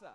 casa. 0.00 0.12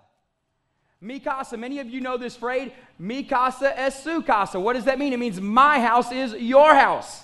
Mi 0.99 1.19
casa. 1.19 1.57
Many 1.57 1.79
of 1.79 1.89
you 1.89 2.01
know 2.01 2.17
this 2.17 2.35
phrase, 2.35 2.71
mi 2.99 3.23
casa 3.23 3.77
es 3.79 4.03
su 4.03 4.21
casa. 4.21 4.59
What 4.59 4.73
does 4.73 4.85
that 4.85 4.99
mean? 4.99 5.13
It 5.13 5.19
means 5.19 5.41
my 5.41 5.79
house 5.79 6.11
is 6.11 6.33
your 6.33 6.75
house. 6.75 7.23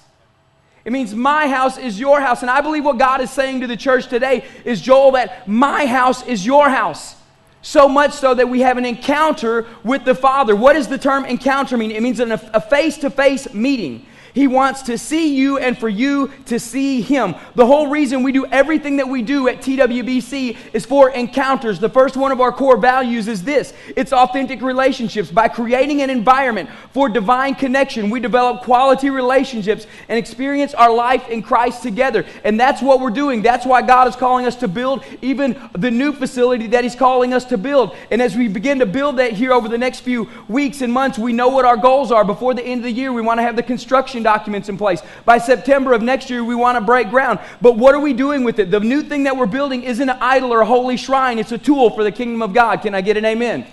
It 0.86 0.92
means 0.92 1.14
my 1.14 1.48
house 1.48 1.78
is 1.78 2.00
your 2.00 2.22
house. 2.22 2.42
And 2.42 2.50
I 2.50 2.62
believe 2.62 2.86
what 2.86 2.98
God 2.98 3.22
is 3.22 3.30
saying 3.30 3.62
to 3.62 3.68
the 3.68 3.76
church 3.76 4.08
today 4.08 4.46
is, 4.64 4.82
Joel, 4.82 5.12
that 5.12 5.48
my 5.48 5.86
house 5.86 6.26
is 6.26 6.46
your 6.46 6.70
house. 6.70 7.16
So 7.62 7.90
much 7.90 8.14
so 8.14 8.34
that 8.34 8.48
we 8.48 8.62
have 8.62 8.78
an 8.78 8.86
encounter 8.86 9.68
with 9.84 10.06
the 10.06 10.16
Father. 10.16 10.56
What 10.56 10.74
does 10.74 10.88
the 10.88 10.98
term 10.98 11.26
encounter 11.26 11.76
mean? 11.78 11.92
It 11.92 12.02
means 12.02 12.20
a 12.20 12.62
face 12.62 12.98
to 13.00 13.10
face 13.10 13.54
meeting. 13.54 14.06
He 14.38 14.46
wants 14.46 14.84
to 14.84 15.00
see 15.00 15.36
you 15.36 15.58
and 15.58 15.76
for 15.76 15.90
you 15.90 16.32
to 16.46 16.60
see 16.60 17.02
Him. 17.02 17.34
The 17.56 17.66
whole 17.66 17.88
reason 17.88 18.22
we 18.22 18.32
do 18.32 18.46
everything 18.46 18.98
that 18.98 19.10
we 19.10 19.24
do 19.24 19.48
at 19.48 19.62
TWBC 19.62 20.56
is 20.74 20.86
for 20.86 21.10
encounters. 21.10 21.80
The 21.80 21.90
first 21.90 22.16
one 22.16 22.32
of 22.32 22.40
our 22.40 22.52
core 22.52 22.78
values 22.78 23.28
is 23.28 23.44
this 23.44 23.74
it's 23.96 24.14
authentic 24.14 24.62
relationships. 24.62 25.32
By 25.32 25.48
creating 25.48 26.04
an 26.04 26.12
environment 26.12 26.70
for 26.94 27.10
divine 27.10 27.56
connection, 27.56 28.12
we 28.12 28.20
develop 28.20 28.62
quality 28.62 29.10
relationships 29.10 29.88
and 30.08 30.20
experience 30.20 30.76
our 30.76 30.94
life 30.94 31.28
in 31.30 31.42
Christ 31.42 31.82
together. 31.82 32.24
And 32.44 32.60
that's 32.60 32.80
what 32.80 33.00
we're 33.00 33.10
doing. 33.10 33.42
That's 33.42 33.66
why 33.66 33.82
God 33.82 34.08
is 34.08 34.16
calling 34.16 34.46
us 34.46 34.56
to 34.58 34.68
build 34.68 35.04
even 35.24 35.60
the 35.74 35.90
new 35.90 36.14
facility 36.14 36.68
that 36.68 36.84
He's 36.84 36.96
calling 36.96 37.34
us 37.34 37.46
to 37.46 37.58
build. 37.58 37.96
And 38.12 38.22
as 38.22 38.36
we 38.36 38.50
begin 38.50 38.78
to 38.80 38.86
build 38.86 39.18
that 39.18 39.34
here 39.34 39.52
over 39.52 39.68
the 39.68 39.80
next 39.80 40.02
few 40.02 40.30
weeks 40.48 40.82
and 40.82 40.94
months, 40.94 41.18
we 41.18 41.34
know 41.34 41.48
what 41.48 41.66
our 41.66 41.78
goals 41.78 42.12
are. 42.12 42.24
Before 42.24 42.54
the 42.54 42.64
end 42.64 42.82
of 42.82 42.84
the 42.84 42.92
year, 42.92 43.12
we 43.12 43.24
want 43.24 43.40
to 43.40 43.42
have 43.42 43.56
the 43.56 43.64
construction 43.64 44.27
documents 44.28 44.68
in 44.68 44.78
place. 44.78 45.02
By 45.24 45.38
September 45.38 45.94
of 45.94 46.02
next 46.02 46.30
year, 46.30 46.44
we 46.44 46.54
want 46.54 46.76
to 46.76 46.82
break 46.82 47.10
ground. 47.10 47.40
But 47.62 47.78
what 47.78 47.96
are 47.96 48.02
we 48.02 48.12
doing 48.12 48.44
with 48.44 48.60
it? 48.60 48.70
The 48.72 48.82
new 48.82 49.02
thing 49.02 49.24
that 49.24 49.38
we're 49.38 49.46
building 49.46 49.84
isn't 49.84 50.10
an 50.10 50.18
idol 50.20 50.54
or 50.54 50.60
a 50.60 50.66
holy 50.66 50.98
shrine, 50.98 51.40
it's 51.40 51.54
a 51.54 51.58
tool 51.58 51.90
for 51.92 52.04
the 52.04 52.12
kingdom 52.12 52.42
of 52.42 52.54
God. 52.54 52.82
Can 52.82 52.94
I 52.94 53.00
get 53.00 53.16
an 53.16 53.24
amen? 53.24 53.66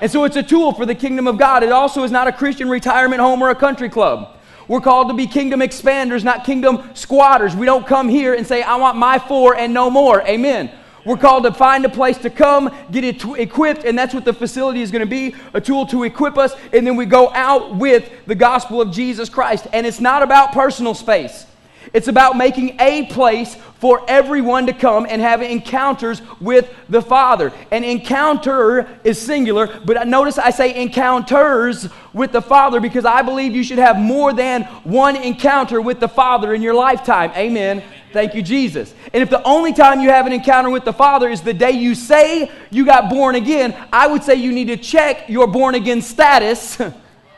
And 0.00 0.08
so 0.08 0.22
it's 0.22 0.36
a 0.36 0.42
tool 0.42 0.72
for 0.72 0.86
the 0.86 0.94
kingdom 0.94 1.26
of 1.26 1.38
God. 1.38 1.64
It 1.64 1.72
also 1.72 2.04
is 2.04 2.12
not 2.12 2.28
a 2.28 2.32
Christian 2.32 2.68
retirement 2.68 3.20
home 3.20 3.42
or 3.42 3.50
a 3.50 3.54
country 3.54 3.88
club. 3.88 4.36
We're 4.68 4.80
called 4.80 5.08
to 5.08 5.14
be 5.14 5.26
kingdom 5.26 5.60
expanders, 5.60 6.22
not 6.22 6.44
kingdom 6.44 6.90
squatters. 6.94 7.56
We 7.56 7.66
don't 7.66 7.86
come 7.86 8.08
here 8.08 8.34
and 8.34 8.46
say, 8.46 8.62
I 8.62 8.76
want 8.76 8.96
my 8.96 9.18
four 9.18 9.56
and 9.56 9.74
no 9.74 9.90
more. 9.90 10.22
Amen. 10.22 10.70
We're 11.06 11.16
called 11.16 11.44
to 11.44 11.52
find 11.52 11.84
a 11.84 11.88
place 11.88 12.18
to 12.18 12.30
come, 12.30 12.74
get 12.90 13.04
it 13.04 13.24
equipped, 13.38 13.84
and 13.84 13.96
that's 13.96 14.12
what 14.12 14.24
the 14.24 14.32
facility 14.32 14.82
is 14.82 14.90
going 14.90 15.04
to 15.04 15.06
be 15.06 15.36
a 15.54 15.60
tool 15.60 15.86
to 15.86 16.02
equip 16.02 16.36
us. 16.36 16.52
And 16.72 16.84
then 16.84 16.96
we 16.96 17.06
go 17.06 17.32
out 17.32 17.76
with 17.76 18.10
the 18.26 18.34
gospel 18.34 18.80
of 18.80 18.90
Jesus 18.90 19.28
Christ. 19.28 19.68
And 19.72 19.86
it's 19.86 20.00
not 20.00 20.24
about 20.24 20.50
personal 20.50 20.94
space, 20.94 21.46
it's 21.92 22.08
about 22.08 22.36
making 22.36 22.80
a 22.80 23.06
place 23.06 23.56
for 23.78 24.04
everyone 24.08 24.66
to 24.66 24.72
come 24.72 25.06
and 25.08 25.20
have 25.20 25.42
encounters 25.42 26.22
with 26.40 26.74
the 26.88 27.00
Father. 27.00 27.52
An 27.70 27.84
encounter 27.84 28.88
is 29.04 29.20
singular, 29.20 29.68
but 29.84 30.08
notice 30.08 30.38
I 30.38 30.50
say 30.50 30.74
encounters 30.74 31.88
with 32.12 32.32
the 32.32 32.42
Father 32.42 32.80
because 32.80 33.04
I 33.04 33.22
believe 33.22 33.54
you 33.54 33.62
should 33.62 33.78
have 33.78 33.98
more 33.98 34.32
than 34.32 34.64
one 34.82 35.14
encounter 35.14 35.80
with 35.80 36.00
the 36.00 36.08
Father 36.08 36.54
in 36.54 36.62
your 36.62 36.74
lifetime. 36.74 37.30
Amen. 37.36 37.84
Thank 38.16 38.34
you, 38.34 38.40
Jesus. 38.40 38.94
And 39.12 39.22
if 39.22 39.28
the 39.28 39.42
only 39.42 39.74
time 39.74 40.00
you 40.00 40.08
have 40.08 40.26
an 40.26 40.32
encounter 40.32 40.70
with 40.70 40.86
the 40.86 40.92
Father 40.94 41.28
is 41.28 41.42
the 41.42 41.52
day 41.52 41.72
you 41.72 41.94
say 41.94 42.50
you 42.70 42.86
got 42.86 43.10
born 43.10 43.34
again, 43.34 43.76
I 43.92 44.06
would 44.06 44.22
say 44.22 44.36
you 44.36 44.52
need 44.52 44.68
to 44.68 44.78
check 44.78 45.28
your 45.28 45.46
born 45.46 45.74
again 45.74 46.00
status. 46.00 46.80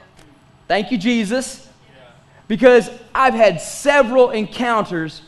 Thank 0.69 0.93
you, 0.93 0.97
Jesus. 0.97 1.69
Because 2.47 2.89
I've 3.13 3.35
had 3.35 3.61
several 3.61 4.31
encounters 4.31 5.23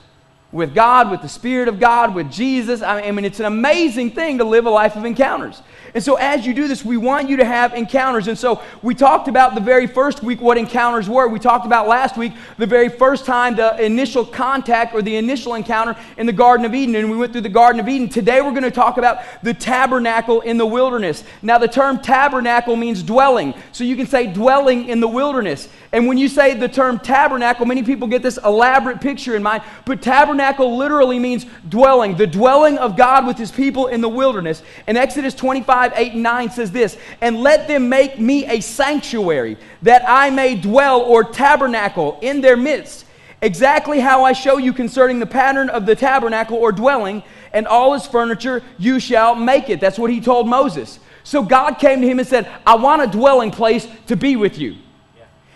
with 0.52 0.72
God, 0.72 1.10
with 1.10 1.20
the 1.20 1.28
Spirit 1.28 1.66
of 1.66 1.80
God, 1.80 2.14
with 2.14 2.30
Jesus. 2.30 2.80
I 2.80 3.10
mean, 3.10 3.24
it's 3.24 3.40
an 3.40 3.46
amazing 3.46 4.12
thing 4.12 4.38
to 4.38 4.44
live 4.44 4.66
a 4.66 4.70
life 4.70 4.94
of 4.94 5.04
encounters. 5.04 5.62
And 5.94 6.02
so, 6.02 6.16
as 6.16 6.46
you 6.46 6.54
do 6.54 6.68
this, 6.68 6.84
we 6.84 6.96
want 6.96 7.28
you 7.28 7.36
to 7.38 7.44
have 7.44 7.74
encounters. 7.74 8.28
And 8.28 8.38
so, 8.38 8.62
we 8.82 8.94
talked 8.94 9.28
about 9.28 9.54
the 9.54 9.60
very 9.60 9.86
first 9.86 10.22
week 10.22 10.40
what 10.40 10.56
encounters 10.56 11.08
were. 11.08 11.28
We 11.28 11.38
talked 11.38 11.66
about 11.66 11.88
last 11.88 12.16
week 12.16 12.32
the 12.58 12.66
very 12.66 12.88
first 12.88 13.26
time 13.26 13.56
the 13.56 13.82
initial 13.82 14.24
contact 14.24 14.94
or 14.94 15.02
the 15.02 15.16
initial 15.16 15.54
encounter 15.54 15.96
in 16.16 16.26
the 16.26 16.32
Garden 16.32 16.64
of 16.64 16.74
Eden. 16.74 16.94
And 16.94 17.10
we 17.10 17.16
went 17.16 17.32
through 17.32 17.40
the 17.40 17.48
Garden 17.48 17.80
of 17.80 17.88
Eden. 17.88 18.08
Today, 18.08 18.40
we're 18.40 18.50
going 18.50 18.62
to 18.62 18.70
talk 18.70 18.98
about 18.98 19.18
the 19.42 19.52
tabernacle 19.52 20.40
in 20.42 20.58
the 20.58 20.66
wilderness. 20.66 21.24
Now, 21.42 21.58
the 21.58 21.68
term 21.68 21.98
tabernacle 22.00 22.76
means 22.76 23.02
dwelling. 23.02 23.54
So, 23.72 23.82
you 23.82 23.96
can 23.96 24.06
say 24.06 24.32
dwelling 24.32 24.88
in 24.88 25.00
the 25.00 25.08
wilderness. 25.08 25.68
And 25.92 26.06
when 26.06 26.18
you 26.18 26.28
say 26.28 26.54
the 26.54 26.68
term 26.68 27.00
tabernacle, 27.00 27.66
many 27.66 27.82
people 27.82 28.06
get 28.06 28.22
this 28.22 28.38
elaborate 28.44 29.00
picture 29.00 29.34
in 29.34 29.42
mind. 29.42 29.64
But 29.84 30.02
tabernacle 30.02 30.76
literally 30.76 31.18
means 31.18 31.46
dwelling, 31.68 32.16
the 32.16 32.28
dwelling 32.28 32.78
of 32.78 32.96
God 32.96 33.26
with 33.26 33.38
his 33.38 33.50
people 33.50 33.88
in 33.88 34.00
the 34.00 34.08
wilderness. 34.08 34.62
In 34.86 34.96
Exodus 34.96 35.34
25 35.34 35.79
5, 35.80 35.92
8, 35.96 36.12
and 36.12 36.22
9 36.22 36.50
says 36.50 36.70
this 36.70 36.98
And 37.22 37.40
let 37.40 37.66
them 37.66 37.88
make 37.88 38.18
me 38.18 38.44
a 38.46 38.60
sanctuary, 38.60 39.56
that 39.80 40.04
I 40.06 40.28
may 40.28 40.54
dwell 40.54 41.00
or 41.00 41.24
tabernacle 41.24 42.18
in 42.20 42.42
their 42.42 42.56
midst. 42.56 43.06
Exactly 43.40 43.98
how 43.98 44.24
I 44.24 44.34
show 44.34 44.58
you 44.58 44.74
concerning 44.74 45.20
the 45.20 45.26
pattern 45.26 45.70
of 45.70 45.86
the 45.86 45.96
tabernacle 45.96 46.58
or 46.58 46.70
dwelling, 46.70 47.22
and 47.54 47.66
all 47.66 47.94
its 47.94 48.06
furniture, 48.06 48.62
you 48.78 49.00
shall 49.00 49.34
make 49.34 49.70
it. 49.70 49.80
That's 49.80 49.98
what 49.98 50.10
he 50.10 50.20
told 50.20 50.46
Moses. 50.46 51.00
So 51.24 51.42
God 51.42 51.78
came 51.78 52.02
to 52.02 52.06
him 52.06 52.18
and 52.18 52.28
said, 52.28 52.50
I 52.66 52.74
want 52.74 53.00
a 53.00 53.06
dwelling 53.06 53.50
place 53.50 53.88
to 54.08 54.16
be 54.16 54.36
with 54.36 54.58
you. 54.58 54.76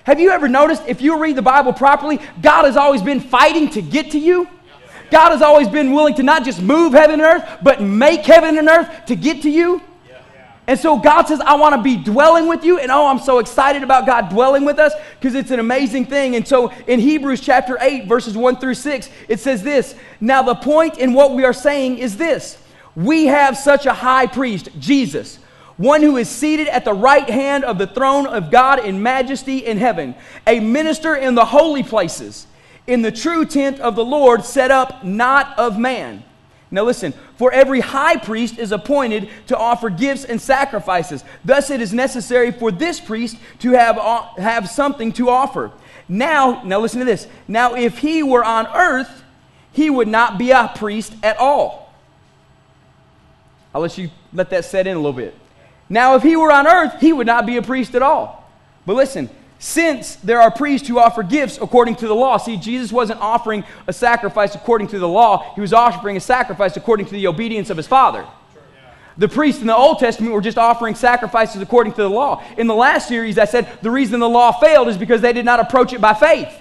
Have 0.05 0.21
you 0.21 0.31
ever 0.31 0.49
noticed 0.49 0.85
if 0.87 1.03
you 1.03 1.19
read 1.19 1.37
the 1.37 1.43
Bible 1.43 1.75
properly, 1.75 2.19
God 2.41 2.65
has 2.65 2.79
always 2.79 3.03
been 3.03 3.21
fighting 3.21 3.69
to 3.71 3.83
get 3.83 4.13
to 4.13 4.19
you? 4.19 4.49
God 5.11 5.31
has 5.33 5.43
always 5.43 5.69
been 5.69 5.93
willing 5.93 6.15
to 6.15 6.23
not 6.23 6.45
just 6.45 6.63
move 6.63 6.95
heaven 6.95 7.21
and 7.21 7.23
earth, 7.23 7.59
but 7.63 7.83
make 7.83 8.23
heaven 8.23 8.57
and 8.57 8.69
earth 8.69 9.05
to 9.07 9.17
get 9.17 9.43
to 9.43 9.51
you. 9.51 9.83
And 10.67 10.81
so 10.81 10.99
God 10.99 11.25
says, 11.25 11.41
I 11.41 11.57
want 11.57 11.75
to 11.75 11.83
be 11.83 11.97
dwelling 11.97 12.49
with 12.49 12.65
you. 12.65 12.79
And 12.79 12.91
oh, 12.91 13.07
I'm 13.07 13.19
so 13.19 13.39
excited 13.39 13.83
about 13.83 14.07
God 14.07 14.31
dwelling 14.31 14.65
with 14.65 14.79
us 14.79 14.95
because 15.21 15.35
it's 15.35 15.51
an 15.51 15.61
amazing 15.61 16.07
thing. 16.07 16.37
And 16.37 16.49
so 16.49 16.71
in 16.87 17.01
Hebrews 17.01 17.41
chapter 17.41 17.77
8, 17.81 18.07
verses 18.07 18.37
1 18.37 18.57
through 18.57 18.75
6, 18.75 19.11
it 19.29 19.41
says 19.41 19.63
this 19.63 19.95
Now, 20.21 20.43
the 20.43 20.55
point 20.55 20.97
in 20.99 21.13
what 21.13 21.35
we 21.35 21.45
are 21.45 21.53
saying 21.53 21.99
is 21.99 22.17
this 22.17 22.59
we 22.97 23.27
have 23.27 23.59
such 23.59 23.87
a 23.87 23.93
high 23.93 24.27
priest, 24.27 24.69
Jesus, 24.79 25.39
one 25.77 26.03
who 26.03 26.17
is 26.17 26.29
seated 26.29 26.69
at 26.69 26.85
the 26.85 26.95
right 26.95 27.29
hand 27.29 27.65
of 27.65 27.77
the 27.77 27.87
throne 27.87 28.27
of 28.27 28.51
God 28.51 28.85
in 28.85 29.03
majesty 29.03 29.59
in 29.59 29.79
heaven, 29.79 30.15
a 30.47 30.61
minister 30.61 31.15
in 31.15 31.35
the 31.35 31.45
holy 31.45 31.83
places, 31.83 32.47
in 32.87 33.03
the 33.03 33.13
true 33.13 33.45
tent 33.45 33.81
of 33.81 33.97
the 33.97 34.05
Lord, 34.05 34.45
set 34.45 34.71
up 34.71 35.05
not 35.05 35.59
of 35.59 35.79
man. 35.79 36.23
Now 36.75 36.83
listen, 36.83 37.15
for 37.37 37.53
every 37.53 37.79
high 37.79 38.17
priest 38.17 38.59
is 38.59 38.73
appointed 38.73 39.29
to 39.47 39.57
offer 39.57 39.89
gifts 39.91 40.25
and 40.25 40.41
sacrifices. 40.41 41.23
Thus 41.45 41.71
it 41.71 41.81
is 41.81 41.95
necessary 41.95 42.51
for 42.51 42.73
this 42.73 42.99
priest 42.99 43.37
to 43.61 43.71
have, 43.71 43.97
uh, 43.97 44.23
have 44.39 44.69
something 44.69 45.13
to 45.13 45.31
offer. 45.31 45.71
Now, 46.09 46.65
now 46.65 46.81
listen 46.81 46.99
to 46.99 47.05
this. 47.05 47.29
Now 47.47 47.77
if 47.77 47.99
he 47.99 48.25
were 48.25 48.45
on 48.45 48.67
earth, 48.75 49.23
he 49.71 49.89
would 49.89 50.09
not 50.09 50.37
be 50.37 50.51
a 50.51 50.73
priest 50.75 51.15
at 51.23 51.37
all. 51.37 51.95
I'll 53.73 53.81
let 53.81 53.97
you 53.97 54.11
let 54.33 54.51
that 54.51 54.65
set 54.65 54.89
in 54.89 54.97
a 54.97 54.99
little 54.99 55.13
bit. 55.13 55.39
Now 55.89 56.17
if 56.17 56.25
he 56.25 56.35
were 56.35 56.51
on 56.51 56.67
earth, 56.67 57.01
he 57.01 57.13
would 57.13 57.29
not 57.29 57.47
be 57.47 57.57
a 57.57 57.63
priest 57.63 57.95
at 57.95 58.03
all. 58.03 58.51
But 58.85 58.97
listen, 58.97 59.31
since 59.65 60.17
there 60.17 60.43
are 60.43 60.51
priests 60.51 60.87
who 60.87 60.99
offer 60.99 61.23
gifts 61.23 61.57
according 61.59 61.97
to 61.97 62.07
the 62.07 62.15
law. 62.15 62.37
See, 62.37 62.59
Jesus 62.59 62.93
wasn't 62.93 63.23
offering 63.23 63.65
a 63.87 63.95
sacrifice 63.95 64.55
according 64.55 64.89
to 64.89 64.99
the 64.99 65.09
law, 65.09 65.55
he 65.55 65.63
was 65.63 65.73
offering 65.73 66.19
a 66.19 66.21
sacrifice 66.21 66.77
according 66.77 67.07
to 67.07 67.13
the 67.13 67.27
obedience 67.29 67.71
of 67.71 67.79
his 67.79 67.87
Father. 67.87 68.27
The 69.17 69.27
priests 69.27 69.63
in 69.63 69.67
the 69.67 69.75
Old 69.75 70.01
Testament 70.01 70.35
were 70.35 70.43
just 70.43 70.59
offering 70.59 70.95
sacrifices 70.95 71.63
according 71.63 71.95
to 71.95 72.03
the 72.03 72.11
law. 72.11 72.45
In 72.59 72.67
the 72.67 72.75
last 72.75 73.09
series, 73.09 73.39
I 73.39 73.47
said 73.47 73.67
the 73.81 73.91
reason 73.91 74.21
the 74.21 74.29
law 74.29 74.53
failed 74.53 74.89
is 74.89 74.99
because 74.99 75.23
they 75.23 75.33
did 75.33 75.47
not 75.47 75.61
approach 75.61 75.95
it 75.95 76.01
by 76.01 76.13
faith. 76.13 76.53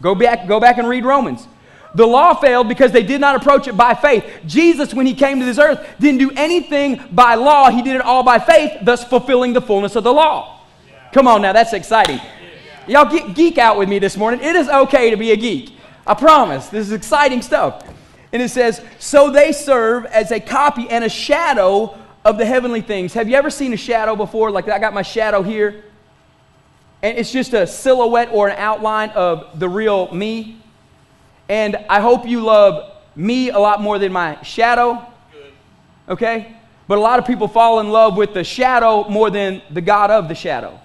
Go 0.00 0.14
back, 0.14 0.46
go 0.46 0.60
back 0.60 0.78
and 0.78 0.88
read 0.88 1.04
Romans. 1.04 1.48
The 1.96 2.06
law 2.06 2.34
failed 2.34 2.68
because 2.68 2.92
they 2.92 3.02
did 3.02 3.20
not 3.20 3.34
approach 3.34 3.66
it 3.66 3.76
by 3.76 3.94
faith. 3.94 4.24
Jesus, 4.46 4.94
when 4.94 5.06
he 5.06 5.14
came 5.14 5.40
to 5.40 5.44
this 5.44 5.58
earth, 5.58 5.84
didn't 5.98 6.20
do 6.20 6.30
anything 6.36 7.02
by 7.10 7.34
law, 7.34 7.68
he 7.68 7.82
did 7.82 7.96
it 7.96 8.02
all 8.02 8.22
by 8.22 8.38
faith, 8.38 8.78
thus 8.82 9.02
fulfilling 9.02 9.54
the 9.54 9.60
fullness 9.60 9.96
of 9.96 10.04
the 10.04 10.12
law. 10.12 10.51
Come 11.12 11.28
on 11.28 11.42
now, 11.42 11.52
that's 11.52 11.74
exciting. 11.74 12.20
Y'all 12.86 13.10
get, 13.10 13.34
geek 13.34 13.58
out 13.58 13.78
with 13.78 13.88
me 13.88 13.98
this 13.98 14.16
morning. 14.16 14.40
It 14.40 14.56
is 14.56 14.68
okay 14.68 15.10
to 15.10 15.16
be 15.16 15.32
a 15.32 15.36
geek. 15.36 15.76
I 16.06 16.14
promise. 16.14 16.68
This 16.68 16.86
is 16.86 16.92
exciting 16.92 17.42
stuff. 17.42 17.84
And 18.32 18.42
it 18.42 18.48
says, 18.48 18.82
So 18.98 19.30
they 19.30 19.52
serve 19.52 20.06
as 20.06 20.32
a 20.32 20.40
copy 20.40 20.88
and 20.88 21.04
a 21.04 21.08
shadow 21.08 21.96
of 22.24 22.38
the 22.38 22.46
heavenly 22.46 22.80
things. 22.80 23.12
Have 23.12 23.28
you 23.28 23.36
ever 23.36 23.50
seen 23.50 23.72
a 23.72 23.76
shadow 23.76 24.16
before? 24.16 24.50
Like 24.50 24.68
I 24.68 24.78
got 24.78 24.94
my 24.94 25.02
shadow 25.02 25.42
here. 25.42 25.84
And 27.02 27.18
it's 27.18 27.30
just 27.30 27.52
a 27.52 27.66
silhouette 27.66 28.30
or 28.32 28.48
an 28.48 28.56
outline 28.56 29.10
of 29.10 29.58
the 29.58 29.68
real 29.68 30.12
me. 30.14 30.60
And 31.48 31.76
I 31.90 32.00
hope 32.00 32.26
you 32.26 32.40
love 32.40 32.96
me 33.14 33.50
a 33.50 33.58
lot 33.58 33.82
more 33.82 33.98
than 33.98 34.12
my 34.12 34.40
shadow. 34.42 35.06
Okay? 36.08 36.56
But 36.88 36.98
a 36.98 37.00
lot 37.00 37.18
of 37.18 37.26
people 37.26 37.48
fall 37.48 37.80
in 37.80 37.90
love 37.90 38.16
with 38.16 38.34
the 38.34 38.44
shadow 38.44 39.08
more 39.08 39.30
than 39.30 39.62
the 39.70 39.80
God 39.80 40.10
of 40.10 40.28
the 40.28 40.34
shadow. 40.34 40.80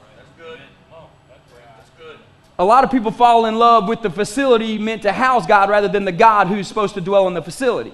A 2.59 2.65
lot 2.65 2.83
of 2.83 2.92
people 2.92 3.12
fall 3.12 3.45
in 3.45 3.59
love 3.59 3.88
with 3.88 4.01
the 4.01 4.09
facility 4.09 4.77
meant 4.77 5.04
to 5.04 5.12
house 5.12 5.45
God 5.45 5.69
rather 5.69 5.88
than 5.88 6.06
the 6.06 6.12
God 6.12 6.48
who's 6.48 6.68
supposed 6.68 6.95
to 6.95 7.01
dwell 7.01 7.27
in 7.27 7.33
the 7.33 7.42
facility. 7.42 7.94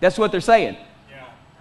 That's 0.00 0.18
what 0.18 0.30
they're 0.30 0.40
saying. 0.40 0.76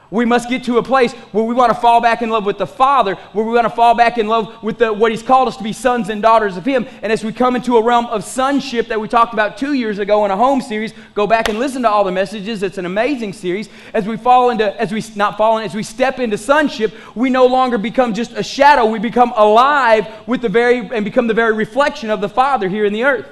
We 0.10 0.24
must 0.24 0.48
get 0.48 0.64
to 0.66 0.78
a 0.78 0.84
place 0.84 1.12
where 1.34 1.44
we 1.44 1.54
want 1.54 1.74
to 1.74 1.80
fall 1.80 2.00
back 2.00 2.22
in 2.22 2.30
love 2.30 2.46
with 2.46 2.58
the 2.58 2.68
Father, 2.68 3.16
where 3.34 3.46
we 3.46 3.54
want 3.54 3.66
to 3.66 3.70
fall 3.70 3.94
back 3.94 4.18
in 4.18 4.28
love 4.28 4.64
with 4.64 4.78
the, 4.78 4.94
what 4.94 5.12
He's 5.12 5.22
called 5.22 5.50
us 5.50 5.58
to 5.58 5.64
be 5.64 5.74
sons 5.74 6.08
and 6.08 6.22
daughters 6.22 6.56
of 6.56 6.66
Him. 6.66 6.88
And 7.02 7.12
as 7.12 7.26
we 7.26 7.34
come 7.34 7.58
into 7.58 7.76
a 7.76 7.84
realm 7.84 8.06
of 8.06 8.24
sonship 8.24 8.88
that 8.88 9.02
we 9.02 9.10
talked 9.10 9.34
about 9.34 9.58
two 9.58 9.74
years 9.74 10.00
ago 10.00 10.24
in 10.24 10.32
a 10.32 10.38
home 10.38 10.62
series, 10.62 10.94
go 11.14 11.28
back 11.28 11.50
and 11.50 11.60
listen 11.60 11.82
to 11.82 11.90
all 11.90 12.06
the 12.06 12.12
messages. 12.12 12.64
It's 12.64 12.78
an 12.78 12.86
amazing 12.86 13.34
series. 13.34 13.68
As 13.94 14.08
we 14.08 14.16
fall 14.16 14.50
into, 14.50 14.80
as 14.80 14.94
we 14.94 15.04
not 15.16 15.38
fall 15.38 15.58
in, 15.58 15.66
as 15.66 15.76
we 15.76 15.84
step 15.84 16.20
into 16.20 16.38
sonship, 16.38 16.94
we 17.14 17.30
no 17.30 17.46
longer 17.46 17.78
become 17.78 18.14
just 18.14 18.32
a 18.32 18.44
shadow. 18.44 18.86
We 18.86 19.00
become 19.00 19.34
alive 19.36 20.08
with 20.26 20.42
the 20.42 20.50
very 20.50 20.80
and 20.80 21.04
become 21.04 21.28
the 21.28 21.34
very 21.34 21.54
reflection 21.54 22.10
of 22.10 22.22
the 22.22 22.30
Father 22.30 22.70
here 22.70 22.86
in 22.86 22.94
the 22.94 23.04
earth. 23.04 23.26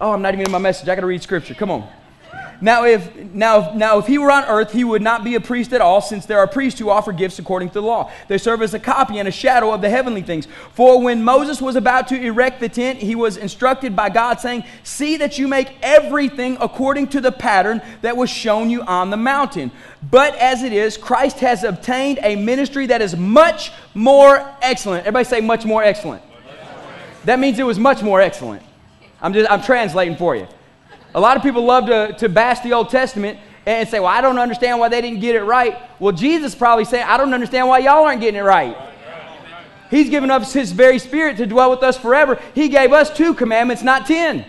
Oh, 0.00 0.12
I'm 0.12 0.22
not 0.22 0.32
even 0.32 0.46
in 0.46 0.52
my 0.52 0.58
message. 0.58 0.88
I 0.88 0.94
got 0.94 1.02
to 1.02 1.06
read 1.06 1.22
Scripture. 1.22 1.54
Come 1.54 1.70
on. 1.70 2.01
Now 2.62 2.84
if, 2.84 3.16
now, 3.16 3.74
now, 3.74 3.98
if 3.98 4.06
he 4.06 4.18
were 4.18 4.30
on 4.30 4.44
earth, 4.44 4.72
he 4.72 4.84
would 4.84 5.02
not 5.02 5.24
be 5.24 5.34
a 5.34 5.40
priest 5.40 5.72
at 5.72 5.80
all, 5.80 6.00
since 6.00 6.26
there 6.26 6.38
are 6.38 6.46
priests 6.46 6.78
who 6.78 6.90
offer 6.90 7.10
gifts 7.10 7.40
according 7.40 7.68
to 7.70 7.74
the 7.74 7.82
law. 7.82 8.12
They 8.28 8.38
serve 8.38 8.62
as 8.62 8.72
a 8.72 8.78
copy 8.78 9.18
and 9.18 9.26
a 9.26 9.32
shadow 9.32 9.72
of 9.72 9.80
the 9.80 9.90
heavenly 9.90 10.22
things. 10.22 10.46
For 10.72 11.02
when 11.02 11.24
Moses 11.24 11.60
was 11.60 11.74
about 11.74 12.06
to 12.08 12.20
erect 12.20 12.60
the 12.60 12.68
tent, 12.68 13.00
he 13.00 13.16
was 13.16 13.36
instructed 13.36 13.96
by 13.96 14.10
God, 14.10 14.38
saying, 14.38 14.62
See 14.84 15.16
that 15.16 15.40
you 15.40 15.48
make 15.48 15.74
everything 15.82 16.56
according 16.60 17.08
to 17.08 17.20
the 17.20 17.32
pattern 17.32 17.82
that 18.00 18.16
was 18.16 18.30
shown 18.30 18.70
you 18.70 18.82
on 18.82 19.10
the 19.10 19.16
mountain. 19.16 19.72
But 20.08 20.36
as 20.36 20.62
it 20.62 20.72
is, 20.72 20.96
Christ 20.96 21.40
has 21.40 21.64
obtained 21.64 22.20
a 22.22 22.36
ministry 22.36 22.86
that 22.86 23.02
is 23.02 23.16
much 23.16 23.72
more 23.92 24.48
excellent. 24.62 25.00
Everybody 25.00 25.24
say, 25.24 25.40
much 25.40 25.64
more 25.64 25.82
excellent. 25.82 26.22
That 27.24 27.40
means 27.40 27.58
it 27.58 27.64
was 27.64 27.80
much 27.80 28.04
more 28.04 28.20
excellent. 28.20 28.62
I'm, 29.20 29.32
just, 29.32 29.50
I'm 29.50 29.62
translating 29.62 30.16
for 30.16 30.36
you. 30.36 30.46
A 31.14 31.20
lot 31.20 31.36
of 31.36 31.42
people 31.42 31.64
love 31.64 31.86
to, 31.86 32.14
to 32.18 32.28
bash 32.28 32.60
the 32.60 32.72
Old 32.72 32.88
Testament 32.88 33.38
and 33.66 33.88
say, 33.88 34.00
well, 34.00 34.08
I 34.08 34.20
don't 34.20 34.38
understand 34.38 34.78
why 34.78 34.88
they 34.88 35.00
didn't 35.00 35.20
get 35.20 35.34
it 35.34 35.42
right. 35.42 35.78
Well, 36.00 36.12
Jesus 36.12 36.54
probably 36.54 36.84
said, 36.84 37.04
I 37.04 37.16
don't 37.16 37.32
understand 37.34 37.68
why 37.68 37.78
y'all 37.78 38.04
aren't 38.04 38.20
getting 38.20 38.40
it 38.40 38.44
right. 38.44 38.76
He's 39.90 40.08
given 40.08 40.30
us 40.30 40.52
His 40.52 40.72
very 40.72 40.98
Spirit 40.98 41.36
to 41.36 41.46
dwell 41.46 41.70
with 41.70 41.82
us 41.82 41.98
forever. 41.98 42.40
He 42.54 42.68
gave 42.68 42.92
us 42.92 43.14
two 43.14 43.34
commandments, 43.34 43.82
not 43.82 44.06
ten. 44.06 44.46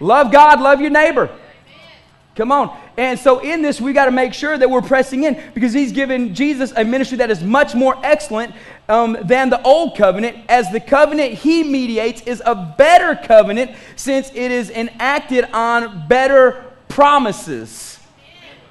Love 0.00 0.32
God, 0.32 0.60
love 0.60 0.80
your 0.80 0.90
neighbor. 0.90 1.30
Come 2.38 2.52
on. 2.52 2.78
And 2.96 3.18
so 3.18 3.40
in 3.40 3.62
this, 3.62 3.80
we 3.80 3.92
got 3.92 4.04
to 4.04 4.12
make 4.12 4.32
sure 4.32 4.56
that 4.56 4.70
we're 4.70 4.80
pressing 4.80 5.24
in 5.24 5.42
because 5.54 5.72
he's 5.72 5.90
given 5.90 6.36
Jesus 6.36 6.72
a 6.76 6.84
ministry 6.84 7.18
that 7.18 7.32
is 7.32 7.42
much 7.42 7.74
more 7.74 7.96
excellent 8.04 8.54
um, 8.88 9.16
than 9.24 9.50
the 9.50 9.60
old 9.62 9.96
covenant, 9.96 10.38
as 10.48 10.70
the 10.70 10.78
covenant 10.78 11.34
he 11.34 11.64
mediates 11.64 12.22
is 12.22 12.40
a 12.46 12.54
better 12.54 13.16
covenant 13.26 13.72
since 13.96 14.30
it 14.30 14.52
is 14.52 14.70
enacted 14.70 15.46
on 15.52 16.06
better 16.06 16.64
promises. 16.86 17.98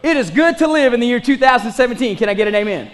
It 0.01 0.15
is 0.15 0.29
good 0.29 0.57
to 0.59 0.67
live 0.69 0.93
in 0.93 1.01
the 1.01 1.05
year 1.05 1.19
2017. 1.19 2.15
Can 2.15 2.29
I 2.29 2.35
get 2.35 2.47
an 2.47 2.55
amen? 2.55 2.89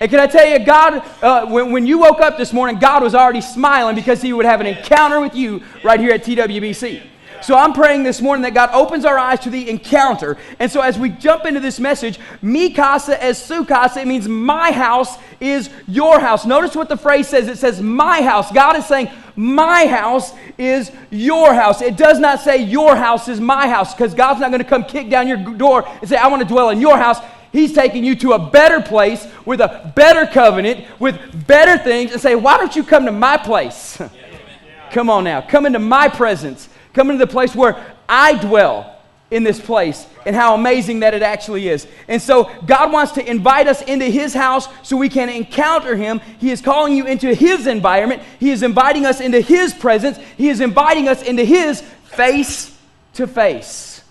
And 0.00 0.10
can 0.10 0.18
I 0.18 0.26
tell 0.26 0.48
you, 0.48 0.58
God, 0.66 0.94
uh, 1.22 1.46
when, 1.46 1.70
when 1.70 1.86
you 1.86 2.00
woke 2.00 2.20
up 2.20 2.36
this 2.36 2.52
morning, 2.52 2.80
God 2.80 3.04
was 3.04 3.14
already 3.14 3.40
smiling 3.40 3.94
because 3.94 4.20
He 4.20 4.32
would 4.32 4.46
have 4.46 4.60
an 4.60 4.66
encounter 4.66 5.20
with 5.20 5.36
you 5.36 5.62
right 5.84 6.00
here 6.00 6.10
at 6.10 6.24
TWBC. 6.24 7.11
So 7.42 7.56
I'm 7.56 7.72
praying 7.72 8.02
this 8.02 8.20
morning 8.20 8.42
that 8.42 8.54
God 8.54 8.70
opens 8.72 9.04
our 9.04 9.18
eyes 9.18 9.40
to 9.40 9.50
the 9.50 9.68
encounter. 9.68 10.36
And 10.58 10.70
so 10.70 10.80
as 10.80 10.98
we 10.98 11.10
jump 11.10 11.44
into 11.44 11.60
this 11.60 11.80
message, 11.80 12.18
mi 12.40 12.72
casa 12.72 13.22
es 13.22 13.44
su 13.44 13.64
casa, 13.64 14.00
it 14.00 14.06
means 14.06 14.28
my 14.28 14.70
house 14.70 15.16
is 15.40 15.68
your 15.86 16.20
house. 16.20 16.46
Notice 16.46 16.76
what 16.76 16.88
the 16.88 16.96
phrase 16.96 17.28
says 17.28 17.48
it 17.48 17.58
says 17.58 17.80
my 17.80 18.22
house. 18.22 18.52
God 18.52 18.76
is 18.76 18.86
saying, 18.86 19.10
my 19.34 19.86
house 19.86 20.32
is 20.58 20.92
your 21.10 21.54
house. 21.54 21.80
It 21.80 21.96
does 21.96 22.18
not 22.18 22.40
say 22.40 22.62
your 22.62 22.94
house 22.94 23.28
is 23.28 23.40
my 23.40 23.66
house 23.66 23.94
because 23.94 24.14
God's 24.14 24.40
not 24.40 24.50
going 24.50 24.62
to 24.62 24.68
come 24.68 24.84
kick 24.84 25.08
down 25.08 25.26
your 25.26 25.38
door 25.54 25.86
and 25.86 26.08
say, 26.08 26.16
I 26.16 26.28
want 26.28 26.42
to 26.42 26.48
dwell 26.48 26.70
in 26.70 26.80
your 26.80 26.98
house. 26.98 27.18
He's 27.50 27.72
taking 27.74 28.04
you 28.04 28.14
to 28.16 28.32
a 28.32 28.38
better 28.38 28.80
place 28.80 29.26
with 29.44 29.60
a 29.60 29.92
better 29.94 30.26
covenant, 30.26 30.86
with 30.98 31.46
better 31.46 31.82
things, 31.82 32.12
and 32.12 32.20
say, 32.20 32.34
Why 32.34 32.56
don't 32.56 32.74
you 32.74 32.82
come 32.82 33.04
to 33.04 33.12
my 33.12 33.36
place? 33.36 34.00
come 34.90 35.10
on 35.10 35.24
now. 35.24 35.42
Come 35.42 35.66
into 35.66 35.78
my 35.78 36.08
presence. 36.08 36.68
Come 36.92 37.10
into 37.10 37.24
the 37.24 37.30
place 37.30 37.54
where 37.54 37.84
I 38.08 38.36
dwell 38.38 38.98
in 39.30 39.44
this 39.44 39.58
place 39.58 40.06
and 40.26 40.36
how 40.36 40.54
amazing 40.54 41.00
that 41.00 41.14
it 41.14 41.22
actually 41.22 41.68
is. 41.68 41.86
And 42.06 42.20
so 42.20 42.50
God 42.66 42.92
wants 42.92 43.12
to 43.12 43.28
invite 43.28 43.66
us 43.66 43.80
into 43.82 44.04
His 44.04 44.34
house 44.34 44.68
so 44.82 44.96
we 44.96 45.08
can 45.08 45.30
encounter 45.30 45.96
Him. 45.96 46.20
He 46.38 46.50
is 46.50 46.60
calling 46.60 46.94
you 46.94 47.06
into 47.06 47.34
His 47.34 47.66
environment, 47.66 48.22
He 48.38 48.50
is 48.50 48.62
inviting 48.62 49.06
us 49.06 49.20
into 49.20 49.40
His 49.40 49.72
presence, 49.72 50.18
He 50.36 50.50
is 50.50 50.60
inviting 50.60 51.08
us 51.08 51.22
into 51.22 51.44
His 51.44 51.80
face 51.80 52.76
to 53.14 53.26
face 53.26 54.04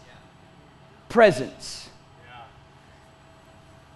presence. 1.07 1.89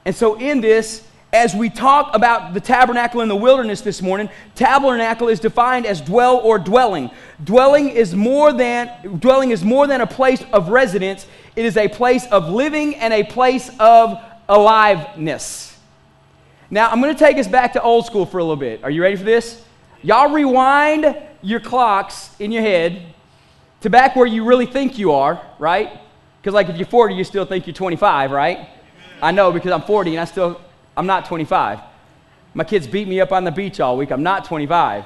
And 0.05 0.15
so 0.15 0.35
in 0.35 0.61
this, 0.61 1.03
as 1.35 1.53
we 1.53 1.69
talk 1.69 2.15
about 2.15 2.53
the 2.53 2.61
tabernacle 2.61 3.19
in 3.19 3.27
the 3.27 3.35
wilderness 3.35 3.81
this 3.81 4.01
morning, 4.01 4.29
tabernacle 4.55 5.27
is 5.27 5.41
defined 5.41 5.85
as 5.85 5.99
dwell 5.99 6.37
or 6.37 6.57
dwelling. 6.57 7.11
Dwelling 7.43 7.89
is 7.89 8.15
more 8.15 8.53
than 8.53 8.89
dwelling 9.19 9.51
is 9.51 9.61
more 9.61 9.85
than 9.85 9.99
a 9.99 10.07
place 10.07 10.41
of 10.53 10.69
residence. 10.69 11.27
It 11.57 11.65
is 11.65 11.75
a 11.75 11.89
place 11.89 12.25
of 12.27 12.49
living 12.49 12.95
and 12.95 13.13
a 13.13 13.23
place 13.23 13.69
of 13.81 14.17
aliveness. 14.47 15.77
Now, 16.69 16.89
I'm 16.89 17.01
going 17.01 17.13
to 17.13 17.19
take 17.19 17.37
us 17.37 17.49
back 17.49 17.73
to 17.73 17.81
old 17.81 18.05
school 18.05 18.25
for 18.25 18.37
a 18.37 18.43
little 18.43 18.55
bit. 18.55 18.81
Are 18.85 18.89
you 18.89 19.01
ready 19.01 19.17
for 19.17 19.25
this? 19.25 19.61
Y'all 20.03 20.31
rewind 20.31 21.17
your 21.41 21.59
clocks 21.59 22.29
in 22.39 22.53
your 22.53 22.61
head 22.61 23.13
to 23.81 23.89
back 23.89 24.15
where 24.15 24.25
you 24.25 24.45
really 24.45 24.65
think 24.65 24.97
you 24.97 25.11
are, 25.11 25.41
right? 25.59 25.99
Because, 26.41 26.53
like, 26.53 26.69
if 26.69 26.77
you're 26.77 26.87
40, 26.87 27.13
you 27.13 27.25
still 27.25 27.45
think 27.45 27.67
you're 27.67 27.73
25, 27.73 28.31
right? 28.31 28.69
I 29.21 29.31
know 29.31 29.51
because 29.51 29.71
I'm 29.73 29.81
40 29.81 30.11
and 30.11 30.19
I 30.21 30.25
still 30.25 30.61
I'm 30.97 31.05
not 31.05 31.25
25. 31.25 31.79
My 32.53 32.63
kids 32.63 32.87
beat 32.87 33.07
me 33.07 33.19
up 33.19 33.31
on 33.31 33.43
the 33.43 33.51
beach 33.51 33.79
all 33.79 33.97
week. 33.97 34.11
I'm 34.11 34.23
not 34.23 34.45
25, 34.45 35.05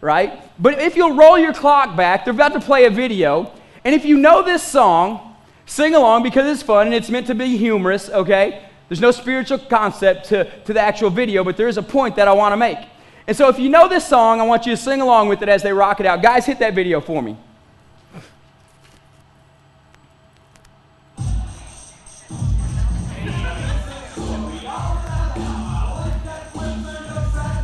right? 0.00 0.42
But 0.60 0.78
if 0.78 0.94
you'll 0.94 1.16
roll 1.16 1.36
your 1.36 1.52
clock 1.52 1.96
back, 1.96 2.24
they're 2.24 2.34
about 2.34 2.52
to 2.52 2.60
play 2.60 2.84
a 2.84 2.90
video. 2.90 3.52
And 3.84 3.94
if 3.94 4.04
you 4.04 4.18
know 4.18 4.42
this 4.42 4.62
song, 4.62 5.36
sing 5.66 5.94
along 5.94 6.22
because 6.22 6.46
it's 6.46 6.62
fun 6.62 6.86
and 6.86 6.94
it's 6.94 7.10
meant 7.10 7.26
to 7.26 7.34
be 7.34 7.56
humorous, 7.56 8.08
okay? 8.10 8.68
There's 8.88 9.00
no 9.00 9.10
spiritual 9.10 9.58
concept 9.58 10.26
to, 10.26 10.44
to 10.62 10.72
the 10.72 10.80
actual 10.80 11.10
video, 11.10 11.42
but 11.42 11.56
there 11.56 11.68
is 11.68 11.76
a 11.76 11.82
point 11.82 12.14
that 12.16 12.28
I 12.28 12.32
want 12.32 12.52
to 12.52 12.56
make. 12.56 12.78
And 13.26 13.36
so 13.36 13.48
if 13.48 13.58
you 13.58 13.68
know 13.68 13.88
this 13.88 14.06
song, 14.06 14.40
I 14.40 14.44
want 14.44 14.66
you 14.66 14.72
to 14.72 14.76
sing 14.76 15.00
along 15.00 15.28
with 15.28 15.42
it 15.42 15.48
as 15.48 15.62
they 15.62 15.72
rock 15.72 15.98
it 15.98 16.06
out. 16.06 16.22
Guys, 16.22 16.46
hit 16.46 16.60
that 16.60 16.74
video 16.74 17.00
for 17.00 17.20
me. 17.20 17.36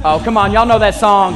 Oh, 0.05 0.21
come 0.25 0.37
on. 0.37 0.53
Y'all 0.53 0.67
know 0.67 0.81
that 0.81 0.97
song. 0.97 1.35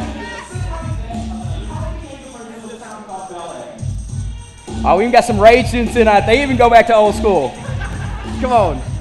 Oh, 4.84 4.96
we 4.96 5.04
even 5.04 5.12
got 5.12 5.24
some 5.24 5.38
rage 5.38 5.66
students 5.66 5.94
tonight. 5.94 6.26
They 6.26 6.42
even 6.42 6.56
go 6.56 6.68
back 6.68 6.88
to 6.88 6.94
old 6.96 7.14
school. 7.14 7.50
Come 8.40 8.52
on. 8.52 8.95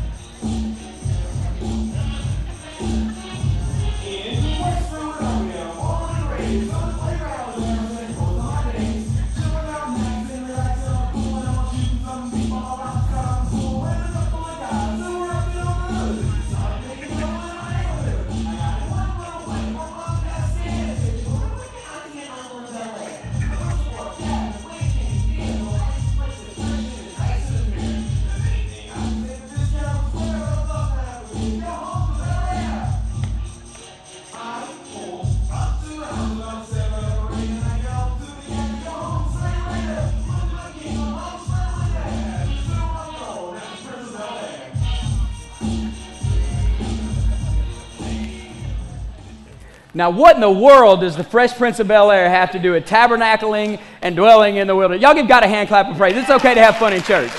Now, 49.95 50.09
what 50.09 50.35
in 50.35 50.41
the 50.41 50.51
world 50.51 50.99
does 50.99 51.15
the 51.15 51.23
Fresh 51.23 51.55
Prince 51.55 51.79
of 51.79 51.87
Bel 51.87 52.11
Air 52.11 52.29
have 52.29 52.51
to 52.51 52.59
do 52.59 52.73
with 52.73 52.85
tabernacling 52.85 53.79
and 54.01 54.13
dwelling 54.13 54.57
in 54.57 54.67
the 54.67 54.75
wilderness? 54.75 55.01
Y'all 55.01 55.13
give 55.13 55.29
God 55.29 55.43
a 55.43 55.47
hand 55.47 55.69
clap 55.69 55.89
of 55.89 55.95
praise. 55.95 56.17
It's 56.17 56.29
okay 56.29 56.53
to 56.53 56.61
have 56.61 56.75
fun 56.75 56.91
in 56.91 57.01
church. 57.01 57.31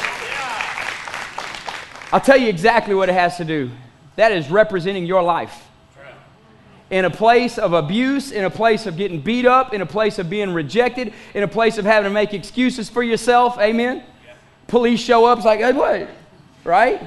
I'll 2.10 2.20
tell 2.20 2.38
you 2.38 2.48
exactly 2.48 2.94
what 2.94 3.10
it 3.10 3.12
has 3.12 3.36
to 3.36 3.44
do. 3.44 3.70
That 4.16 4.32
is 4.32 4.50
representing 4.50 5.04
your 5.04 5.22
life. 5.22 5.68
In 6.88 7.04
a 7.04 7.10
place 7.10 7.58
of 7.58 7.74
abuse, 7.74 8.32
in 8.32 8.44
a 8.44 8.50
place 8.50 8.86
of 8.86 8.96
getting 8.96 9.20
beat 9.20 9.44
up, 9.44 9.74
in 9.74 9.82
a 9.82 9.86
place 9.86 10.18
of 10.18 10.30
being 10.30 10.54
rejected, 10.54 11.12
in 11.34 11.42
a 11.42 11.48
place 11.48 11.76
of 11.76 11.84
having 11.84 12.08
to 12.08 12.14
make 12.14 12.32
excuses 12.32 12.88
for 12.88 13.02
yourself. 13.02 13.58
Amen. 13.58 14.02
Police 14.66 15.00
show 15.00 15.26
up, 15.26 15.36
it's 15.38 15.44
like, 15.44 15.60
hey, 15.60 15.72
what? 15.74 16.08
Right? 16.64 17.02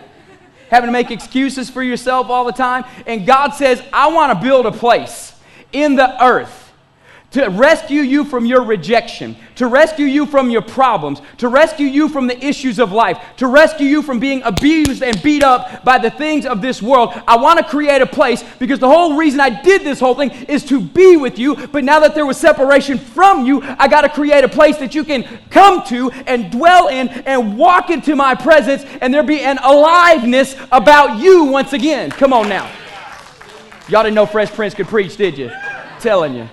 having 0.69 0.87
to 0.87 0.91
make 0.91 1.09
excuses 1.09 1.67
for 1.67 1.81
yourself 1.81 2.29
all 2.29 2.45
the 2.45 2.51
time. 2.51 2.85
And 3.07 3.25
God 3.25 3.55
says, 3.55 3.81
I 3.91 4.09
want 4.11 4.31
to 4.37 4.39
build 4.39 4.67
a 4.67 4.71
place 4.71 5.33
in 5.71 5.95
the 5.95 6.23
earth 6.23 6.69
to 7.31 7.47
rescue 7.47 8.01
you 8.01 8.23
from 8.23 8.45
your 8.45 8.63
rejection, 8.63 9.35
to 9.55 9.67
rescue 9.67 10.05
you 10.05 10.25
from 10.25 10.49
your 10.49 10.63
problems, 10.63 11.21
to 11.37 11.47
rescue 11.47 11.85
you 11.85 12.09
from 12.09 12.25
the 12.25 12.43
issues 12.43 12.79
of 12.79 12.91
life, 12.91 13.19
to 13.37 13.45
rescue 13.45 13.85
you 13.85 14.01
from 14.01 14.19
being 14.19 14.41
abused 14.43 15.03
and 15.03 15.21
beat 15.21 15.43
up 15.43 15.83
by 15.83 15.99
the 15.99 16.09
things 16.09 16.45
of 16.45 16.61
this 16.61 16.81
world. 16.81 17.13
I 17.27 17.37
want 17.37 17.59
to 17.59 17.65
create 17.65 18.01
a 18.01 18.07
place 18.07 18.43
because 18.57 18.79
the 18.79 18.87
whole 18.87 19.15
reason 19.15 19.39
I 19.39 19.61
did 19.61 19.83
this 19.83 19.99
whole 19.99 20.15
thing 20.15 20.31
is 20.31 20.65
to 20.65 20.81
be 20.81 21.17
with 21.17 21.37
you. 21.37 21.55
But 21.67 21.83
now 21.83 21.99
that 21.99 22.15
there 22.15 22.25
was 22.25 22.37
separation 22.37 22.97
from 22.97 23.45
you, 23.45 23.61
I 23.61 23.87
got 23.87 24.01
to 24.01 24.09
create 24.09 24.43
a 24.43 24.49
place 24.49 24.77
that 24.77 24.95
you 24.95 25.03
can 25.03 25.27
come 25.51 25.83
to 25.85 26.09
and 26.25 26.51
dwell 26.51 26.87
in 26.87 27.09
and 27.09 27.57
walk 27.57 27.91
into 27.91 28.15
my 28.15 28.33
presence, 28.33 28.83
and 29.01 29.13
there 29.13 29.23
be 29.23 29.41
an 29.41 29.59
aliveness 29.59 30.55
about 30.71 31.19
you 31.19 31.43
once 31.45 31.73
again. 31.73 32.09
Come 32.09 32.33
on 32.33 32.49
now. 32.49 32.71
Y'all 33.89 34.03
didn't 34.03 34.15
know 34.15 34.25
Fresh 34.25 34.51
Prince 34.51 34.73
could 34.75 34.87
preach, 34.87 35.17
did 35.17 35.37
you? 35.37 35.51
telling 35.99 36.33
you. 36.33 36.49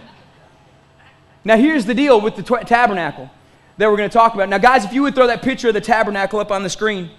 Now, 1.45 1.57
here's 1.57 1.85
the 1.85 1.95
deal 1.95 2.21
with 2.21 2.37
the 2.37 2.43
t- 2.43 2.65
tabernacle 2.65 3.31
that 3.79 3.89
we're 3.91 3.97
going 3.97 4.09
to 4.09 4.13
talk 4.13 4.35
about. 4.35 4.49
Now, 4.49 4.59
guys, 4.59 4.85
if 4.85 4.93
you 4.93 5.03
would 5.03 5.15
throw 5.15 5.27
that 5.29 5.43
picture 5.43 5.69
of 5.69 5.75
the 5.75 5.81
tabernacle 5.81 6.41
up 6.41 6.51
on 6.51 6.63
the 6.63 6.71
screen, 6.71 7.11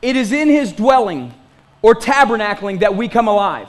it 0.00 0.16
is 0.16 0.32
in 0.32 0.48
his 0.48 0.72
dwelling 0.72 1.34
or 1.82 1.94
tabernacling 1.94 2.80
that 2.80 2.94
we 2.96 3.08
come 3.08 3.28
alive. 3.28 3.68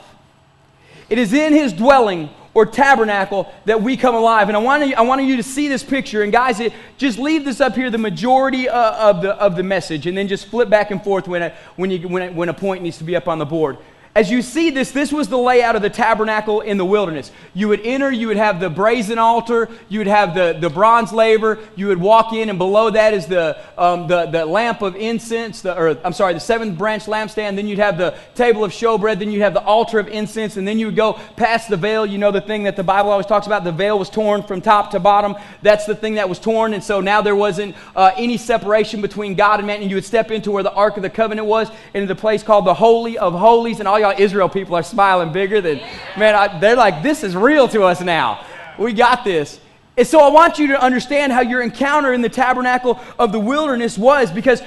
It 1.10 1.18
is 1.18 1.32
in 1.32 1.52
his 1.52 1.72
dwelling 1.72 2.30
or 2.54 2.64
tabernacle 2.64 3.52
that 3.66 3.82
we 3.82 3.96
come 3.96 4.14
alive. 4.14 4.48
And 4.48 4.56
I 4.56 4.60
want, 4.60 4.82
I 4.94 5.02
want 5.02 5.22
you 5.22 5.36
to 5.36 5.42
see 5.42 5.68
this 5.68 5.84
picture. 5.84 6.22
And 6.22 6.32
guys, 6.32 6.60
it, 6.60 6.72
just 6.96 7.18
leave 7.18 7.44
this 7.44 7.60
up 7.60 7.74
here 7.74 7.90
the 7.90 7.98
majority 7.98 8.68
uh, 8.68 9.10
of, 9.10 9.22
the, 9.22 9.34
of 9.34 9.56
the 9.56 9.62
message, 9.62 10.06
and 10.06 10.16
then 10.16 10.26
just 10.28 10.46
flip 10.46 10.70
back 10.70 10.90
and 10.90 11.02
forth 11.02 11.28
when 11.28 11.42
a, 11.42 11.54
when, 11.76 11.90
you, 11.90 12.08
when, 12.08 12.34
when 12.34 12.48
a 12.48 12.54
point 12.54 12.82
needs 12.82 12.98
to 12.98 13.04
be 13.04 13.14
up 13.14 13.28
on 13.28 13.38
the 13.38 13.46
board. 13.46 13.78
As 14.14 14.30
you 14.30 14.42
see 14.42 14.70
this, 14.70 14.90
this 14.90 15.12
was 15.12 15.28
the 15.28 15.38
layout 15.38 15.76
of 15.76 15.82
the 15.82 15.90
tabernacle 15.90 16.60
in 16.60 16.76
the 16.76 16.84
wilderness. 16.84 17.30
You 17.54 17.68
would 17.68 17.80
enter, 17.84 18.10
you 18.10 18.26
would 18.26 18.36
have 18.36 18.58
the 18.58 18.70
brazen 18.70 19.18
altar, 19.18 19.68
you 19.88 20.00
would 20.00 20.08
have 20.08 20.34
the, 20.34 20.56
the 20.58 20.70
bronze 20.70 21.12
laver, 21.12 21.58
you 21.76 21.86
would 21.86 22.00
walk 22.00 22.32
in, 22.32 22.48
and 22.48 22.58
below 22.58 22.90
that 22.90 23.14
is 23.14 23.26
the, 23.26 23.58
um, 23.76 24.08
the, 24.08 24.26
the 24.26 24.44
lamp 24.44 24.82
of 24.82 24.96
incense, 24.96 25.62
the, 25.62 25.76
or 25.78 25.96
I'm 26.04 26.12
sorry, 26.12 26.34
the 26.34 26.40
seventh 26.40 26.76
branch 26.76 27.04
lampstand. 27.04 27.56
Then 27.56 27.68
you'd 27.68 27.78
have 27.78 27.96
the 27.96 28.16
table 28.34 28.64
of 28.64 28.72
showbread, 28.72 29.18
then 29.20 29.30
you'd 29.30 29.42
have 29.42 29.54
the 29.54 29.62
altar 29.62 29.98
of 30.00 30.08
incense, 30.08 30.56
and 30.56 30.66
then 30.66 30.78
you 30.78 30.86
would 30.86 30.96
go 30.96 31.12
past 31.36 31.68
the 31.68 31.76
veil. 31.76 32.04
You 32.04 32.18
know 32.18 32.32
the 32.32 32.40
thing 32.40 32.64
that 32.64 32.74
the 32.74 32.82
Bible 32.82 33.10
always 33.10 33.26
talks 33.26 33.46
about 33.46 33.62
the 33.62 33.72
veil 33.72 33.98
was 33.98 34.10
torn 34.10 34.42
from 34.42 34.60
top 34.60 34.90
to 34.92 35.00
bottom. 35.00 35.36
That's 35.62 35.86
the 35.86 35.94
thing 35.94 36.14
that 36.14 36.28
was 36.28 36.40
torn, 36.40 36.74
and 36.74 36.82
so 36.82 37.00
now 37.00 37.22
there 37.22 37.36
wasn't 37.36 37.76
uh, 37.94 38.10
any 38.16 38.36
separation 38.36 39.00
between 39.00 39.34
God 39.34 39.60
and 39.60 39.66
man, 39.66 39.80
and 39.80 39.90
you 39.90 39.96
would 39.96 40.04
step 40.04 40.30
into 40.30 40.50
where 40.50 40.62
the 40.62 40.72
Ark 40.72 40.96
of 40.96 41.02
the 41.02 41.10
Covenant 41.10 41.46
was, 41.46 41.70
into 41.94 42.06
the 42.06 42.18
place 42.18 42.42
called 42.42 42.64
the 42.64 42.74
Holy 42.74 43.16
of 43.16 43.32
Holies, 43.34 43.78
and 43.78 43.86
all 43.86 43.97
y'all 43.98 44.14
Israel 44.16 44.48
people 44.48 44.74
are 44.74 44.82
smiling 44.82 45.32
bigger 45.32 45.60
than, 45.60 45.78
man, 46.16 46.34
I, 46.34 46.58
they're 46.58 46.76
like, 46.76 47.02
this 47.02 47.22
is 47.22 47.36
real 47.36 47.68
to 47.68 47.82
us 47.82 48.00
now. 48.00 48.44
We 48.78 48.92
got 48.92 49.24
this. 49.24 49.60
And 49.96 50.06
so 50.06 50.20
I 50.20 50.28
want 50.28 50.60
you 50.60 50.68
to 50.68 50.80
understand 50.80 51.32
how 51.32 51.40
your 51.40 51.60
encounter 51.60 52.12
in 52.12 52.22
the 52.22 52.28
tabernacle 52.28 53.00
of 53.18 53.32
the 53.32 53.40
wilderness 53.40 53.98
was 53.98 54.30
because 54.30 54.62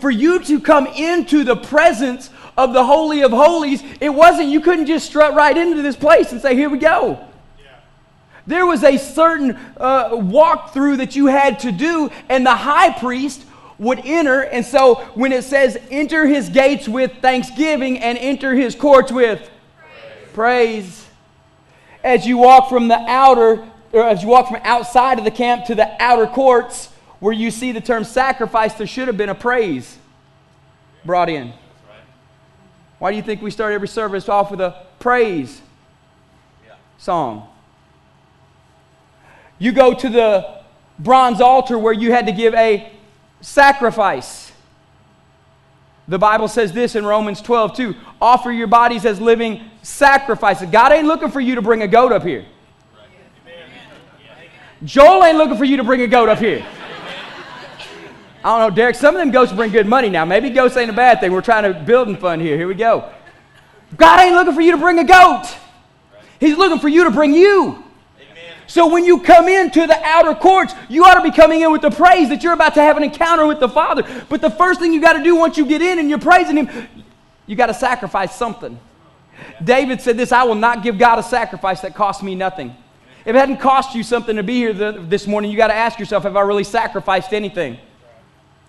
for 0.00 0.10
you 0.10 0.38
to 0.40 0.60
come 0.60 0.86
into 0.86 1.42
the 1.42 1.56
presence 1.56 2.28
of 2.56 2.74
the 2.74 2.84
Holy 2.84 3.22
of 3.22 3.30
Holies, 3.30 3.82
it 4.00 4.10
wasn't, 4.10 4.48
you 4.48 4.60
couldn't 4.60 4.86
just 4.86 5.06
strut 5.06 5.34
right 5.34 5.56
into 5.56 5.80
this 5.80 5.96
place 5.96 6.32
and 6.32 6.40
say, 6.40 6.54
here 6.54 6.68
we 6.68 6.78
go. 6.78 7.26
There 8.46 8.66
was 8.66 8.84
a 8.84 8.98
certain 8.98 9.52
uh, 9.78 10.10
walkthrough 10.10 10.98
that 10.98 11.16
you 11.16 11.26
had 11.26 11.60
to 11.60 11.72
do, 11.72 12.10
and 12.28 12.44
the 12.44 12.54
high 12.54 12.92
priest 12.92 13.42
would 13.78 14.00
enter. 14.04 14.42
And 14.42 14.64
so 14.64 14.96
when 15.14 15.32
it 15.32 15.44
says, 15.44 15.78
enter 15.90 16.26
his 16.26 16.48
gates 16.48 16.88
with 16.88 17.12
thanksgiving 17.20 17.98
and 17.98 18.16
enter 18.18 18.54
his 18.54 18.74
courts 18.74 19.10
with 19.10 19.50
praise, 20.32 20.32
praise 20.32 21.06
as 22.02 22.26
you 22.26 22.38
walk 22.38 22.68
from 22.68 22.88
the 22.88 22.98
outer, 22.98 23.66
or 23.92 24.02
as 24.02 24.22
you 24.22 24.28
walk 24.28 24.48
from 24.48 24.60
outside 24.62 25.18
of 25.18 25.24
the 25.24 25.30
camp 25.30 25.64
to 25.66 25.74
the 25.74 25.90
outer 26.02 26.26
courts, 26.26 26.90
where 27.18 27.32
you 27.32 27.50
see 27.50 27.72
the 27.72 27.80
term 27.80 28.04
sacrifice, 28.04 28.74
there 28.74 28.86
should 28.86 29.08
have 29.08 29.16
been 29.16 29.30
a 29.30 29.34
praise 29.34 29.96
brought 31.04 31.28
in. 31.30 31.52
Why 32.98 33.10
do 33.10 33.16
you 33.16 33.22
think 33.22 33.42
we 33.42 33.50
start 33.50 33.72
every 33.72 33.88
service 33.88 34.28
off 34.28 34.50
with 34.50 34.60
a 34.60 34.86
praise 34.98 35.60
song? 36.98 37.48
You 39.58 39.72
go 39.72 39.94
to 39.94 40.08
the 40.08 40.60
bronze 40.98 41.40
altar 41.40 41.78
where 41.78 41.92
you 41.92 42.12
had 42.12 42.26
to 42.26 42.32
give 42.32 42.54
a 42.54 42.92
sacrifice. 43.44 44.52
The 46.08 46.18
Bible 46.18 46.48
says 46.48 46.72
this 46.72 46.96
in 46.96 47.06
Romans 47.06 47.40
12, 47.40 47.76
too. 47.76 47.94
Offer 48.20 48.52
your 48.52 48.66
bodies 48.66 49.06
as 49.06 49.20
living 49.20 49.70
sacrifices. 49.82 50.68
God 50.70 50.92
ain't 50.92 51.06
looking 51.06 51.30
for 51.30 51.40
you 51.40 51.54
to 51.54 51.62
bring 51.62 51.82
a 51.82 51.88
goat 51.88 52.12
up 52.12 52.22
here. 52.22 52.44
Joel 54.84 55.24
ain't 55.24 55.38
looking 55.38 55.56
for 55.56 55.64
you 55.64 55.78
to 55.78 55.84
bring 55.84 56.02
a 56.02 56.06
goat 56.06 56.28
up 56.28 56.38
here. 56.38 56.66
I 58.42 58.58
don't 58.58 58.68
know, 58.68 58.76
Derek, 58.76 58.96
some 58.96 59.14
of 59.14 59.20
them 59.20 59.30
goats 59.30 59.52
bring 59.52 59.70
good 59.70 59.86
money 59.86 60.10
now. 60.10 60.26
Maybe 60.26 60.50
goats 60.50 60.76
ain't 60.76 60.90
a 60.90 60.94
bad 60.94 61.20
thing. 61.20 61.32
We're 61.32 61.40
trying 61.40 61.72
to 61.72 61.80
build 61.80 62.08
in 62.08 62.16
fun 62.16 62.40
here. 62.40 62.58
Here 62.58 62.68
we 62.68 62.74
go. 62.74 63.10
God 63.96 64.20
ain't 64.20 64.34
looking 64.34 64.54
for 64.54 64.60
you 64.60 64.72
to 64.72 64.76
bring 64.76 64.98
a 64.98 65.04
goat. 65.04 65.46
He's 66.38 66.58
looking 66.58 66.78
for 66.78 66.88
you 66.88 67.04
to 67.04 67.10
bring 67.10 67.32
you. 67.32 67.82
So 68.66 68.86
when 68.86 69.04
you 69.04 69.20
come 69.20 69.48
into 69.48 69.86
the 69.86 70.00
outer 70.02 70.34
courts, 70.34 70.74
you 70.88 71.04
ought 71.04 71.14
to 71.14 71.22
be 71.22 71.30
coming 71.30 71.60
in 71.60 71.70
with 71.70 71.82
the 71.82 71.90
praise 71.90 72.28
that 72.30 72.42
you're 72.42 72.52
about 72.52 72.74
to 72.74 72.82
have 72.82 72.96
an 72.96 73.02
encounter 73.02 73.46
with 73.46 73.60
the 73.60 73.68
Father. 73.68 74.02
But 74.28 74.40
the 74.40 74.50
first 74.50 74.80
thing 74.80 74.92
you 74.92 75.00
got 75.00 75.14
to 75.14 75.22
do 75.22 75.36
once 75.36 75.56
you 75.56 75.66
get 75.66 75.82
in 75.82 75.98
and 75.98 76.08
you're 76.08 76.18
praising 76.18 76.56
Him, 76.56 76.88
you 77.46 77.56
got 77.56 77.66
to 77.66 77.74
sacrifice 77.74 78.34
something. 78.34 78.78
David 79.62 80.00
said 80.00 80.16
this 80.16 80.32
I 80.32 80.44
will 80.44 80.54
not 80.54 80.82
give 80.82 80.98
God 80.98 81.18
a 81.18 81.22
sacrifice 81.22 81.80
that 81.82 81.94
costs 81.94 82.22
me 82.22 82.34
nothing. 82.34 82.74
If 83.24 83.34
it 83.34 83.38
hadn't 83.38 83.56
cost 83.56 83.94
you 83.94 84.02
something 84.02 84.36
to 84.36 84.42
be 84.42 84.54
here 84.54 84.72
the, 84.72 84.92
this 85.08 85.26
morning, 85.26 85.50
you 85.50 85.56
got 85.56 85.68
to 85.68 85.74
ask 85.74 85.98
yourself, 85.98 86.24
have 86.24 86.36
I 86.36 86.42
really 86.42 86.64
sacrificed 86.64 87.32
anything? 87.32 87.78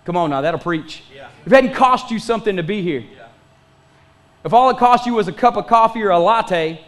Come 0.06 0.16
on 0.16 0.30
now, 0.30 0.42
that'll 0.42 0.60
preach. 0.60 1.04
Yeah. 1.14 1.30
If 1.46 1.52
it 1.52 1.56
hadn't 1.56 1.74
cost 1.74 2.10
you 2.10 2.20
something 2.20 2.56
to 2.56 2.64
be 2.64 2.82
here, 2.82 3.00
yeah. 3.00 3.28
if 4.46 4.54
all 4.54 4.70
it 4.70 4.78
cost 4.78 5.06
you 5.06 5.14
was 5.14 5.28
a 5.28 5.34
cup 5.34 5.58
of 5.58 5.68
coffee 5.68 6.04
or 6.04 6.12
a 6.12 6.20
latte, 6.20 6.80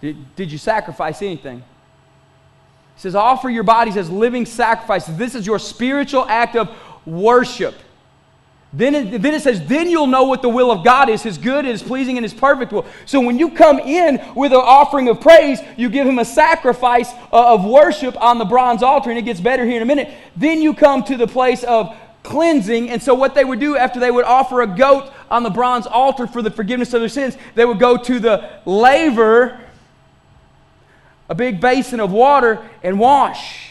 did, 0.00 0.36
did 0.36 0.52
you 0.52 0.58
sacrifice 0.58 1.22
anything? 1.22 1.58
It 1.58 3.00
says, 3.00 3.14
offer 3.14 3.48
your 3.48 3.62
bodies 3.62 3.96
as 3.96 4.10
living 4.10 4.46
sacrifices. 4.46 5.16
This 5.16 5.34
is 5.34 5.46
your 5.46 5.58
spiritual 5.58 6.24
act 6.28 6.56
of 6.56 6.68
worship. 7.06 7.74
Then 8.72 8.94
it, 8.94 9.22
then 9.22 9.32
it 9.32 9.40
says, 9.40 9.64
then 9.66 9.88
you'll 9.88 10.08
know 10.08 10.24
what 10.24 10.42
the 10.42 10.48
will 10.48 10.70
of 10.70 10.84
God 10.84 11.08
is, 11.08 11.22
his 11.22 11.38
good, 11.38 11.64
his 11.64 11.82
pleasing, 11.82 12.18
and 12.18 12.24
his 12.24 12.34
perfect 12.34 12.70
will. 12.70 12.84
So 13.06 13.20
when 13.20 13.38
you 13.38 13.50
come 13.50 13.78
in 13.78 14.20
with 14.34 14.52
an 14.52 14.60
offering 14.62 15.08
of 15.08 15.20
praise, 15.20 15.60
you 15.78 15.88
give 15.88 16.06
him 16.06 16.18
a 16.18 16.24
sacrifice 16.24 17.10
uh, 17.32 17.54
of 17.54 17.64
worship 17.64 18.20
on 18.20 18.36
the 18.38 18.44
bronze 18.44 18.82
altar, 18.82 19.08
and 19.08 19.18
it 19.18 19.22
gets 19.22 19.40
better 19.40 19.64
here 19.64 19.76
in 19.76 19.82
a 19.82 19.86
minute. 19.86 20.12
Then 20.36 20.60
you 20.60 20.74
come 20.74 21.02
to 21.04 21.16
the 21.16 21.26
place 21.26 21.64
of 21.64 21.96
cleansing. 22.24 22.90
And 22.90 23.02
so 23.02 23.14
what 23.14 23.34
they 23.34 23.44
would 23.44 23.60
do 23.60 23.76
after 23.76 24.00
they 24.00 24.10
would 24.10 24.26
offer 24.26 24.60
a 24.60 24.66
goat 24.66 25.12
on 25.30 25.44
the 25.44 25.50
bronze 25.50 25.86
altar 25.86 26.26
for 26.26 26.42
the 26.42 26.50
forgiveness 26.50 26.92
of 26.92 27.00
their 27.00 27.08
sins, 27.08 27.38
they 27.54 27.64
would 27.64 27.78
go 27.78 27.96
to 27.96 28.18
the 28.18 28.50
laver 28.66 29.58
a 31.28 31.34
big 31.34 31.60
basin 31.60 32.00
of 32.00 32.10
water 32.10 32.68
and 32.82 32.98
wash. 32.98 33.70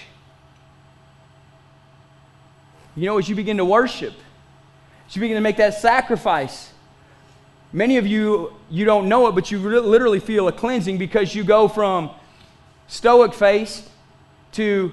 You 2.95 3.05
know, 3.05 3.17
as 3.17 3.29
you 3.29 3.35
begin 3.35 3.57
to 3.57 3.65
worship, 3.65 4.13
as 5.07 5.15
you 5.15 5.19
begin 5.19 5.35
to 5.35 5.41
make 5.41 5.57
that 5.57 5.75
sacrifice, 5.75 6.71
many 7.71 7.97
of 7.97 8.07
you, 8.07 8.53
you 8.69 8.85
don't 8.85 9.07
know 9.07 9.27
it, 9.27 9.33
but 9.33 9.51
you 9.51 9.59
literally 9.59 10.19
feel 10.19 10.47
a 10.47 10.51
cleansing 10.51 10.97
because 10.97 11.35
you 11.35 11.43
go 11.43 11.67
from 11.67 12.09
stoic 12.87 13.33
face 13.33 13.87
to 14.53 14.91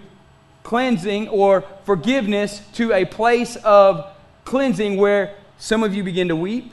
cleansing 0.63 1.29
or 1.29 1.65
forgiveness 1.85 2.61
to 2.73 2.93
a 2.93 3.05
place 3.05 3.57
of 3.57 4.11
cleansing 4.45 4.97
where 4.97 5.35
some 5.59 5.83
of 5.83 5.95
you 5.95 6.03
begin 6.03 6.29
to 6.29 6.37
weep. 6.37 6.73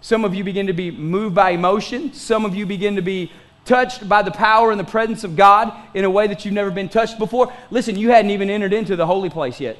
Some 0.00 0.24
of 0.24 0.34
you 0.34 0.42
begin 0.42 0.66
to 0.66 0.72
be 0.72 0.90
moved 0.90 1.34
by 1.34 1.50
emotion. 1.50 2.12
Some 2.12 2.44
of 2.44 2.54
you 2.54 2.66
begin 2.66 2.96
to 2.96 3.02
be 3.02 3.30
touched 3.64 4.08
by 4.08 4.22
the 4.22 4.30
power 4.30 4.70
and 4.70 4.80
the 4.80 4.84
presence 4.84 5.24
of 5.24 5.36
God 5.36 5.72
in 5.94 6.04
a 6.04 6.10
way 6.10 6.26
that 6.26 6.44
you've 6.44 6.54
never 6.54 6.70
been 6.70 6.88
touched 6.88 7.18
before. 7.18 7.52
Listen, 7.70 7.96
you 7.96 8.10
hadn't 8.10 8.30
even 8.30 8.50
entered 8.50 8.72
into 8.72 8.96
the 8.96 9.06
holy 9.06 9.30
place 9.30 9.60
yet. 9.60 9.76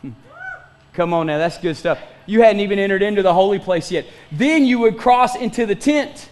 Hmm. 0.00 0.10
Come 0.94 1.12
on 1.12 1.26
now, 1.26 1.38
that's 1.38 1.58
good 1.58 1.76
stuff. 1.76 1.98
You 2.26 2.42
hadn't 2.42 2.60
even 2.60 2.78
entered 2.78 3.02
into 3.02 3.22
the 3.22 3.34
holy 3.34 3.58
place 3.58 3.90
yet. 3.90 4.06
Then 4.30 4.64
you 4.64 4.78
would 4.80 4.96
cross 4.96 5.36
into 5.36 5.66
the 5.66 5.74
tent 5.74 6.30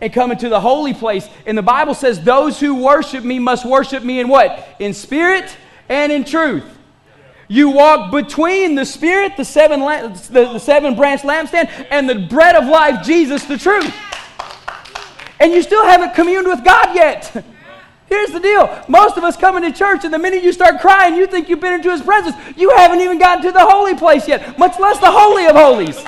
and 0.00 0.12
come 0.12 0.30
into 0.30 0.48
the 0.48 0.60
holy 0.60 0.94
place. 0.94 1.28
And 1.46 1.56
the 1.56 1.62
Bible 1.62 1.94
says, 1.94 2.22
Those 2.22 2.60
who 2.60 2.82
worship 2.84 3.24
me 3.24 3.38
must 3.38 3.64
worship 3.64 4.04
me 4.04 4.20
in 4.20 4.28
what? 4.28 4.66
In 4.78 4.94
spirit 4.94 5.56
and 5.88 6.12
in 6.12 6.24
truth. 6.24 6.64
You 7.48 7.70
walk 7.70 8.12
between 8.12 8.76
the 8.76 8.84
spirit, 8.84 9.36
the 9.36 9.44
seven, 9.44 9.80
the, 9.80 10.52
the 10.52 10.58
seven 10.58 10.94
branch 10.94 11.22
lampstand, 11.22 11.86
and 11.90 12.08
the 12.08 12.14
bread 12.14 12.56
of 12.56 12.66
life, 12.66 13.04
Jesus, 13.04 13.44
the 13.44 13.58
truth 13.58 13.92
and 15.42 15.52
you 15.52 15.60
still 15.60 15.84
haven't 15.84 16.14
communed 16.14 16.46
with 16.46 16.64
God 16.64 16.94
yet. 16.94 17.44
Here's 18.06 18.30
the 18.30 18.38
deal. 18.38 18.84
Most 18.86 19.16
of 19.16 19.24
us 19.24 19.36
come 19.36 19.56
into 19.56 19.72
church, 19.72 20.04
and 20.04 20.14
the 20.14 20.18
minute 20.18 20.44
you 20.44 20.52
start 20.52 20.80
crying, 20.80 21.16
you 21.16 21.26
think 21.26 21.48
you've 21.48 21.60
been 21.60 21.72
into 21.72 21.90
his 21.90 22.00
presence. 22.00 22.36
You 22.56 22.70
haven't 22.70 23.00
even 23.00 23.18
gotten 23.18 23.42
to 23.44 23.50
the 23.50 23.64
holy 23.64 23.96
place 23.96 24.28
yet, 24.28 24.56
much 24.56 24.78
less 24.78 25.00
the 25.00 25.10
holy 25.10 25.46
of 25.46 25.56
holies. 25.56 25.98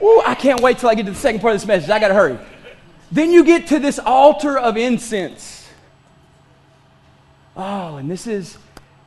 Ooh, 0.00 0.22
I 0.24 0.34
can't 0.34 0.60
wait 0.62 0.78
till 0.78 0.88
I 0.88 0.94
get 0.94 1.04
to 1.04 1.12
the 1.12 1.18
second 1.18 1.40
part 1.40 1.54
of 1.54 1.60
this 1.60 1.68
message. 1.68 1.90
I 1.90 1.98
got 1.98 2.08
to 2.08 2.14
hurry. 2.14 2.38
Then 3.12 3.30
you 3.30 3.44
get 3.44 3.66
to 3.68 3.78
this 3.78 3.98
altar 3.98 4.58
of 4.58 4.78
incense. 4.78 5.68
Oh, 7.56 7.96
and 7.96 8.10
this 8.10 8.26
is 8.26 8.56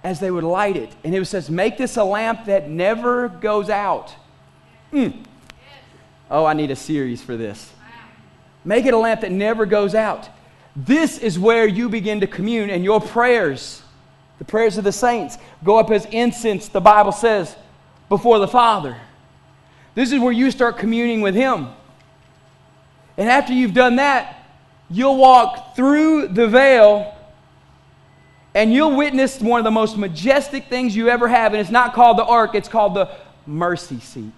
as 0.03 0.19
they 0.19 0.29
would 0.29 0.43
light 0.43 0.77
it. 0.77 0.91
And 1.03 1.15
it 1.15 1.25
says, 1.25 1.49
Make 1.49 1.77
this 1.77 1.97
a 1.97 2.03
lamp 2.03 2.45
that 2.45 2.69
never 2.69 3.29
goes 3.29 3.69
out. 3.69 4.13
Mm. 4.93 5.23
Oh, 6.29 6.45
I 6.45 6.53
need 6.53 6.69
a 6.69 6.75
series 6.75 7.21
for 7.21 7.35
this. 7.35 7.71
Make 8.65 8.85
it 8.85 8.93
a 8.93 8.97
lamp 8.97 9.21
that 9.21 9.31
never 9.31 9.65
goes 9.65 9.95
out. 9.95 10.29
This 10.75 11.17
is 11.17 11.39
where 11.39 11.65
you 11.65 11.89
begin 11.89 12.19
to 12.21 12.27
commune, 12.27 12.69
and 12.69 12.83
your 12.83 13.01
prayers, 13.01 13.81
the 14.37 14.45
prayers 14.45 14.77
of 14.77 14.83
the 14.83 14.91
saints, 14.91 15.37
go 15.63 15.77
up 15.77 15.91
as 15.91 16.05
incense, 16.05 16.67
the 16.67 16.81
Bible 16.81 17.11
says, 17.11 17.55
before 18.07 18.39
the 18.39 18.47
Father. 18.47 18.97
This 19.95 20.11
is 20.11 20.19
where 20.19 20.31
you 20.31 20.51
start 20.51 20.77
communing 20.77 21.21
with 21.21 21.35
Him. 21.35 21.69
And 23.17 23.29
after 23.29 23.53
you've 23.53 23.73
done 23.73 23.97
that, 23.97 24.45
you'll 24.89 25.17
walk 25.17 25.75
through 25.75 26.29
the 26.29 26.47
veil 26.47 27.15
and 28.55 28.73
you'll 28.73 28.95
witness 28.95 29.39
one 29.39 29.59
of 29.59 29.63
the 29.63 29.71
most 29.71 29.97
majestic 29.97 30.67
things 30.67 30.95
you 30.95 31.09
ever 31.09 31.27
have. 31.27 31.53
And 31.53 31.61
it's 31.61 31.69
not 31.69 31.93
called 31.93 32.17
the 32.17 32.25
ark, 32.25 32.55
it's 32.55 32.69
called 32.69 32.95
the 32.95 33.09
mercy 33.45 33.99
seat. 33.99 34.33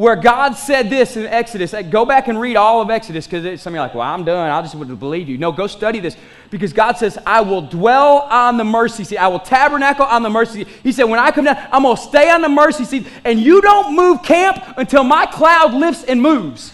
Where 0.00 0.16
God 0.16 0.54
said 0.54 0.88
this 0.88 1.18
in 1.18 1.26
Exodus. 1.26 1.74
Go 1.90 2.06
back 2.06 2.28
and 2.28 2.40
read 2.40 2.56
all 2.56 2.80
of 2.80 2.88
Exodus 2.88 3.26
because 3.26 3.60
some 3.60 3.74
of 3.74 3.76
you 3.76 3.80
are 3.82 3.84
like, 3.84 3.94
well, 3.94 4.08
I'm 4.08 4.24
done. 4.24 4.48
I 4.48 4.62
just 4.62 4.74
would 4.74 4.98
believe 4.98 5.28
you. 5.28 5.36
No, 5.36 5.52
go 5.52 5.66
study 5.66 6.00
this 6.00 6.16
because 6.48 6.72
God 6.72 6.96
says, 6.96 7.18
I 7.26 7.42
will 7.42 7.60
dwell 7.60 8.20
on 8.30 8.56
the 8.56 8.64
mercy 8.64 9.04
seat. 9.04 9.18
I 9.18 9.28
will 9.28 9.40
tabernacle 9.40 10.06
on 10.06 10.22
the 10.22 10.30
mercy 10.30 10.64
seat. 10.64 10.68
He 10.82 10.92
said, 10.92 11.04
when 11.04 11.20
I 11.20 11.30
come 11.30 11.44
down, 11.44 11.58
I'm 11.70 11.82
going 11.82 11.96
to 11.96 12.02
stay 12.02 12.30
on 12.30 12.40
the 12.40 12.48
mercy 12.48 12.86
seat 12.86 13.06
and 13.26 13.38
you 13.38 13.60
don't 13.60 13.94
move 13.94 14.22
camp 14.22 14.64
until 14.78 15.04
my 15.04 15.26
cloud 15.26 15.74
lifts 15.74 16.04
and 16.04 16.22
moves. 16.22 16.72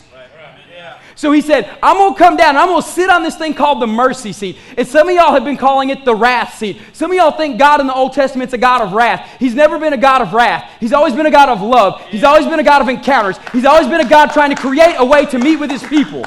So 1.16 1.32
he 1.32 1.40
said, 1.40 1.78
I'm 1.82 1.96
going 1.96 2.12
to 2.12 2.18
come 2.18 2.36
down. 2.36 2.58
I'm 2.58 2.68
going 2.68 2.82
to 2.82 2.88
sit 2.88 3.08
on 3.08 3.22
this 3.22 3.36
thing 3.36 3.54
called 3.54 3.80
the 3.80 3.86
mercy 3.86 4.34
seat. 4.34 4.58
And 4.76 4.86
some 4.86 5.08
of 5.08 5.14
y'all 5.14 5.32
have 5.32 5.44
been 5.44 5.56
calling 5.56 5.88
it 5.88 6.04
the 6.04 6.14
wrath 6.14 6.58
seat. 6.58 6.78
Some 6.92 7.10
of 7.10 7.16
y'all 7.16 7.30
think 7.30 7.58
God 7.58 7.80
in 7.80 7.86
the 7.86 7.94
Old 7.94 8.12
Testament's 8.12 8.52
a 8.52 8.58
God 8.58 8.82
of 8.82 8.92
wrath. 8.92 9.36
He's 9.40 9.54
never 9.54 9.78
been 9.78 9.94
a 9.94 9.98
God 9.98 10.20
of 10.20 10.34
wrath. 10.34 10.70
He's 10.78 10.92
always 10.92 11.14
been 11.14 11.24
a 11.24 11.30
God 11.30 11.48
of 11.48 11.62
love. 11.62 12.02
He's 12.02 12.22
always 12.22 12.44
been 12.44 12.60
a 12.60 12.62
God 12.62 12.82
of 12.82 12.90
encounters. 12.90 13.38
He's 13.50 13.64
always 13.64 13.88
been 13.88 14.02
a 14.02 14.08
God 14.08 14.30
trying 14.30 14.54
to 14.54 14.60
create 14.60 14.94
a 14.98 15.04
way 15.04 15.24
to 15.26 15.38
meet 15.38 15.56
with 15.56 15.70
his 15.70 15.82
people. 15.82 16.26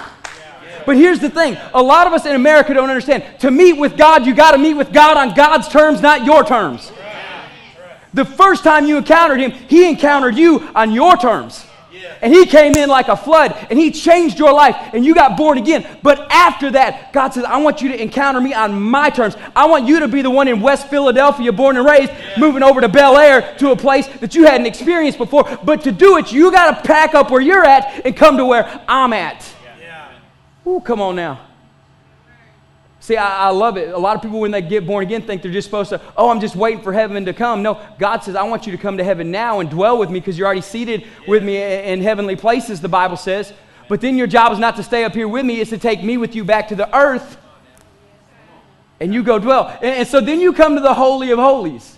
But 0.88 0.98
here's 0.98 1.19
the 1.19 1.29
thing 1.29 1.55
a 1.75 1.84
lot 1.84 2.08
of 2.08 2.13
us 2.13 2.25
in 2.25 2.36
America 2.36 2.74
don't 2.74 2.89
understand. 2.89 3.24
To 3.41 3.51
meet 3.51 3.74
with 3.74 3.96
God, 3.96 4.25
you 4.25 4.34
got 4.34 4.51
to 4.53 4.58
meet 4.58 4.74
with 4.74 4.91
God 4.91 5.17
on 5.17 5.36
God's 5.36 5.67
terms, 5.67 6.01
not 6.01 6.25
your 6.25 6.43
terms. 6.43 6.91
The 8.15 8.25
first 8.25 8.63
time 8.63 8.88
you 8.88 8.98
encountered 8.98 9.39
him, 9.39 9.51
he 9.51 9.88
encountered 9.88 10.36
you 10.36 10.67
on 10.74 10.91
your 10.91 11.15
terms. 11.15 11.63
And 12.22 12.34
he 12.34 12.46
came 12.46 12.75
in 12.75 12.89
like 12.89 13.08
a 13.08 13.18
flood 13.18 13.56
and 13.70 13.79
he 13.79 13.91
changed 13.91 14.38
your 14.39 14.53
life 14.53 14.75
and 14.94 15.06
you 15.06 15.15
got 15.15 15.38
born 15.38 15.58
again. 15.58 15.86
But 16.03 16.32
after 16.32 16.72
that, 16.72 17.13
God 17.13 17.34
says, 17.34 17.44
I 17.44 17.58
want 17.58 17.82
you 17.82 17.89
to 17.89 18.01
encounter 18.01 18.41
me 18.41 18.53
on 18.53 18.79
my 18.79 19.10
terms. 19.10 19.36
I 19.56 19.68
want 19.68 19.88
you 19.88 20.00
to 20.01 20.08
be 20.08 20.22
the 20.22 20.29
one 20.29 20.48
in 20.48 20.62
West 20.62 20.89
Philadelphia, 20.89 21.51
born 21.51 21.77
and 21.77 21.86
raised, 21.86 22.12
yeah. 22.12 22.39
moving 22.39 22.63
over 22.63 22.82
to 22.82 22.89
Bel 22.89 23.18
Air 23.18 23.56
to 23.60 23.72
a 23.72 23.75
place 23.75 24.08
that 24.20 24.36
you 24.36 24.46
hadn't 24.46 24.68
experienced 24.68 25.18
before. 25.18 25.44
But 25.63 25.84
to 25.84 25.91
do 25.91 26.18
it, 26.18 26.32
you 26.32 26.51
got 26.51 26.77
to 26.77 26.88
pack 26.88 27.15
up 27.15 27.32
where 27.32 27.41
you're 27.41 27.65
at 27.65 28.06
and 28.06 28.15
come 28.15 28.38
to 28.38 28.46
where 28.46 28.82
I'm 28.88 29.13
at. 29.13 29.46
Yeah. 29.79 30.12
Ooh, 30.68 30.82
come 30.82 31.01
on 31.01 31.15
now. 31.15 31.49
See, 33.01 33.15
I, 33.15 33.48
I, 33.48 33.50
love 33.50 33.77
it. 33.77 33.94
A 33.94 33.98
lot 33.98 34.15
of 34.18 34.22
people, 34.22 34.41
when 34.41 34.51
they 34.51 34.62
get 34.62 34.86
born 34.86 35.03
again, 35.03 35.22
think 35.22 35.41
they're 35.41 35.51
just 35.51 35.68
supposed 35.68 35.89
to, 35.89 36.01
oh, 36.18 36.29
I'm 36.29 36.41
just 36.41 36.56
waiting 36.56 36.84
for 36.84 36.91
heaven 36.91 37.25
to 37.25 37.34
come. 37.34 37.63
No, 37.63 37.82
God 37.98 38.24
says, 38.24 38.36
I 38.36 38.44
want 38.44 38.65
you 38.65 38.74
to 38.74 38.77
come 38.77 38.98
to 38.98 39.03
heaven 39.03 39.32
now 39.32 39.62
and 39.62 39.70
dwell 39.70 39.98
with 39.98 40.10
me 40.10 40.20
because 40.20 40.38
you're 40.38 40.46
already 40.46 40.62
seated 40.62 41.06
with 41.27 41.44
me 41.44 41.58
in 41.62 42.01
heavenly 42.01 42.36
places, 42.36 42.82
the 42.82 42.89
Bible 42.89 43.15
says. 43.15 43.53
But 43.88 44.02
then 44.02 44.17
your 44.17 44.28
job 44.28 44.52
is 44.52 44.60
not 44.60 44.76
to 44.76 44.84
stay 44.84 45.06
up 45.06 45.13
here 45.13 45.28
with 45.28 45.45
me, 45.45 45.62
it's 45.62 45.69
to 45.69 45.78
take 45.78 46.04
me 46.04 46.17
with 46.17 46.36
you 46.36 46.43
back 46.43 46.67
to 46.67 46.76
the 46.76 46.93
earth 46.95 47.38
and 49.00 49.13
you 49.13 49.24
go 49.24 49.39
dwell. 49.39 49.67
And, 49.82 49.95
and 49.95 50.08
so 50.08 50.21
then 50.21 50.39
you 50.39 50.54
come 50.54 50.76
to 50.76 50.82
the 50.82 50.93
Holy 50.93 51.32
of 51.32 51.39
Holies. 51.39 51.97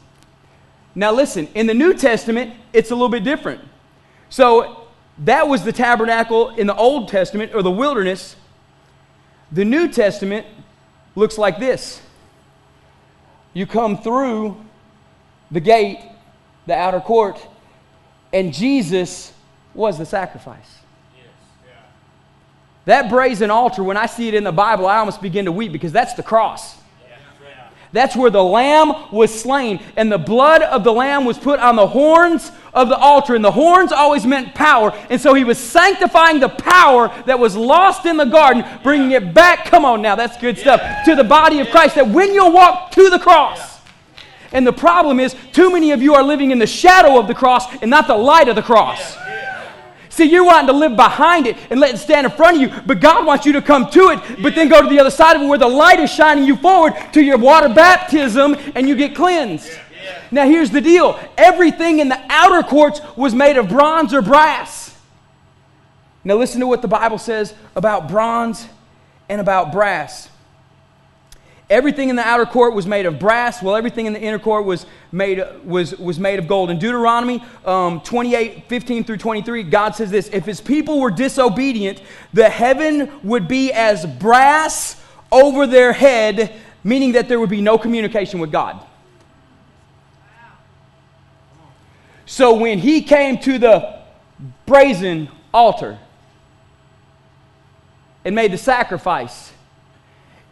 Now, 0.94 1.12
listen, 1.12 1.48
in 1.56 1.68
the 1.68 1.74
New 1.74 1.94
Testament, 1.94 2.54
it's 2.74 2.92
a 2.92 2.96
little 2.96 3.10
bit 3.10 3.24
different. 3.24 3.62
So 4.30 4.88
that 5.20 5.48
was 5.48 5.64
the 5.64 5.72
tabernacle 5.72 6.50
in 6.50 6.68
the 6.68 6.76
Old 6.76 7.08
Testament 7.08 7.54
or 7.56 7.62
the 7.62 7.72
wilderness. 7.72 8.36
The 9.52 9.66
New 9.66 9.88
Testament 9.88 10.46
looks 11.16 11.38
like 11.38 11.60
this 11.60 12.02
you 13.54 13.66
come 13.66 14.02
through 14.02 14.58
the 15.52 15.60
gate, 15.60 16.00
the 16.68 16.74
outer 16.74 17.02
court, 17.02 17.46
and 18.32 18.54
Jesus 18.54 19.34
was 19.74 19.98
the 19.98 20.06
sacrifice. 20.06 20.80
Yes. 21.18 21.26
Yeah. 21.66 21.74
That 22.86 23.10
brazen 23.10 23.52
altar, 23.52 23.84
when 23.84 23.98
I 23.98 24.06
see 24.06 24.30
it 24.30 24.34
in 24.34 24.46
the 24.46 24.54
Bible, 24.54 24.86
I 24.88 24.98
almost 24.98 25.22
begin 25.22 25.46
to 25.46 25.52
weep 25.52 25.74
because 25.74 25.92
that's 25.92 26.14
the 26.14 26.24
cross. 26.24 26.78
That's 27.94 28.16
where 28.16 28.32
the 28.32 28.44
lamb 28.44 28.94
was 29.12 29.38
slain, 29.38 29.82
and 29.98 30.10
the 30.10 30.18
blood 30.18 30.62
of 30.62 30.84
the 30.84 30.94
lamb 30.94 31.26
was 31.26 31.38
put 31.38 31.60
on 31.60 31.76
the 31.76 31.88
horns 31.88 32.52
of 32.74 32.88
the 32.88 32.96
altar. 32.96 33.36
And 33.36 33.44
the 33.44 33.52
horns 33.52 33.92
always 33.92 34.26
meant 34.26 34.56
power. 34.56 34.94
And 35.10 35.20
so 35.20 35.34
he 35.34 35.44
was 35.44 35.58
sanctifying 35.58 36.40
the 36.40 36.50
power 36.50 37.10
that 37.26 37.38
was 37.38 37.56
lost 37.56 38.06
in 38.06 38.16
the 38.16 38.26
garden, 38.26 38.64
bringing 38.82 39.12
it 39.12 39.34
back. 39.34 39.66
Come 39.66 39.84
on 39.84 40.02
now, 40.02 40.16
that's 40.16 40.38
good 40.38 40.58
stuff. 40.58 40.82
To 41.06 41.16
the 41.16 41.24
body 41.26 41.60
of 41.60 41.70
Christ, 41.70 41.96
that 41.96 42.08
when 42.08 42.34
you 42.34 42.50
walk 42.50 42.92
to 42.92 43.10
the 43.10 43.20
cross, 43.20 43.80
and 44.54 44.66
the 44.66 44.74
problem 44.74 45.20
is, 45.20 45.36
too 45.52 45.72
many 45.72 45.92
of 45.92 46.02
you 46.02 46.14
are 46.16 46.24
living 46.24 46.52
in 46.52 46.60
the 46.60 46.68
shadow 46.68 47.20
of 47.20 47.28
the 47.28 47.34
cross 47.34 47.66
and 47.82 47.90
not 47.90 48.08
the 48.08 48.18
light 48.18 48.48
of 48.48 48.56
the 48.56 48.62
cross. 48.62 49.18
See, 50.12 50.26
you're 50.26 50.44
wanting 50.44 50.68
to 50.68 50.74
live 50.74 50.98
behind 50.98 51.48
it 51.48 51.56
and 51.70 51.80
let 51.80 51.96
it 51.96 51.98
stand 51.98 52.26
in 52.26 52.34
front 52.34 52.58
of 52.58 52.62
you, 52.62 52.82
but 52.86 53.00
God 53.00 53.26
wants 53.26 53.46
you 53.46 53.54
to 53.54 53.62
come 53.62 53.90
to 53.92 54.10
it, 54.10 54.44
but 54.44 54.56
then 54.56 54.68
go 54.68 54.82
to 54.82 54.90
the 54.90 55.00
other 55.00 55.10
side 55.10 55.38
of 55.38 55.42
it 55.42 55.46
where 55.46 55.58
the 55.58 55.70
light 55.70 56.02
is 56.02 56.12
shining 56.12 56.44
you 56.44 56.58
forward 56.58 56.94
to 57.14 57.22
your 57.22 57.38
water 57.38 57.70
baptism 57.70 58.58
and 58.76 58.90
you 58.90 58.96
get 58.98 59.16
cleansed. 59.16 59.72
Now, 60.30 60.46
here's 60.46 60.70
the 60.70 60.82
deal 60.82 61.18
everything 61.38 62.00
in 62.00 62.10
the 62.10 62.20
outer 62.28 62.62
courts 62.62 63.00
was 63.16 63.34
made 63.34 63.56
of 63.56 63.70
bronze 63.70 64.14
or 64.14 64.22
brass. 64.22 64.94
Now, 66.26 66.36
listen 66.36 66.60
to 66.60 66.68
what 66.68 66.82
the 66.82 66.90
Bible 66.90 67.18
says 67.18 67.54
about 67.74 68.10
bronze 68.10 68.68
and 69.30 69.40
about 69.40 69.72
brass. 69.72 70.30
Everything 71.72 72.10
in 72.10 72.18
the 72.18 72.28
outer 72.28 72.46
court 72.46 72.74
was 72.74 72.86
made 72.86 73.06
of 73.06 73.18
brass, 73.18 73.64
while 73.64 73.78
everything 73.78 74.06
in 74.06 74.12
the 74.12 74.20
inner 74.20 74.40
court 74.40 74.66
was 74.66 74.86
made, 75.14 75.42
was, 75.64 75.98
was 75.98 76.20
made 76.20 76.38
of 76.38 76.46
gold. 76.46 76.70
In 76.70 76.78
Deuteronomy 76.78 77.42
um, 77.64 78.02
28 78.02 78.68
15 78.68 79.06
through 79.06 79.16
23, 79.16 79.64
God 79.64 79.96
says 79.96 80.12
this 80.12 80.30
If 80.34 80.46
his 80.46 80.60
people 80.60 81.00
were 81.00 81.10
disobedient, 81.10 82.02
the 82.34 82.50
heaven 82.50 83.10
would 83.24 83.48
be 83.48 83.72
as 83.72 84.06
brass 84.06 85.02
over 85.32 85.66
their 85.66 85.94
head, 85.94 86.60
meaning 86.84 87.14
that 87.14 87.30
there 87.30 87.40
would 87.40 87.50
be 87.50 87.62
no 87.62 87.78
communication 87.78 88.42
with 88.42 88.52
God. 88.52 88.86
So 92.26 92.56
when 92.56 92.80
he 92.80 93.02
came 93.02 93.38
to 93.40 93.58
the 93.58 94.02
brazen 94.66 95.30
altar 95.54 95.98
and 98.26 98.36
made 98.36 98.52
the 98.52 98.58
sacrifice, 98.58 99.51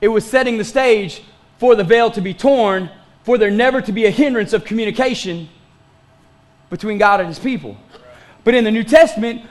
it 0.01 0.07
was 0.07 0.25
setting 0.25 0.57
the 0.57 0.63
stage 0.63 1.23
for 1.57 1.75
the 1.75 1.83
veil 1.83 2.09
to 2.11 2.21
be 2.21 2.33
torn, 2.33 2.89
for 3.23 3.37
there 3.37 3.51
never 3.51 3.81
to 3.81 3.91
be 3.91 4.05
a 4.05 4.11
hindrance 4.11 4.53
of 4.53 4.63
communication 4.63 5.49
between 6.69 6.97
God 6.97 7.19
and 7.19 7.27
his 7.27 7.39
people. 7.39 7.77
But 8.43 8.53
in 8.53 8.63
the 8.63 8.71
New 8.71 8.83
Testament, 8.83 9.43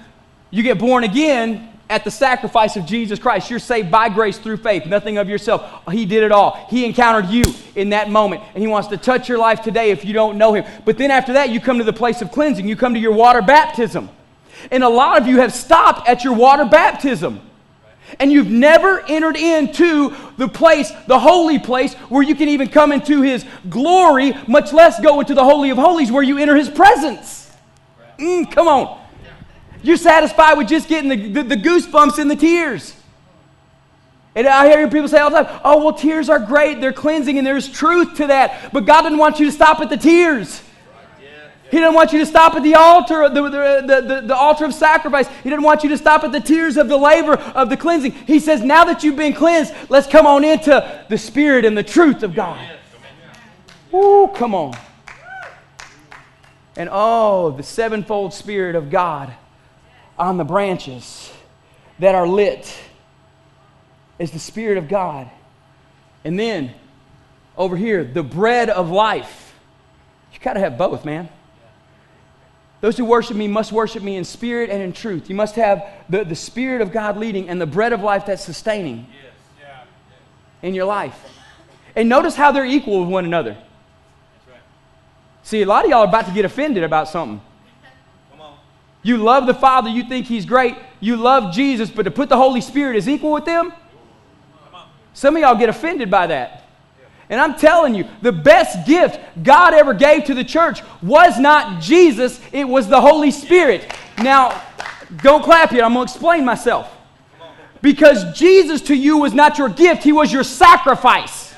you 0.51 0.63
get 0.63 0.79
born 0.79 1.05
again 1.05 1.69
at 1.91 2.05
the 2.05 2.11
sacrifice 2.11 2.77
of 2.77 2.85
Jesus 2.87 3.19
Christ. 3.19 3.51
You're 3.51 3.59
saved 3.59 3.91
by 3.91 4.09
grace 4.09 4.39
through 4.39 4.59
faith, 4.59 4.87
nothing 4.87 5.19
of 5.19 5.29
yourself. 5.29 5.83
He 5.91 6.07
did 6.07 6.23
it 6.23 6.33
all. 6.33 6.67
He 6.69 6.85
encountered 6.85 7.31
you 7.31 7.45
in 7.75 7.91
that 7.91 8.11
moment, 8.11 8.43
and 8.55 8.63
He 8.63 8.67
wants 8.67 8.89
to 8.89 8.97
touch 8.97 9.29
your 9.29 9.39
life 9.39 9.63
today 9.63 9.91
if 9.91 10.05
you 10.05 10.13
don't 10.13 10.39
know 10.39 10.55
Him. 10.55 10.65
But 10.85 10.99
then 10.99 11.11
after 11.11 11.35
that, 11.35 11.51
you 11.51 11.61
come 11.61 11.79
to 11.79 11.85
the 11.85 11.93
place 11.93 12.23
of 12.23 12.31
cleansing. 12.31 12.69
You 12.69 12.77
come 12.77 12.95
to 12.95 13.01
your 13.01 13.13
water 13.13 13.43
baptism. 13.43 14.11
And 14.71 14.83
a 14.83 14.89
lot 14.89 15.21
of 15.21 15.29
you 15.29 15.39
have 15.39 15.53
stopped 15.53 16.09
at 16.09 16.25
your 16.25 16.35
water 16.35 16.65
baptism. 16.65 17.41
And 18.19 18.33
you've 18.33 18.51
never 18.51 19.01
entered 19.09 19.37
into 19.37 20.15
the 20.37 20.49
place, 20.49 20.91
the 21.07 21.19
holy 21.19 21.59
place, 21.59 21.95
where 21.95 22.23
you 22.23 22.35
can 22.35 22.49
even 22.49 22.69
come 22.69 22.93
into 22.93 23.23
His 23.23 23.45
glory, 23.69 24.33
much 24.47 24.73
less 24.73 25.01
go 25.01 25.21
into 25.21 25.35
the 25.35 25.45
Holy 25.45 25.71
of 25.71 25.79
Holies 25.79 26.11
where 26.11 26.23
you 26.23 26.39
enter 26.39 26.57
His 26.57 26.69
presence. 26.69 27.51
Mm, 28.19 28.51
come 28.51 28.69
on. 28.69 29.01
You're 29.83 29.97
satisfied 29.97 30.59
with 30.59 30.69
just 30.69 30.89
getting 30.89 31.09
the, 31.09 31.43
the, 31.43 31.43
the, 31.55 31.57
goosebumps 31.57 32.19
and 32.19 32.31
the 32.31 32.37
tears. 32.37 32.95
And 34.35 34.47
I 34.47 34.69
hear 34.69 34.89
people 34.89 35.09
say 35.09 35.19
all 35.19 35.31
the 35.31 35.43
time, 35.43 35.61
oh, 35.65 35.85
well, 35.85 35.95
tears 35.95 36.29
are 36.29 36.39
great. 36.39 36.81
They're 36.81 36.93
cleansing, 36.93 37.39
and 37.39 37.47
there's 37.47 37.69
truth 37.69 38.17
to 38.17 38.27
that. 38.29 38.73
But 38.73 38.87
God 38.87 39.03
didn't 39.03 39.19
want 39.19 39.39
you 39.39 39.47
to 39.47 39.53
stop 39.53 39.81
at 39.81 39.89
the 39.89 39.97
tears. 39.97 40.63
He 41.71 41.79
doesn't 41.79 41.95
want 41.95 42.13
you 42.13 42.19
to 42.21 42.27
stop 42.27 42.55
at 42.55 42.63
the 42.63 42.75
altar, 42.75 43.29
the, 43.29 43.43
the, 43.43 44.03
the, 44.03 44.21
the, 44.27 44.35
altar 44.35 44.65
of 44.65 44.73
sacrifice. 44.73 45.29
He 45.43 45.51
doesn't 45.51 45.65
want 45.65 45.83
you 45.83 45.91
to 45.91 45.99
stop 45.99 46.25
at 46.25 46.33
the 46.33 46.41
tears 46.41 46.77
of 46.77 46.89
the 46.89 46.97
laver 46.97 47.35
of 47.35 47.69
the 47.69 47.77
cleansing. 47.77 48.13
He 48.13 48.39
says, 48.41 48.63
now 48.63 48.85
that 48.85 49.05
you've 49.05 49.17
been 49.17 49.35
cleansed, 49.35 49.75
let's 49.91 50.07
come 50.07 50.27
on 50.27 50.45
into 50.45 51.05
the 51.09 51.19
spirit 51.19 51.65
and 51.65 51.77
the 51.77 51.83
truth 51.83 52.23
of 52.23 52.35
God. 52.35 52.79
Woo, 53.91 54.29
come 54.29 54.55
on. 54.55 54.75
And 56.77 56.89
oh, 56.91 57.51
the 57.51 57.63
sevenfold 57.63 58.33
spirit 58.33 58.75
of 58.75 58.89
God 58.89 59.35
on 60.19 60.37
the 60.37 60.45
branches 60.45 61.33
that 61.99 62.15
are 62.15 62.27
lit 62.27 62.79
is 64.19 64.31
the 64.31 64.39
spirit 64.39 64.79
of 64.79 64.89
God. 64.89 65.31
And 66.25 66.39
then 66.39 66.73
over 67.57 67.77
here, 67.77 68.05
the 68.05 68.23
bread 68.23 68.71
of 68.71 68.91
life. 68.91 69.55
You 70.33 70.39
got 70.41 70.55
to 70.55 70.61
have 70.61 70.79
both, 70.79 71.05
man. 71.05 71.29
Those 72.81 72.97
who 72.97 73.05
worship 73.05 73.37
me 73.37 73.49
must 73.49 73.73
worship 73.73 74.03
me 74.03 74.17
in 74.17 74.25
spirit 74.25 74.71
and 74.71 74.81
in 74.81 74.93
truth. 74.93 75.29
You 75.29 75.35
must 75.35 75.57
have 75.57 75.85
the, 76.09 76.25
the 76.25 76.37
spirit 76.37 76.81
of 76.81 76.93
God 76.93 77.17
leading 77.17 77.49
and 77.49 77.61
the 77.61 77.67
bread 77.67 77.93
of 77.93 78.03
life 78.03 78.27
that's 78.27 78.45
sustaining 78.45 79.07
yes. 79.13 79.33
yeah. 79.61 80.69
in 80.69 80.75
your 80.75 80.85
life. 80.85 81.19
And 81.97 82.09
notice 82.09 82.37
how 82.37 82.53
they're 82.53 82.65
equal 82.65 83.01
with 83.01 83.09
one 83.09 83.25
another. 83.25 83.57
See, 85.43 85.63
a 85.63 85.67
lot 85.67 85.85
of 85.85 85.91
y'all 85.91 86.01
are 86.01 86.09
about 86.09 86.27
to 86.27 86.33
get 86.33 86.45
offended 86.45 86.85
about 86.85 87.09
something. 87.09 87.41
You 89.03 89.17
love 89.17 89.47
the 89.47 89.55
Father, 89.55 89.89
you 89.89 90.05
think 90.05 90.27
He's 90.27 90.45
great, 90.45 90.77
you 91.01 91.17
love 91.17 91.55
Jesus, 91.55 91.91
but 91.91 92.03
to 92.03 92.11
put 92.11 92.29
the 92.29 92.37
Holy 92.37 92.61
Spirit 92.61 92.97
is 92.97 93.09
equal 93.09 93.33
with 93.33 93.45
them? 93.45 93.73
Some 95.15 95.35
of 95.37 95.41
y'all 95.41 95.57
get 95.57 95.69
offended 95.69 96.11
by 96.11 96.27
that. 96.29 96.68
And 97.31 97.41
I'm 97.41 97.57
telling 97.57 97.95
you, 97.95 98.07
the 98.23 98.33
best 98.33 98.87
gift 98.87 99.21
God 99.43 99.75
ever 99.75 99.93
gave 99.93 100.25
to 100.25 100.35
the 100.35 100.45
church 100.45 100.81
was 101.03 101.39
not 101.39 101.83
Jesus, 101.83 102.41
it 102.53 102.65
was 102.65 102.89
the 102.89 103.01
Holy 103.01 103.31
Spirit. 103.31 103.93
Now, 104.19 104.63
don't 105.23 105.43
clap 105.43 105.73
yet, 105.73 105.85
I'm 105.85 105.95
going 105.95 106.07
to 106.07 106.13
explain 106.13 106.45
myself. 106.45 106.91
Because 107.81 108.37
Jesus 108.37 108.81
to 108.83 108.95
you 108.95 109.19
was 109.19 109.35
not 109.35 109.59
your 109.59 109.69
gift, 109.69 110.03
He 110.03 110.13
was 110.13 110.33
your 110.33 110.45
sacrifice. 110.45 111.49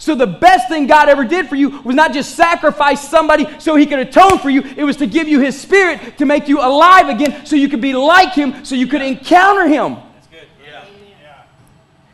So, 0.00 0.14
the 0.14 0.26
best 0.26 0.68
thing 0.68 0.86
God 0.86 1.10
ever 1.10 1.26
did 1.26 1.46
for 1.46 1.56
you 1.56 1.82
was 1.82 1.94
not 1.94 2.14
just 2.14 2.34
sacrifice 2.34 3.06
somebody 3.06 3.46
so 3.58 3.76
He 3.76 3.84
could 3.84 3.98
atone 3.98 4.38
for 4.38 4.48
you, 4.48 4.62
it 4.62 4.82
was 4.82 4.96
to 4.96 5.06
give 5.06 5.28
you 5.28 5.40
His 5.40 5.60
Spirit 5.60 6.16
to 6.16 6.24
make 6.24 6.48
you 6.48 6.60
alive 6.60 7.10
again 7.10 7.44
so 7.44 7.54
you 7.54 7.68
could 7.68 7.82
be 7.82 7.92
like 7.92 8.32
Him, 8.32 8.64
so 8.64 8.74
you 8.74 8.86
could 8.86 9.02
encounter 9.02 9.68
Him. 9.68 9.98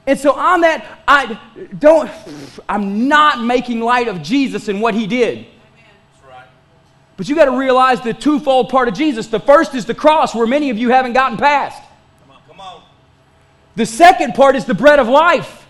And 0.07 0.19
so 0.19 0.33
on 0.33 0.61
that, 0.61 1.01
I 1.07 1.39
don't 1.79 2.11
I'm 2.69 3.09
not 3.09 3.43
making 3.43 3.81
light 3.81 4.09
of 4.09 4.23
Jesus 4.23 4.69
and 4.69 4.81
what 4.81 4.95
he 4.95 5.07
did. 5.07 5.47
But 7.17 7.29
you 7.29 7.35
got 7.35 7.47
to 7.47 7.57
realize 7.57 8.03
the 8.03 8.13
twofold 8.13 8.69
part 8.69 8.89
of 8.89 8.95
Jesus. 8.95 9.29
The 9.29 9.41
first 9.41 9.75
is 9.75 9.87
the 9.87 9.95
cross, 9.95 10.35
where 10.35 10.47
many 10.47 10.71
of 10.71 10.77
you 10.77 10.91
haven't 10.91 11.15
gotten 11.15 11.39
past. 11.39 11.83
Come 12.23 12.37
on, 12.37 12.43
come 12.47 12.61
on. 12.61 12.83
The 13.75 13.87
second 13.87 14.35
part 14.35 14.55
is 14.55 14.67
the 14.67 14.75
bread 14.75 14.99
of 14.99 15.09
life. 15.09 15.67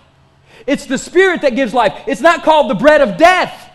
It's 0.67 0.87
the 0.87 0.99
spirit 0.99 1.43
that 1.43 1.55
gives 1.55 1.73
life. 1.73 1.93
It's 2.09 2.21
not 2.21 2.43
called 2.43 2.69
the 2.69 2.75
bread 2.75 3.01
of 3.01 3.17
death. 3.17 3.67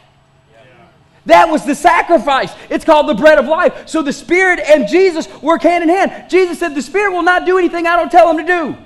That 1.27 1.49
was 1.49 1.65
the 1.65 1.75
sacrifice. 1.75 2.51
It's 2.69 2.83
called 2.83 3.07
the 3.07 3.13
bread 3.13 3.37
of 3.37 3.45
life. 3.45 3.87
So 3.87 4.01
the 4.01 4.11
Spirit 4.11 4.59
and 4.59 4.87
Jesus 4.87 5.27
work 5.41 5.61
hand 5.61 5.83
in 5.83 5.89
hand. 5.89 6.31
Jesus 6.31 6.57
said, 6.57 6.73
The 6.73 6.81
Spirit 6.81 7.11
will 7.11 7.21
not 7.21 7.45
do 7.45 7.59
anything 7.59 7.85
I 7.85 7.95
don't 7.95 8.11
tell 8.11 8.29
him 8.31 8.37
to 8.37 8.43
do. 8.43 8.77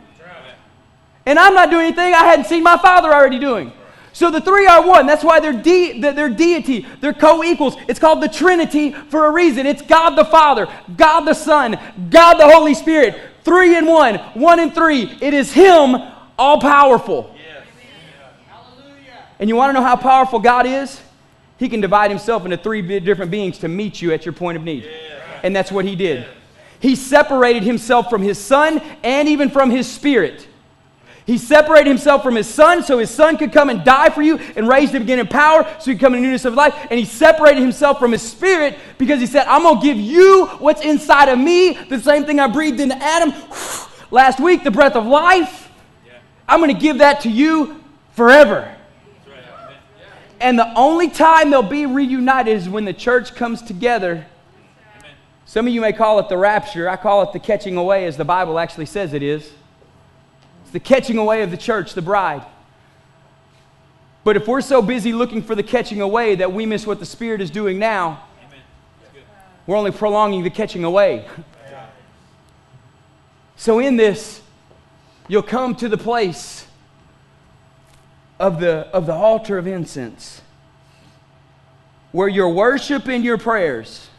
And 1.25 1.39
I'm 1.39 1.53
not 1.53 1.71
doing 1.71 1.87
anything 1.87 2.13
I 2.13 2.23
hadn't 2.23 2.45
seen 2.45 2.63
my 2.63 2.77
Father 2.77 3.13
already 3.13 3.39
doing. 3.39 3.71
So 4.13 4.31
the 4.31 4.39
three 4.39 4.65
are 4.65 4.85
one. 4.85 5.07
That's 5.07 5.25
why 5.25 5.41
they're, 5.41 5.51
de- 5.51 5.99
they're 5.99 6.29
deity. 6.29 6.87
They're 7.01 7.13
co 7.13 7.43
equals. 7.43 7.75
It's 7.89 7.99
called 7.99 8.21
the 8.21 8.29
Trinity 8.29 8.93
for 8.93 9.25
a 9.25 9.31
reason. 9.31 9.65
It's 9.65 9.81
God 9.81 10.15
the 10.15 10.23
Father, 10.23 10.67
God 10.95 11.21
the 11.21 11.33
Son, 11.33 11.77
God 12.09 12.35
the 12.35 12.47
Holy 12.47 12.73
Spirit. 12.73 13.19
Three 13.43 13.75
in 13.75 13.85
one, 13.85 14.15
one 14.33 14.59
in 14.61 14.71
three. 14.71 15.17
It 15.21 15.33
is 15.33 15.51
Him, 15.51 15.97
all 16.39 16.61
powerful. 16.61 17.35
Yes. 17.35 17.67
And 19.37 19.49
you 19.49 19.57
want 19.57 19.69
to 19.69 19.73
know 19.73 19.85
how 19.85 19.97
powerful 19.97 20.39
God 20.39 20.65
is? 20.65 21.01
He 21.57 21.67
can 21.67 21.81
divide 21.81 22.09
Himself 22.09 22.45
into 22.45 22.57
three 22.57 22.99
different 23.01 23.31
beings 23.31 23.57
to 23.59 23.67
meet 23.67 24.01
you 24.01 24.13
at 24.13 24.25
your 24.25 24.33
point 24.33 24.57
of 24.57 24.63
need. 24.63 24.89
And 25.43 25.53
that's 25.53 25.73
what 25.73 25.83
He 25.83 25.95
did. 25.97 26.25
He 26.79 26.95
separated 26.95 27.63
Himself 27.63 28.09
from 28.09 28.21
His 28.21 28.37
Son 28.37 28.79
and 29.03 29.27
even 29.27 29.49
from 29.49 29.71
His 29.71 29.91
Spirit. 29.91 30.47
He 31.25 31.39
separated 31.39 31.87
himself 31.89 32.21
from 32.21 32.35
his 32.35 32.47
son 32.47 32.83
so 32.83 32.99
his 32.99 33.09
son 33.09 33.37
could 33.37 33.51
come 33.51 33.71
and 33.71 33.83
die 33.83 34.09
for 34.11 34.21
you 34.21 34.37
and 34.55 34.67
raise 34.67 34.91
him 34.91 35.01
again 35.01 35.17
in 35.17 35.27
power 35.27 35.63
so 35.79 35.89
he 35.89 35.95
could 35.95 36.01
come 36.01 36.13
in 36.13 36.21
newness 36.21 36.45
of 36.45 36.53
life. 36.53 36.75
And 36.91 36.99
he 36.99 37.05
separated 37.05 37.61
himself 37.61 37.97
from 37.97 38.11
his 38.11 38.21
spirit 38.21 38.77
because 38.99 39.19
he 39.19 39.25
said, 39.25 39.47
I'm 39.47 39.63
going 39.63 39.79
to 39.79 39.85
give 39.85 39.97
you 39.97 40.45
what's 40.59 40.81
inside 40.81 41.29
of 41.29 41.39
me, 41.39 41.73
the 41.89 41.99
same 41.99 42.25
thing 42.25 42.39
I 42.39 42.47
breathed 42.47 42.79
into 42.79 42.95
Adam 42.97 43.33
last 44.11 44.39
week, 44.39 44.63
the 44.63 44.69
breath 44.69 44.95
of 44.95 45.07
life. 45.07 45.71
I'm 46.47 46.59
going 46.59 46.73
to 46.73 46.79
give 46.79 46.99
that 46.99 47.21
to 47.21 47.29
you 47.29 47.83
forever. 48.11 48.71
And 50.39 50.59
the 50.59 50.71
only 50.77 51.09
time 51.09 51.49
they'll 51.49 51.63
be 51.63 51.87
reunited 51.87 52.55
is 52.55 52.69
when 52.69 52.85
the 52.85 52.93
church 52.93 53.33
comes 53.33 53.63
together. 53.63 54.27
Some 55.45 55.65
of 55.65 55.73
you 55.73 55.81
may 55.81 55.93
call 55.93 56.19
it 56.19 56.29
the 56.29 56.37
rapture. 56.37 56.87
I 56.87 56.97
call 56.97 57.23
it 57.23 57.33
the 57.33 57.39
catching 57.39 57.77
away, 57.77 58.05
as 58.05 58.15
the 58.15 58.25
Bible 58.25 58.59
actually 58.59 58.85
says 58.85 59.13
it 59.13 59.23
is 59.23 59.51
the 60.75 60.79
catching 60.81 61.17
away 61.17 61.41
of 61.41 61.51
the 61.51 61.57
church, 61.57 61.93
the 61.93 62.01
bride. 62.01 62.45
But 64.25 64.35
if 64.35 64.45
we're 64.45 64.59
so 64.59 64.81
busy 64.81 65.13
looking 65.13 65.41
for 65.41 65.55
the 65.55 65.63
catching 65.63 66.01
away 66.01 66.35
that 66.35 66.51
we 66.51 66.65
miss 66.65 66.85
what 66.85 66.99
the 66.99 67.05
Spirit 67.05 67.39
is 67.39 67.49
doing 67.49 67.79
now, 67.79 68.25
we're 69.65 69.77
only 69.77 69.91
prolonging 69.91 70.43
the 70.43 70.49
catching 70.49 70.83
away. 70.83 71.29
So, 73.55 73.79
in 73.79 73.95
this, 73.95 74.41
you'll 75.29 75.43
come 75.43 75.75
to 75.75 75.87
the 75.87 75.97
place 75.97 76.67
of 78.37 78.59
the, 78.59 78.87
of 78.93 79.05
the 79.05 79.13
altar 79.13 79.57
of 79.57 79.67
incense 79.67 80.41
where 82.11 82.27
your 82.27 82.49
worship 82.49 83.07
and 83.07 83.23
your 83.23 83.37
prayers 83.37 84.09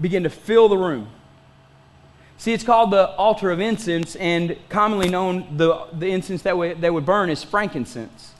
begin 0.00 0.24
to 0.24 0.30
fill 0.30 0.68
the 0.68 0.76
room. 0.76 1.06
See, 2.36 2.52
it's 2.52 2.64
called 2.64 2.90
the 2.90 3.10
altar 3.10 3.50
of 3.50 3.60
incense, 3.60 4.16
and 4.16 4.56
commonly 4.68 5.08
known, 5.08 5.56
the, 5.56 5.86
the 5.92 6.08
incense 6.08 6.42
that 6.42 6.58
we, 6.58 6.74
they 6.74 6.90
would 6.90 7.06
burn 7.06 7.30
is 7.30 7.42
frankincense. 7.42 8.32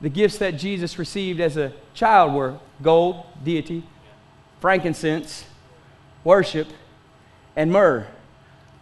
The 0.00 0.08
gifts 0.08 0.38
that 0.38 0.52
Jesus 0.52 0.98
received 0.98 1.40
as 1.40 1.56
a 1.56 1.72
child 1.94 2.34
were 2.34 2.58
gold, 2.82 3.24
deity, 3.42 3.84
frankincense, 4.60 5.44
worship, 6.24 6.68
and 7.54 7.72
myrrh. 7.72 8.06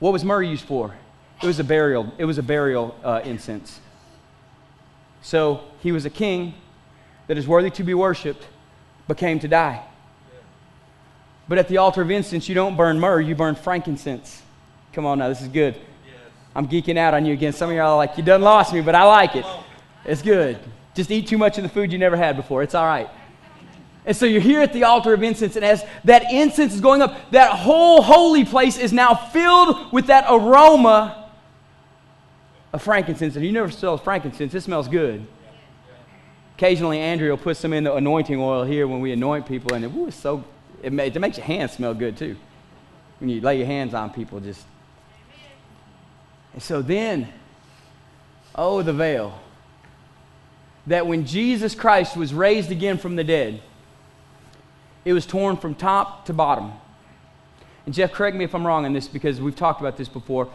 What 0.00 0.12
was 0.12 0.24
myrrh 0.24 0.42
used 0.42 0.64
for? 0.64 0.94
It 1.42 1.46
was 1.46 1.60
a 1.60 1.64
burial. 1.64 2.12
It 2.18 2.24
was 2.24 2.38
a 2.38 2.42
burial 2.42 2.96
uh, 3.04 3.20
incense. 3.24 3.80
So 5.22 5.60
he 5.80 5.92
was 5.92 6.04
a 6.04 6.10
king 6.10 6.54
that 7.26 7.38
is 7.38 7.46
worthy 7.46 7.70
to 7.70 7.84
be 7.84 7.94
worshipped, 7.94 8.46
but 9.06 9.16
came 9.16 9.38
to 9.40 9.48
die. 9.48 9.84
But 11.48 11.58
at 11.58 11.68
the 11.68 11.78
altar 11.78 12.02
of 12.02 12.10
incense, 12.10 12.48
you 12.48 12.54
don't 12.54 12.76
burn 12.76 12.98
myrrh, 12.98 13.20
you 13.20 13.34
burn 13.34 13.54
frankincense. 13.54 14.42
Come 14.92 15.06
on 15.06 15.18
now, 15.18 15.28
this 15.28 15.42
is 15.42 15.48
good. 15.48 15.74
Yes. 15.74 16.14
I'm 16.54 16.68
geeking 16.68 16.96
out 16.96 17.14
on 17.14 17.26
you 17.26 17.32
again. 17.32 17.52
Some 17.52 17.70
of 17.70 17.76
y'all 17.76 17.92
are 17.92 17.96
like, 17.96 18.16
you 18.16 18.22
done 18.22 18.42
lost 18.42 18.72
me, 18.72 18.80
but 18.80 18.94
I 18.94 19.04
like 19.04 19.36
it. 19.36 19.44
It's 20.04 20.22
good. 20.22 20.58
Just 20.94 21.10
eat 21.10 21.26
too 21.26 21.38
much 21.38 21.58
of 21.58 21.64
the 21.64 21.68
food 21.68 21.92
you 21.92 21.98
never 21.98 22.16
had 22.16 22.36
before. 22.36 22.62
It's 22.62 22.74
all 22.74 22.86
right. 22.86 23.08
And 24.06 24.16
so 24.16 24.26
you're 24.26 24.40
here 24.40 24.60
at 24.60 24.72
the 24.72 24.84
altar 24.84 25.14
of 25.14 25.22
incense, 25.22 25.56
and 25.56 25.64
as 25.64 25.84
that 26.04 26.30
incense 26.30 26.74
is 26.74 26.80
going 26.80 27.00
up, 27.00 27.30
that 27.30 27.50
whole 27.52 28.02
holy 28.02 28.44
place 28.44 28.76
is 28.78 28.92
now 28.92 29.14
filled 29.14 29.92
with 29.92 30.06
that 30.08 30.26
aroma 30.28 31.30
of 32.72 32.82
frankincense. 32.82 33.34
And 33.36 33.44
you 33.44 33.52
never 33.52 33.70
smell 33.70 33.96
frankincense, 33.96 34.54
it 34.54 34.60
smells 34.60 34.88
good. 34.88 35.26
Occasionally, 36.56 36.98
Andrea 36.98 37.30
will 37.30 37.38
put 37.38 37.56
some 37.56 37.72
in 37.72 37.84
the 37.84 37.94
anointing 37.94 38.38
oil 38.38 38.62
here 38.64 38.86
when 38.86 39.00
we 39.00 39.10
anoint 39.12 39.46
people, 39.46 39.74
and 39.74 39.84
it, 39.84 39.92
ooh, 39.94 40.06
it's 40.06 40.16
so 40.16 40.44
it, 40.84 40.92
it 40.92 41.20
makes 41.20 41.38
your 41.38 41.46
hands 41.46 41.72
smell 41.72 41.94
good 41.94 42.16
too. 42.16 42.36
When 43.18 43.30
you 43.30 43.40
lay 43.40 43.58
your 43.58 43.66
hands 43.66 43.94
on 43.94 44.10
people, 44.10 44.38
just. 44.40 44.64
And 46.52 46.62
so 46.62 46.82
then, 46.82 47.28
oh, 48.54 48.82
the 48.82 48.92
veil. 48.92 49.40
That 50.86 51.06
when 51.06 51.24
Jesus 51.24 51.74
Christ 51.74 52.16
was 52.16 52.34
raised 52.34 52.70
again 52.70 52.98
from 52.98 53.16
the 53.16 53.24
dead, 53.24 53.62
it 55.04 55.14
was 55.14 55.24
torn 55.24 55.56
from 55.56 55.74
top 55.74 56.26
to 56.26 56.34
bottom. 56.34 56.72
And 57.86 57.94
Jeff, 57.94 58.12
correct 58.12 58.36
me 58.36 58.44
if 58.44 58.54
I'm 58.54 58.66
wrong 58.66 58.84
on 58.84 58.92
this 58.92 59.08
because 59.08 59.40
we've 59.40 59.56
talked 59.56 59.80
about 59.80 59.96
this 59.96 60.08
before. 60.08 60.48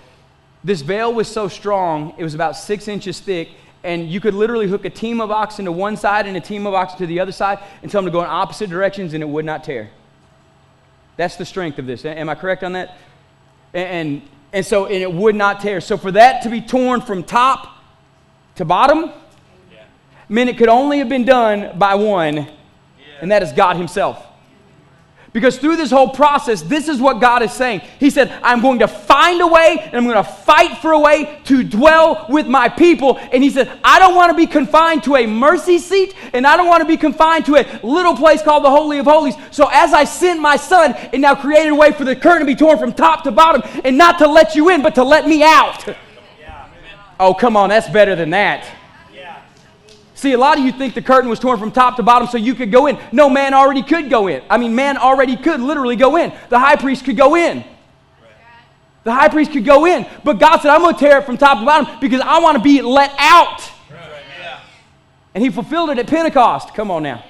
This 0.64 0.82
veil 0.82 1.14
was 1.14 1.28
so 1.28 1.48
strong, 1.48 2.14
it 2.18 2.24
was 2.24 2.36
about 2.36 2.56
six 2.56 2.88
inches 2.88 3.20
thick, 3.20 3.50
and 3.84 4.10
you 4.10 4.20
could 4.20 4.34
literally 4.34 4.68
hook 4.68 4.86
a 4.86 4.90
team 4.90 5.22
of 5.22 5.32
oxen 5.32 5.66
to 5.66 5.72
one 5.72 5.96
side 5.98 6.28
and 6.28 6.36
a 6.38 6.42
team 6.42 6.68
of 6.68 6.74
oxen 6.74 6.98
to 7.00 7.08
the 7.08 7.20
other 7.20 7.32
side 7.32 7.60
and 7.82 7.90
tell 7.90 8.02
them 8.02 8.08
to 8.08 8.12
go 8.12 8.22
in 8.22 8.30
opposite 8.30 8.70
directions, 8.70 9.14
and 9.14 9.24
it 9.24 9.28
would 9.28 9.46
not 9.46 9.64
tear. 9.64 9.90
That's 11.20 11.36
the 11.36 11.44
strength 11.44 11.78
of 11.80 11.86
this. 11.86 12.06
Am 12.06 12.30
I 12.30 12.36
correct 12.36 12.64
on 12.64 12.72
that? 12.72 12.98
And, 13.74 14.22
and 14.54 14.66
so 14.66 14.86
and 14.86 14.96
it 14.96 15.12
would 15.12 15.36
not 15.36 15.60
tear. 15.60 15.82
So 15.82 15.98
for 15.98 16.14
that 16.14 16.44
to 16.44 16.50
be 16.50 16.62
torn 16.62 17.02
from 17.02 17.26
top 17.26 17.76
to 18.56 18.64
bottom, 18.64 19.12
yeah. 19.70 19.84
meant 20.30 20.50
it 20.50 20.58
could 20.58 20.70
only 20.70 21.00
have 21.00 21.10
been 21.10 21.26
done 21.26 21.78
by 21.78 21.96
one, 21.96 22.48
and 23.20 23.32
that 23.32 23.44
is 23.44 23.52
God 23.52 23.76
Himself. 23.76 24.26
Because 25.32 25.58
through 25.58 25.76
this 25.76 25.92
whole 25.92 26.10
process, 26.10 26.62
this 26.64 26.88
is 26.88 27.00
what 27.00 27.22
God 27.22 27.44
is 27.44 27.54
saying. 27.54 27.82
He 28.00 28.10
said, 28.10 28.32
I'm 28.42 28.62
going 28.62 28.80
to 28.80 28.88
find 28.88 29.42
a 29.42 29.48
way 29.48 29.78
and 29.80 29.96
I'm 29.96 30.06
going 30.06 30.16
to 30.16 30.24
fight 30.24 30.80
for 30.80 30.92
a 30.92 31.00
way 31.00 31.40
to 31.46 31.64
dwell 31.64 32.26
with 32.30 32.48
my 32.48 32.68
people. 32.68 33.18
And 33.32 33.44
He 33.44 33.50
said, 33.50 33.72
I 33.84 34.00
don't 34.00 34.16
want 34.16 34.32
to 34.32 34.38
be 34.38 34.48
confined 34.48 35.04
to 35.04 35.18
a 35.18 35.28
mercy 35.28 35.78
seat 35.78 36.16
and 36.34 36.48
I 36.48 36.58
don't 36.58 36.68
want 36.68 36.82
to 36.82 36.88
be 36.88 36.98
confined 36.98 37.46
to 37.46 37.58
a 37.58 37.80
little 37.84 38.16
place 38.16 38.42
called 38.42 38.64
the 38.64 38.72
Holy 38.72 38.98
of 38.98 39.06
Holies. 39.06 39.36
So 39.52 39.70
as 39.72 39.94
I 39.94 40.04
sent 40.04 40.40
my 40.40 40.56
son, 40.56 40.96
and 41.14 41.22
now 41.22 41.36
created 41.36 41.72
a 41.72 41.76
way 41.76 41.92
for 41.92 42.04
the 42.04 42.16
curtain 42.16 42.42
to 42.42 42.46
be 42.46 42.56
torn 42.56 42.78
from 42.78 42.94
top 42.94 43.24
to 43.24 43.32
bottom 43.32 43.62
and 43.84 43.98
not 43.98 44.20
to 44.20 44.28
let 44.28 44.56
you 44.56 44.70
in, 44.70 44.82
but 44.82 44.96
to 44.96 45.04
let 45.04 45.28
me 45.28 45.44
out. 45.44 45.86
Oh, 47.20 47.34
come 47.34 47.58
on, 47.58 47.70
that's 47.70 47.90
better 47.90 48.16
than 48.16 48.30
that. 48.30 48.66
See, 50.20 50.34
a 50.34 50.38
lot 50.38 50.60
of 50.60 50.66
you 50.66 50.74
think 50.74 50.96
the 50.96 51.02
curtain 51.02 51.30
was 51.30 51.40
torn 51.40 51.58
from 51.58 51.72
top 51.72 51.96
to 51.96 52.04
bottom 52.04 52.28
so 52.28 52.38
you 52.38 52.54
could 52.54 52.74
go 52.74 52.88
in. 52.88 53.00
No, 53.14 53.30
man 53.30 53.54
already 53.54 53.82
could 53.82 54.10
go 54.10 54.28
in. 54.28 54.44
I 54.50 54.58
mean, 54.58 54.76
man 54.76 54.98
already 54.98 55.38
could 55.38 55.62
literally 55.62 55.96
go 55.96 56.18
in. 56.18 56.34
The 56.50 56.60
high 56.60 56.76
priest 56.76 57.06
could 57.06 57.16
go 57.16 57.38
in. 57.38 57.64
The 59.06 59.14
high 59.14 59.30
priest 59.30 59.54
could 59.54 59.64
go 59.64 59.86
in. 59.86 60.06
But 60.26 60.38
God 60.38 60.58
said, 60.58 60.72
I'm 60.72 60.82
going 60.82 60.94
to 60.94 61.00
tear 61.00 61.20
it 61.20 61.26
from 61.26 61.38
top 61.38 61.60
to 61.60 61.66
bottom 61.66 62.02
because 62.02 62.20
I 62.20 62.42
want 62.42 62.58
to 62.58 62.62
be 62.62 62.82
let 62.82 63.16
out. 63.18 63.62
And 65.34 65.42
he 65.42 65.50
fulfilled 65.50 65.90
it 65.90 66.00
at 66.00 66.08
Pentecost. 66.08 66.74
Come 66.74 66.92
on 66.92 67.04
now. 67.04 67.24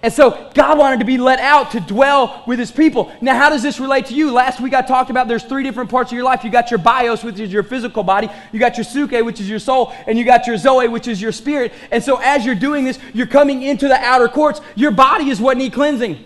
And 0.00 0.12
so 0.12 0.50
God 0.54 0.78
wanted 0.78 1.00
to 1.00 1.04
be 1.04 1.18
let 1.18 1.40
out 1.40 1.72
to 1.72 1.80
dwell 1.80 2.44
with 2.46 2.60
his 2.60 2.70
people. 2.70 3.10
Now, 3.20 3.36
how 3.36 3.50
does 3.50 3.64
this 3.64 3.80
relate 3.80 4.06
to 4.06 4.14
you? 4.14 4.30
Last 4.30 4.60
week 4.60 4.72
I 4.72 4.80
talked 4.80 5.10
about 5.10 5.26
there's 5.26 5.42
three 5.42 5.64
different 5.64 5.90
parts 5.90 6.12
of 6.12 6.16
your 6.16 6.24
life. 6.24 6.44
You 6.44 6.50
got 6.50 6.70
your 6.70 6.78
bios, 6.78 7.24
which 7.24 7.40
is 7.40 7.52
your 7.52 7.64
physical 7.64 8.04
body, 8.04 8.28
you 8.52 8.60
got 8.60 8.76
your 8.76 8.84
psuche, 8.84 9.24
which 9.24 9.40
is 9.40 9.48
your 9.50 9.58
soul, 9.58 9.92
and 10.06 10.16
you 10.16 10.24
got 10.24 10.46
your 10.46 10.56
zoe, 10.56 10.86
which 10.86 11.08
is 11.08 11.20
your 11.20 11.32
spirit. 11.32 11.72
And 11.90 12.02
so 12.02 12.20
as 12.22 12.46
you're 12.46 12.54
doing 12.54 12.84
this, 12.84 12.98
you're 13.12 13.26
coming 13.26 13.62
into 13.62 13.88
the 13.88 13.96
outer 13.96 14.28
courts. 14.28 14.60
Your 14.76 14.92
body 14.92 15.30
is 15.30 15.40
what 15.40 15.56
need 15.56 15.72
cleansing. 15.72 16.24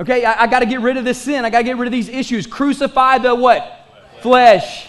Okay, 0.00 0.24
I, 0.24 0.42
I 0.42 0.46
got 0.46 0.60
to 0.60 0.66
get 0.66 0.80
rid 0.80 0.96
of 0.98 1.04
this 1.04 1.20
sin. 1.20 1.44
I 1.44 1.50
got 1.50 1.58
to 1.58 1.64
get 1.64 1.78
rid 1.78 1.86
of 1.86 1.92
these 1.92 2.08
issues. 2.08 2.46
Crucify 2.46 3.18
the 3.18 3.34
what? 3.34 3.86
Flesh. 4.20 4.88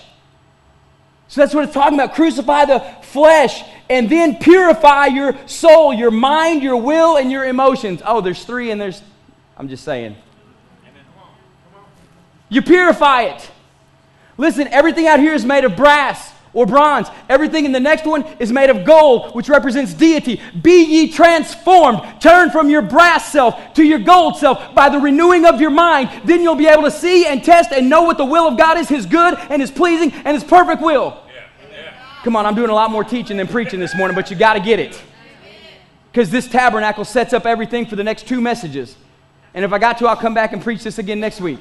So 1.30 1.42
that's 1.42 1.54
what 1.54 1.63
it's 1.63 1.74
talking 1.74 1.94
about. 1.94 2.15
Crucify 2.15 2.65
the 2.65 2.80
flesh 3.04 3.63
and 3.89 4.10
then 4.10 4.38
purify 4.38 5.06
your 5.06 5.38
soul, 5.48 5.94
your 5.94 6.12
mind, 6.12 6.63
your 6.63 6.78
will, 6.78 7.18
and 7.18 7.32
your 7.32 7.46
emotions. 7.46 8.02
Oh, 8.04 8.20
there's 8.20 8.44
three, 8.44 8.72
and 8.72 8.82
there's, 8.82 9.02
I'm 9.56 9.70
just 9.70 9.84
saying. 9.84 10.15
You 12.50 12.63
purify 12.63 13.24
it. 13.24 13.50
Listen, 14.38 14.68
everything 14.70 15.06
out 15.06 15.20
here 15.20 15.34
is 15.34 15.46
made 15.46 15.65
of 15.65 15.76
brass 15.76 16.34
or 16.54 16.66
bronze. 16.66 17.08
Everything 17.30 17.66
in 17.66 17.72
the 17.72 17.80
next 17.80 18.06
one 18.06 18.24
is 18.40 18.52
made 18.52 18.70
of 18.70 18.86
gold, 18.86 19.36
which 19.36 19.50
represents 19.50 19.94
deity. 19.94 20.42
Be 20.62 20.84
ye 20.84 21.12
transformed. 21.12 22.02
Turn 22.20 22.50
from 22.50 22.70
your 22.70 22.82
brass 22.82 23.32
self 23.32 23.74
to 23.76 23.84
your 23.84 24.00
gold 24.00 24.38
self 24.38 24.74
by 24.74 24.90
the 24.90 25.00
renewing 25.00 25.46
of 25.46 25.62
your 25.62 25.70
mind. 25.70 26.10
Then 26.26 26.42
you'll 26.42 26.56
be 26.56 26.68
able 26.68 26.84
to 26.84 26.92
see 26.92 27.26
and 27.26 27.44
test 27.44 27.72
and 27.72 27.90
know 27.90 28.04
what 28.04 28.18
the 28.18 28.26
will 28.26 28.48
of 28.48 28.58
God 28.58 28.78
is, 28.78 28.90
His 28.90 29.06
good 29.06 29.36
and 29.50 29.62
His 29.62 29.72
pleasing 29.72 30.12
and 30.12 30.36
His 30.36 30.44
perfect 30.44 30.82
will. 30.82 31.22
Come 32.24 32.36
on, 32.36 32.46
I'm 32.46 32.56
doing 32.56 32.70
a 32.70 32.74
lot 32.74 32.92
more 32.92 33.04
teaching 33.04 33.38
than 33.38 33.48
preaching 33.48 33.80
this 33.80 33.96
morning, 33.96 34.14
but 34.14 34.30
you 34.30 34.36
got 34.36 34.56
to 34.56 34.60
get 34.60 34.80
it. 34.80 35.02
Because 36.12 36.30
this 36.30 36.48
tabernacle 36.48 37.06
sets 37.06 37.34
up 37.34 37.46
everything 37.46 37.86
for 37.86 37.96
the 37.96 38.04
next 38.04 38.28
two 38.28 38.42
messages. 38.42 38.98
And 39.54 39.64
if 39.64 39.72
I 39.72 39.80
got 39.80 40.00
to, 40.00 40.08
I'll 40.08 40.18
come 40.18 40.34
back 40.34 40.52
and 40.52 40.62
preach 40.62 40.84
this 40.84 41.00
again 41.00 41.20
next 41.20 41.40
week. 41.40 41.60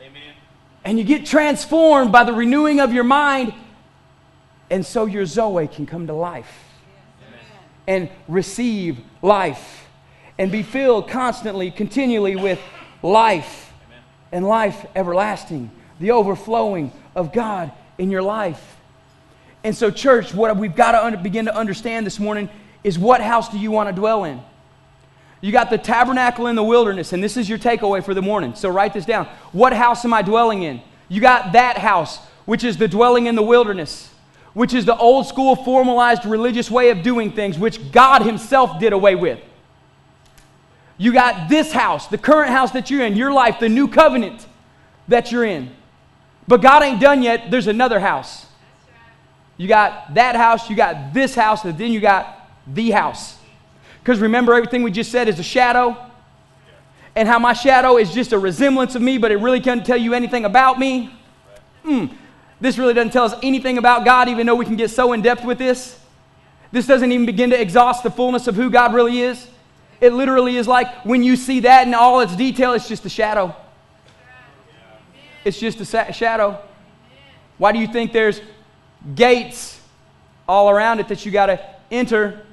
Amen. 0.00 0.34
And 0.84 0.98
you 0.98 1.04
get 1.04 1.26
transformed 1.26 2.10
by 2.10 2.24
the 2.24 2.32
renewing 2.32 2.80
of 2.80 2.92
your 2.92 3.04
mind 3.04 3.52
and 4.70 4.84
so 4.84 5.06
your 5.06 5.26
Zoe 5.26 5.68
can 5.68 5.86
come 5.86 6.06
to 6.08 6.12
life 6.12 6.64
and 7.86 8.08
receive 8.26 8.98
life 9.22 9.86
and 10.38 10.50
be 10.50 10.62
filled 10.62 11.08
constantly, 11.08 11.70
continually 11.70 12.36
with 12.36 12.60
life 13.02 13.72
and 14.32 14.46
life 14.46 14.86
everlasting, 14.94 15.70
the 16.00 16.10
overflowing 16.10 16.92
of 17.14 17.32
God 17.32 17.72
in 17.96 18.10
your 18.10 18.22
life. 18.22 18.76
And 19.64 19.74
so, 19.74 19.90
church, 19.90 20.34
what 20.34 20.56
we've 20.56 20.76
got 20.76 21.10
to 21.10 21.16
begin 21.16 21.46
to 21.46 21.56
understand 21.56 22.06
this 22.06 22.18
morning 22.18 22.48
is 22.84 22.98
what 22.98 23.20
house 23.20 23.48
do 23.48 23.58
you 23.58 23.70
want 23.70 23.88
to 23.88 23.94
dwell 23.94 24.24
in? 24.24 24.40
You 25.40 25.52
got 25.52 25.70
the 25.70 25.78
tabernacle 25.78 26.46
in 26.48 26.56
the 26.56 26.62
wilderness, 26.62 27.12
and 27.12 27.22
this 27.22 27.36
is 27.36 27.48
your 27.48 27.58
takeaway 27.58 28.04
for 28.04 28.14
the 28.14 28.22
morning. 28.22 28.54
So, 28.54 28.68
write 28.68 28.94
this 28.94 29.04
down. 29.04 29.26
What 29.52 29.72
house 29.72 30.04
am 30.04 30.12
I 30.12 30.22
dwelling 30.22 30.62
in? 30.62 30.82
You 31.08 31.20
got 31.20 31.52
that 31.52 31.78
house, 31.78 32.18
which 32.46 32.64
is 32.64 32.76
the 32.76 32.88
dwelling 32.88 33.26
in 33.26 33.36
the 33.36 33.42
wilderness 33.42 34.10
which 34.56 34.72
is 34.72 34.86
the 34.86 34.96
old 34.96 35.26
school 35.26 35.54
formalized 35.54 36.24
religious 36.24 36.70
way 36.70 36.88
of 36.88 37.02
doing 37.02 37.30
things, 37.30 37.58
which 37.58 37.92
God 37.92 38.22
Himself 38.22 38.80
did 38.80 38.94
away 38.94 39.14
with. 39.14 39.38
You 40.96 41.12
got 41.12 41.50
this 41.50 41.72
house, 41.72 42.06
the 42.06 42.16
current 42.16 42.50
house 42.50 42.70
that 42.70 42.90
you're 42.90 43.04
in, 43.04 43.16
your 43.16 43.30
life, 43.34 43.60
the 43.60 43.68
new 43.68 43.86
covenant 43.86 44.46
that 45.08 45.30
you're 45.30 45.44
in. 45.44 45.70
But 46.48 46.62
God 46.62 46.82
ain't 46.82 47.02
done 47.02 47.22
yet. 47.22 47.50
There's 47.50 47.66
another 47.66 48.00
house. 48.00 48.46
You 49.58 49.68
got 49.68 50.14
that 50.14 50.36
house, 50.36 50.70
you 50.70 50.74
got 50.74 51.12
this 51.12 51.34
house, 51.34 51.62
and 51.66 51.76
then 51.76 51.92
you 51.92 52.00
got 52.00 52.48
the 52.66 52.92
house. 52.92 53.36
Because 54.00 54.20
remember, 54.20 54.54
everything 54.54 54.82
we 54.82 54.90
just 54.90 55.12
said 55.12 55.28
is 55.28 55.38
a 55.38 55.42
shadow. 55.42 55.98
And 57.14 57.28
how 57.28 57.38
my 57.38 57.52
shadow 57.52 57.98
is 57.98 58.10
just 58.10 58.32
a 58.32 58.38
resemblance 58.38 58.94
of 58.94 59.02
me, 59.02 59.18
but 59.18 59.30
it 59.30 59.36
really 59.36 59.60
can't 59.60 59.84
tell 59.84 59.98
you 59.98 60.14
anything 60.14 60.46
about 60.46 60.78
me. 60.78 61.14
Mm. 61.84 62.10
This 62.60 62.78
really 62.78 62.94
doesn't 62.94 63.12
tell 63.12 63.24
us 63.24 63.34
anything 63.42 63.78
about 63.78 64.04
God, 64.04 64.28
even 64.28 64.46
though 64.46 64.54
we 64.54 64.64
can 64.64 64.76
get 64.76 64.90
so 64.90 65.12
in 65.12 65.22
depth 65.22 65.44
with 65.44 65.58
this. 65.58 65.98
This 66.72 66.86
doesn't 66.86 67.12
even 67.12 67.26
begin 67.26 67.50
to 67.50 67.60
exhaust 67.60 68.02
the 68.02 68.10
fullness 68.10 68.46
of 68.46 68.56
who 68.56 68.70
God 68.70 68.94
really 68.94 69.20
is. 69.20 69.46
It 70.00 70.12
literally 70.12 70.56
is 70.56 70.66
like 70.66 71.04
when 71.04 71.22
you 71.22 71.36
see 71.36 71.60
that 71.60 71.86
in 71.86 71.94
all 71.94 72.20
its 72.20 72.34
detail, 72.36 72.72
it's 72.72 72.88
just 72.88 73.04
a 73.04 73.08
shadow. 73.08 73.54
It's 75.44 75.58
just 75.58 75.80
a 75.80 76.12
shadow. 76.12 76.58
Why 77.58 77.72
do 77.72 77.78
you 77.78 77.86
think 77.86 78.12
there's 78.12 78.40
gates 79.14 79.80
all 80.48 80.68
around 80.68 81.00
it 81.00 81.08
that 81.08 81.24
you 81.24 81.32
got 81.32 81.46
to 81.46 81.60
enter? 81.90 82.44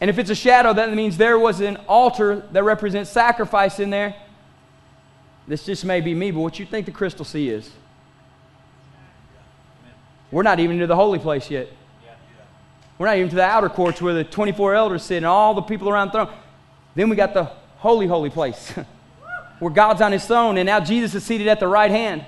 And 0.00 0.10
if 0.10 0.18
it's 0.18 0.30
a 0.30 0.34
shadow, 0.34 0.72
that 0.72 0.92
means 0.92 1.16
there 1.16 1.38
was 1.38 1.60
an 1.60 1.76
altar 1.88 2.42
that 2.52 2.64
represents 2.64 3.10
sacrifice 3.10 3.78
in 3.78 3.90
there. 3.90 4.14
This 5.46 5.64
just 5.64 5.84
may 5.84 6.00
be 6.00 6.14
me, 6.14 6.30
but 6.30 6.40
what 6.40 6.58
you 6.58 6.66
think 6.66 6.86
the 6.86 6.92
crystal 6.92 7.24
sea 7.24 7.50
is? 7.50 7.70
We're 10.34 10.42
not 10.42 10.58
even 10.58 10.80
to 10.80 10.88
the 10.88 10.96
holy 10.96 11.20
place 11.20 11.48
yet. 11.48 11.68
We're 12.98 13.06
not 13.06 13.16
even 13.18 13.28
to 13.28 13.36
the 13.36 13.44
outer 13.44 13.68
courts 13.68 14.02
where 14.02 14.14
the 14.14 14.24
24 14.24 14.74
elders 14.74 15.04
sit 15.04 15.18
and 15.18 15.26
all 15.26 15.54
the 15.54 15.62
people 15.62 15.88
around 15.88 16.08
the 16.08 16.24
throne. 16.24 16.34
Then 16.96 17.08
we 17.08 17.14
got 17.14 17.34
the 17.34 17.44
holy, 17.76 18.08
holy 18.08 18.30
place 18.30 18.72
where 19.60 19.70
God's 19.70 20.00
on 20.00 20.10
his 20.10 20.26
throne 20.26 20.58
and 20.58 20.66
now 20.66 20.80
Jesus 20.80 21.14
is 21.14 21.22
seated 21.22 21.46
at 21.46 21.60
the 21.60 21.68
right 21.68 21.90
hand. 21.90 22.26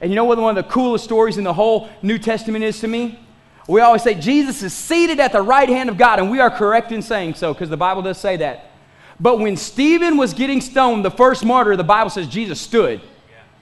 And 0.00 0.08
you 0.08 0.14
know 0.14 0.22
what 0.22 0.38
one 0.38 0.56
of 0.56 0.64
the 0.64 0.70
coolest 0.70 1.02
stories 1.02 1.36
in 1.36 1.42
the 1.42 1.52
whole 1.52 1.88
New 2.00 2.16
Testament 2.16 2.62
is 2.62 2.78
to 2.80 2.86
me? 2.86 3.18
We 3.66 3.80
always 3.80 4.04
say 4.04 4.14
Jesus 4.14 4.62
is 4.62 4.72
seated 4.72 5.18
at 5.18 5.32
the 5.32 5.42
right 5.42 5.68
hand 5.68 5.88
of 5.88 5.98
God, 5.98 6.20
and 6.20 6.30
we 6.30 6.38
are 6.38 6.50
correct 6.50 6.92
in 6.92 7.02
saying 7.02 7.34
so 7.34 7.52
because 7.52 7.70
the 7.70 7.76
Bible 7.76 8.02
does 8.02 8.18
say 8.18 8.36
that. 8.36 8.70
But 9.18 9.40
when 9.40 9.56
Stephen 9.56 10.16
was 10.16 10.32
getting 10.32 10.60
stoned, 10.60 11.04
the 11.04 11.10
first 11.10 11.44
martyr, 11.44 11.74
the 11.74 11.82
Bible 11.82 12.10
says 12.10 12.28
Jesus 12.28 12.60
stood. 12.60 13.00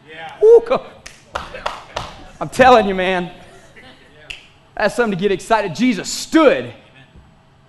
Yeah. 0.07 0.37
Yeah. 0.42 0.44
Ooh, 0.44 0.81
I'm 2.40 2.50
telling 2.50 2.87
you, 2.87 2.94
man. 2.94 3.33
That's 4.76 4.94
something 4.94 5.16
to 5.16 5.20
get 5.20 5.32
excited. 5.32 5.74
Jesus 5.74 6.10
stood. 6.10 6.72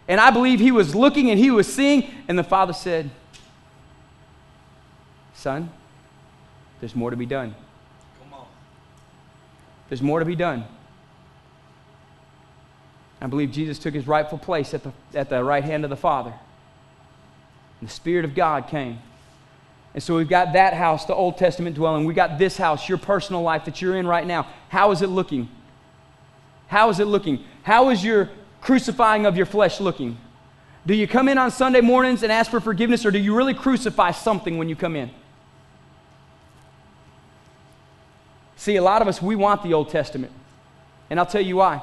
And 0.08 0.20
I 0.20 0.32
believe 0.32 0.60
he 0.60 0.72
was 0.72 0.96
looking 0.96 1.30
and 1.30 1.40
he 1.40 1.52
was 1.52 1.72
seeing, 1.72 2.12
and 2.28 2.38
the 2.38 2.44
Father 2.44 2.74
said, 2.74 3.10
Son, 5.34 5.70
there's 6.80 6.96
more 6.96 7.10
to 7.10 7.18
be 7.18 7.26
done. 7.26 7.56
There's 9.90 10.02
more 10.02 10.20
to 10.20 10.26
be 10.26 10.36
done. 10.36 10.66
I 13.22 13.28
believe 13.28 13.52
Jesus 13.52 13.80
took 13.80 13.94
his 13.94 14.08
rightful 14.08 14.38
place 14.38 14.74
at 14.74 14.84
the, 14.84 14.92
at 15.14 15.30
the 15.30 15.44
right 15.44 15.64
hand 15.64 15.84
of 15.84 15.90
the 15.90 15.96
Father. 15.96 16.34
And 17.80 17.90
the 17.90 17.94
Spirit 17.94 18.26
of 18.26 18.36
God 18.36 18.68
came. 18.68 19.00
And 19.94 20.04
so 20.04 20.18
we've 20.18 20.30
got 20.30 20.54
that 20.54 20.74
house, 20.74 21.06
the 21.06 21.16
Old 21.16 21.38
Testament 21.38 21.76
dwelling. 21.76 22.06
We've 22.06 22.16
got 22.16 22.38
this 22.38 22.58
house, 22.58 22.90
your 22.90 22.98
personal 22.98 23.42
life 23.42 23.66
that 23.66 23.82
you're 23.82 23.96
in 23.96 24.06
right 24.06 24.26
now. 24.28 24.48
How 24.70 24.92
is 24.92 25.02
it 25.02 25.08
looking? 25.08 25.50
How 26.68 26.90
is 26.90 27.00
it 27.00 27.06
looking? 27.06 27.44
How 27.64 27.90
is 27.90 28.04
your 28.04 28.30
crucifying 28.62 29.26
of 29.26 29.38
your 29.38 29.46
flesh 29.46 29.80
looking? 29.80 30.18
Do 30.86 30.94
you 30.94 31.08
come 31.08 31.28
in 31.28 31.38
on 31.38 31.52
Sunday 31.52 31.82
mornings 31.82 32.22
and 32.24 32.32
ask 32.32 32.52
for 32.52 32.60
forgiveness, 32.60 33.06
or 33.06 33.12
do 33.12 33.18
you 33.18 33.36
really 33.36 33.54
crucify 33.54 34.12
something 34.12 34.58
when 34.58 34.70
you 34.70 34.76
come 34.76 34.96
in? 34.96 35.10
See, 38.56 38.76
a 38.76 38.82
lot 38.82 39.02
of 39.02 39.08
us, 39.08 39.22
we 39.22 39.36
want 39.36 39.64
the 39.64 39.74
Old 39.74 39.90
Testament. 39.90 40.32
And 41.10 41.20
I'll 41.20 41.26
tell 41.26 41.42
you 41.42 41.58
why. 41.58 41.82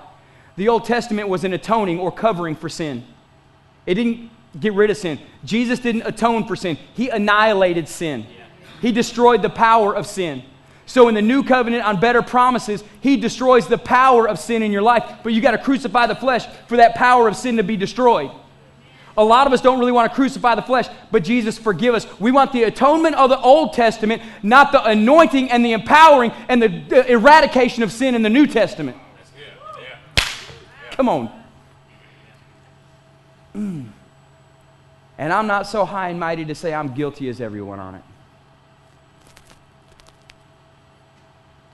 The 0.57 0.69
Old 0.69 0.85
Testament 0.85 1.29
was 1.29 1.45
an 1.45 1.53
atoning 1.53 1.99
or 1.99 2.13
covering 2.13 2.57
for 2.57 2.69
sin, 2.69 3.05
it 3.87 3.95
didn't 3.95 4.31
get 4.59 4.75
rid 4.75 4.91
of 4.91 4.97
sin. 4.97 5.19
Jesus 5.45 5.79
didn't 5.79 6.03
atone 6.03 6.47
for 6.47 6.57
sin, 6.57 6.79
He 6.95 7.09
annihilated 7.09 7.89
sin, 7.89 8.27
He 8.81 8.93
destroyed 8.93 9.43
the 9.43 9.51
power 9.51 9.95
of 9.95 10.07
sin. 10.07 10.43
So, 10.85 11.09
in 11.09 11.15
the 11.15 11.23
new 11.23 11.43
covenant 11.43 11.85
on 11.85 12.01
better 12.01 12.23
promises, 12.23 12.83
he 13.01 13.17
destroys 13.17 13.69
the 13.69 13.79
power 13.79 14.29
of 14.29 14.39
sin 14.39 14.63
in 14.63 14.73
your 14.73 14.83
life. 14.83 15.05
But 15.23 15.33
you 15.33 15.41
got 15.41 15.53
to 15.53 15.59
crucify 15.59 16.07
the 16.07 16.17
flesh 16.17 16.47
for 16.67 16.77
that 16.77 16.95
power 16.95 17.29
of 17.29 17.37
sin 17.37 17.57
to 17.59 17.63
be 17.63 17.77
destroyed. 17.77 18.31
A 19.17 19.25
lot 19.25 19.47
of 19.47 19.53
us 19.53 19.61
don't 19.61 19.79
really 19.79 19.93
want 19.93 20.11
to 20.11 20.15
crucify 20.15 20.55
the 20.55 20.63
flesh, 20.63 20.89
but 21.11 21.23
Jesus, 21.23 21.59
forgive 21.59 21.95
us. 21.95 22.07
We 22.19 22.33
want 22.33 22.53
the 22.53 22.63
atonement 22.63 23.15
of 23.17 23.29
the 23.29 23.39
Old 23.39 23.75
Testament, 23.75 24.23
not 24.43 24.73
the 24.73 24.83
anointing 24.83 25.51
and 25.51 25.65
the 25.65 25.73
empowering 25.73 26.33
and 26.49 26.63
the, 26.63 27.11
eradication 27.11 27.83
of 27.83 27.93
sin 27.93 28.15
in 28.15 28.23
the 28.23 28.31
New 28.31 28.47
Testament. 28.47 28.97
Come 30.93 31.09
on. 31.09 31.43
Mm. 33.55 33.89
And 35.19 35.33
I'm 35.33 35.47
not 35.47 35.67
so 35.67 35.85
high 35.85 36.09
and 36.09 36.19
mighty 36.19 36.47
to 36.47 36.55
say 36.55 36.73
I'm 36.73 36.95
guilty 36.95 37.29
as 37.29 37.41
everyone 37.41 37.81
on 37.81 37.97
it. 37.97 38.03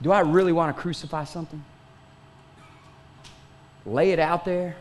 Do 0.01 0.11
I 0.11 0.21
really 0.21 0.51
want 0.51 0.75
to 0.75 0.81
crucify 0.81 1.25
something? 1.25 1.63
Lay 3.85 4.11
it 4.11 4.19
out 4.19 4.45
there 4.45 4.75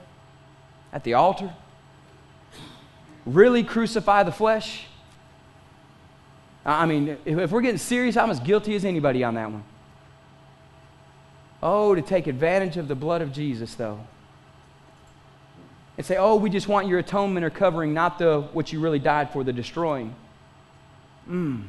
at 0.92 1.04
the 1.04 1.14
altar? 1.14 1.52
Really 3.26 3.64
crucify 3.64 4.22
the 4.22 4.32
flesh? 4.32 4.86
I 6.64 6.86
mean, 6.86 7.16
if 7.24 7.50
we're 7.50 7.60
getting 7.60 7.78
serious, 7.78 8.16
I'm 8.16 8.30
as 8.30 8.40
guilty 8.40 8.74
as 8.74 8.84
anybody 8.84 9.24
on 9.24 9.34
that 9.34 9.50
one. 9.50 9.64
Oh, 11.62 11.94
to 11.94 12.02
take 12.02 12.26
advantage 12.26 12.76
of 12.76 12.86
the 12.86 12.94
blood 12.94 13.22
of 13.22 13.32
Jesus, 13.32 13.74
though. 13.74 14.00
And 15.96 16.06
say, 16.06 16.16
oh, 16.16 16.36
we 16.36 16.50
just 16.50 16.68
want 16.68 16.86
your 16.86 17.00
atonement 17.00 17.44
or 17.44 17.50
covering, 17.50 17.92
not 17.92 18.18
the 18.18 18.42
what 18.52 18.72
you 18.72 18.78
really 18.78 19.00
died 19.00 19.32
for, 19.32 19.42
the 19.42 19.52
destroying. 19.52 20.14
Mm 21.28 21.64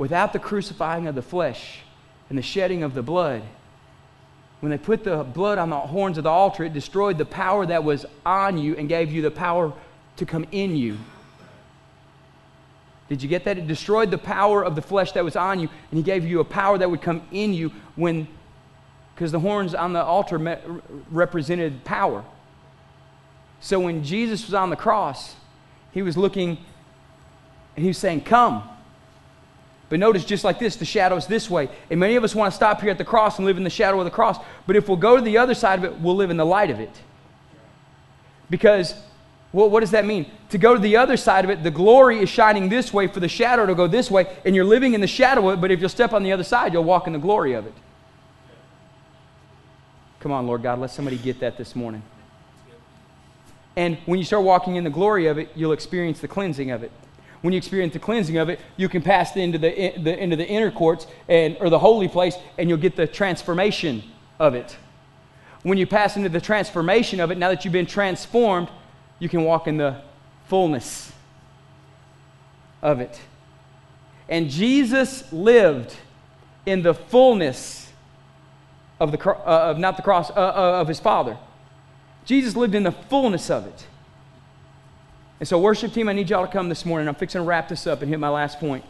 without 0.00 0.32
the 0.32 0.38
crucifying 0.38 1.06
of 1.06 1.14
the 1.14 1.20
flesh 1.20 1.80
and 2.30 2.38
the 2.38 2.42
shedding 2.42 2.82
of 2.82 2.94
the 2.94 3.02
blood, 3.02 3.42
when 4.60 4.70
they 4.70 4.78
put 4.78 5.04
the 5.04 5.22
blood 5.22 5.58
on 5.58 5.68
the 5.68 5.78
horns 5.78 6.16
of 6.16 6.24
the 6.24 6.30
altar, 6.30 6.64
it 6.64 6.72
destroyed 6.72 7.18
the 7.18 7.24
power 7.26 7.66
that 7.66 7.84
was 7.84 8.06
on 8.24 8.56
you 8.56 8.74
and 8.76 8.88
gave 8.88 9.12
you 9.12 9.20
the 9.20 9.30
power 9.30 9.74
to 10.16 10.24
come 10.24 10.46
in 10.52 10.74
you. 10.74 10.96
Did 13.10 13.22
you 13.22 13.28
get 13.28 13.44
that? 13.44 13.58
It 13.58 13.66
destroyed 13.66 14.10
the 14.10 14.16
power 14.16 14.64
of 14.64 14.74
the 14.74 14.80
flesh 14.80 15.12
that 15.12 15.22
was 15.22 15.36
on 15.36 15.60
you, 15.60 15.68
and 15.90 15.98
He 15.98 16.02
gave 16.02 16.24
you 16.24 16.40
a 16.40 16.44
power 16.44 16.78
that 16.78 16.90
would 16.90 17.02
come 17.02 17.20
in 17.30 17.52
you 17.52 17.70
when, 17.94 18.26
because 19.14 19.32
the 19.32 19.40
horns 19.40 19.74
on 19.74 19.92
the 19.92 20.02
altar 20.02 20.38
represented 21.10 21.84
power. 21.84 22.24
So 23.60 23.78
when 23.78 24.02
Jesus 24.02 24.46
was 24.46 24.54
on 24.54 24.70
the 24.70 24.76
cross, 24.76 25.36
He 25.92 26.00
was 26.00 26.16
looking 26.16 26.56
and 27.76 27.84
He 27.84 27.88
was 27.88 27.98
saying, 27.98 28.22
Come. 28.22 28.69
But 29.90 29.98
notice, 29.98 30.24
just 30.24 30.44
like 30.44 30.60
this, 30.60 30.76
the 30.76 30.84
shadow 30.84 31.16
is 31.16 31.26
this 31.26 31.50
way. 31.50 31.68
And 31.90 31.98
many 31.98 32.14
of 32.14 32.22
us 32.22 32.32
want 32.32 32.52
to 32.52 32.56
stop 32.56 32.80
here 32.80 32.90
at 32.90 32.98
the 32.98 33.04
cross 33.04 33.38
and 33.38 33.44
live 33.44 33.56
in 33.56 33.64
the 33.64 33.70
shadow 33.70 33.98
of 33.98 34.04
the 34.04 34.10
cross. 34.10 34.38
But 34.66 34.76
if 34.76 34.88
we'll 34.88 34.96
go 34.96 35.16
to 35.16 35.22
the 35.22 35.36
other 35.36 35.52
side 35.52 35.80
of 35.80 35.84
it, 35.84 36.00
we'll 36.00 36.14
live 36.14 36.30
in 36.30 36.36
the 36.36 36.46
light 36.46 36.70
of 36.70 36.78
it. 36.78 36.92
Because, 38.48 38.94
well, 39.52 39.68
what 39.68 39.80
does 39.80 39.90
that 39.90 40.06
mean? 40.06 40.30
To 40.50 40.58
go 40.58 40.74
to 40.74 40.80
the 40.80 40.96
other 40.96 41.16
side 41.16 41.44
of 41.44 41.50
it, 41.50 41.64
the 41.64 41.72
glory 41.72 42.20
is 42.20 42.28
shining 42.28 42.68
this 42.68 42.94
way 42.94 43.08
for 43.08 43.18
the 43.18 43.28
shadow 43.28 43.66
to 43.66 43.74
go 43.74 43.88
this 43.88 44.12
way, 44.12 44.32
and 44.44 44.54
you're 44.54 44.64
living 44.64 44.94
in 44.94 45.00
the 45.00 45.08
shadow 45.08 45.48
of 45.48 45.58
it, 45.58 45.60
but 45.60 45.72
if 45.72 45.80
you'll 45.80 45.88
step 45.88 46.12
on 46.12 46.22
the 46.22 46.30
other 46.30 46.44
side, 46.44 46.72
you'll 46.72 46.84
walk 46.84 47.08
in 47.08 47.12
the 47.12 47.18
glory 47.18 47.54
of 47.54 47.66
it. 47.66 47.74
Come 50.20 50.30
on, 50.30 50.46
Lord 50.46 50.62
God, 50.62 50.78
let 50.78 50.90
somebody 50.90 51.18
get 51.18 51.40
that 51.40 51.58
this 51.58 51.74
morning. 51.74 52.02
And 53.74 53.96
when 54.06 54.20
you 54.20 54.24
start 54.24 54.44
walking 54.44 54.76
in 54.76 54.84
the 54.84 54.90
glory 54.90 55.26
of 55.26 55.38
it, 55.38 55.50
you'll 55.56 55.72
experience 55.72 56.20
the 56.20 56.28
cleansing 56.28 56.70
of 56.70 56.84
it 56.84 56.92
when 57.42 57.52
you 57.52 57.58
experience 57.58 57.94
the 57.94 57.98
cleansing 57.98 58.36
of 58.36 58.48
it, 58.48 58.60
you 58.76 58.88
can 58.88 59.02
pass 59.02 59.36
into 59.36 59.58
the, 59.58 59.92
the, 59.98 60.18
into 60.18 60.36
the 60.36 60.46
inner 60.46 60.70
courts 60.70 61.06
and, 61.28 61.56
or 61.60 61.70
the 61.70 61.78
holy 61.78 62.08
place, 62.08 62.36
and 62.58 62.68
you'll 62.68 62.78
get 62.78 62.96
the 62.96 63.06
transformation 63.06 64.02
of 64.38 64.54
it. 64.54 64.76
When 65.62 65.78
you 65.78 65.86
pass 65.86 66.16
into 66.16 66.28
the 66.28 66.40
transformation 66.40 67.20
of 67.20 67.30
it, 67.30 67.38
now 67.38 67.48
that 67.48 67.64
you've 67.64 67.72
been 67.72 67.86
transformed, 67.86 68.68
you 69.18 69.28
can 69.28 69.44
walk 69.44 69.66
in 69.66 69.76
the 69.76 70.02
fullness 70.48 71.12
of 72.82 73.00
it. 73.00 73.20
And 74.28 74.48
Jesus 74.48 75.30
lived 75.32 75.94
in 76.66 76.82
the 76.82 76.94
fullness 76.94 77.90
of 78.98 79.12
the 79.12 79.30
uh, 79.30 79.70
of 79.70 79.78
not 79.78 79.96
the 79.96 80.02
cross 80.02 80.30
uh, 80.30 80.34
uh, 80.34 80.80
of 80.80 80.88
his 80.88 81.00
Father. 81.00 81.36
Jesus 82.24 82.54
lived 82.54 82.74
in 82.74 82.82
the 82.82 82.92
fullness 82.92 83.50
of 83.50 83.66
it. 83.66 83.86
And 85.40 85.48
so, 85.48 85.58
worship 85.58 85.92
team, 85.94 86.08
I 86.08 86.12
need 86.12 86.28
y'all 86.28 86.46
to 86.46 86.52
come 86.52 86.68
this 86.68 86.84
morning. 86.84 87.08
I'm 87.08 87.14
fixing 87.14 87.40
to 87.40 87.44
wrap 87.44 87.68
this 87.68 87.86
up 87.86 88.02
and 88.02 88.10
hit 88.10 88.20
my 88.20 88.28
last 88.28 88.60
point. 88.60 88.84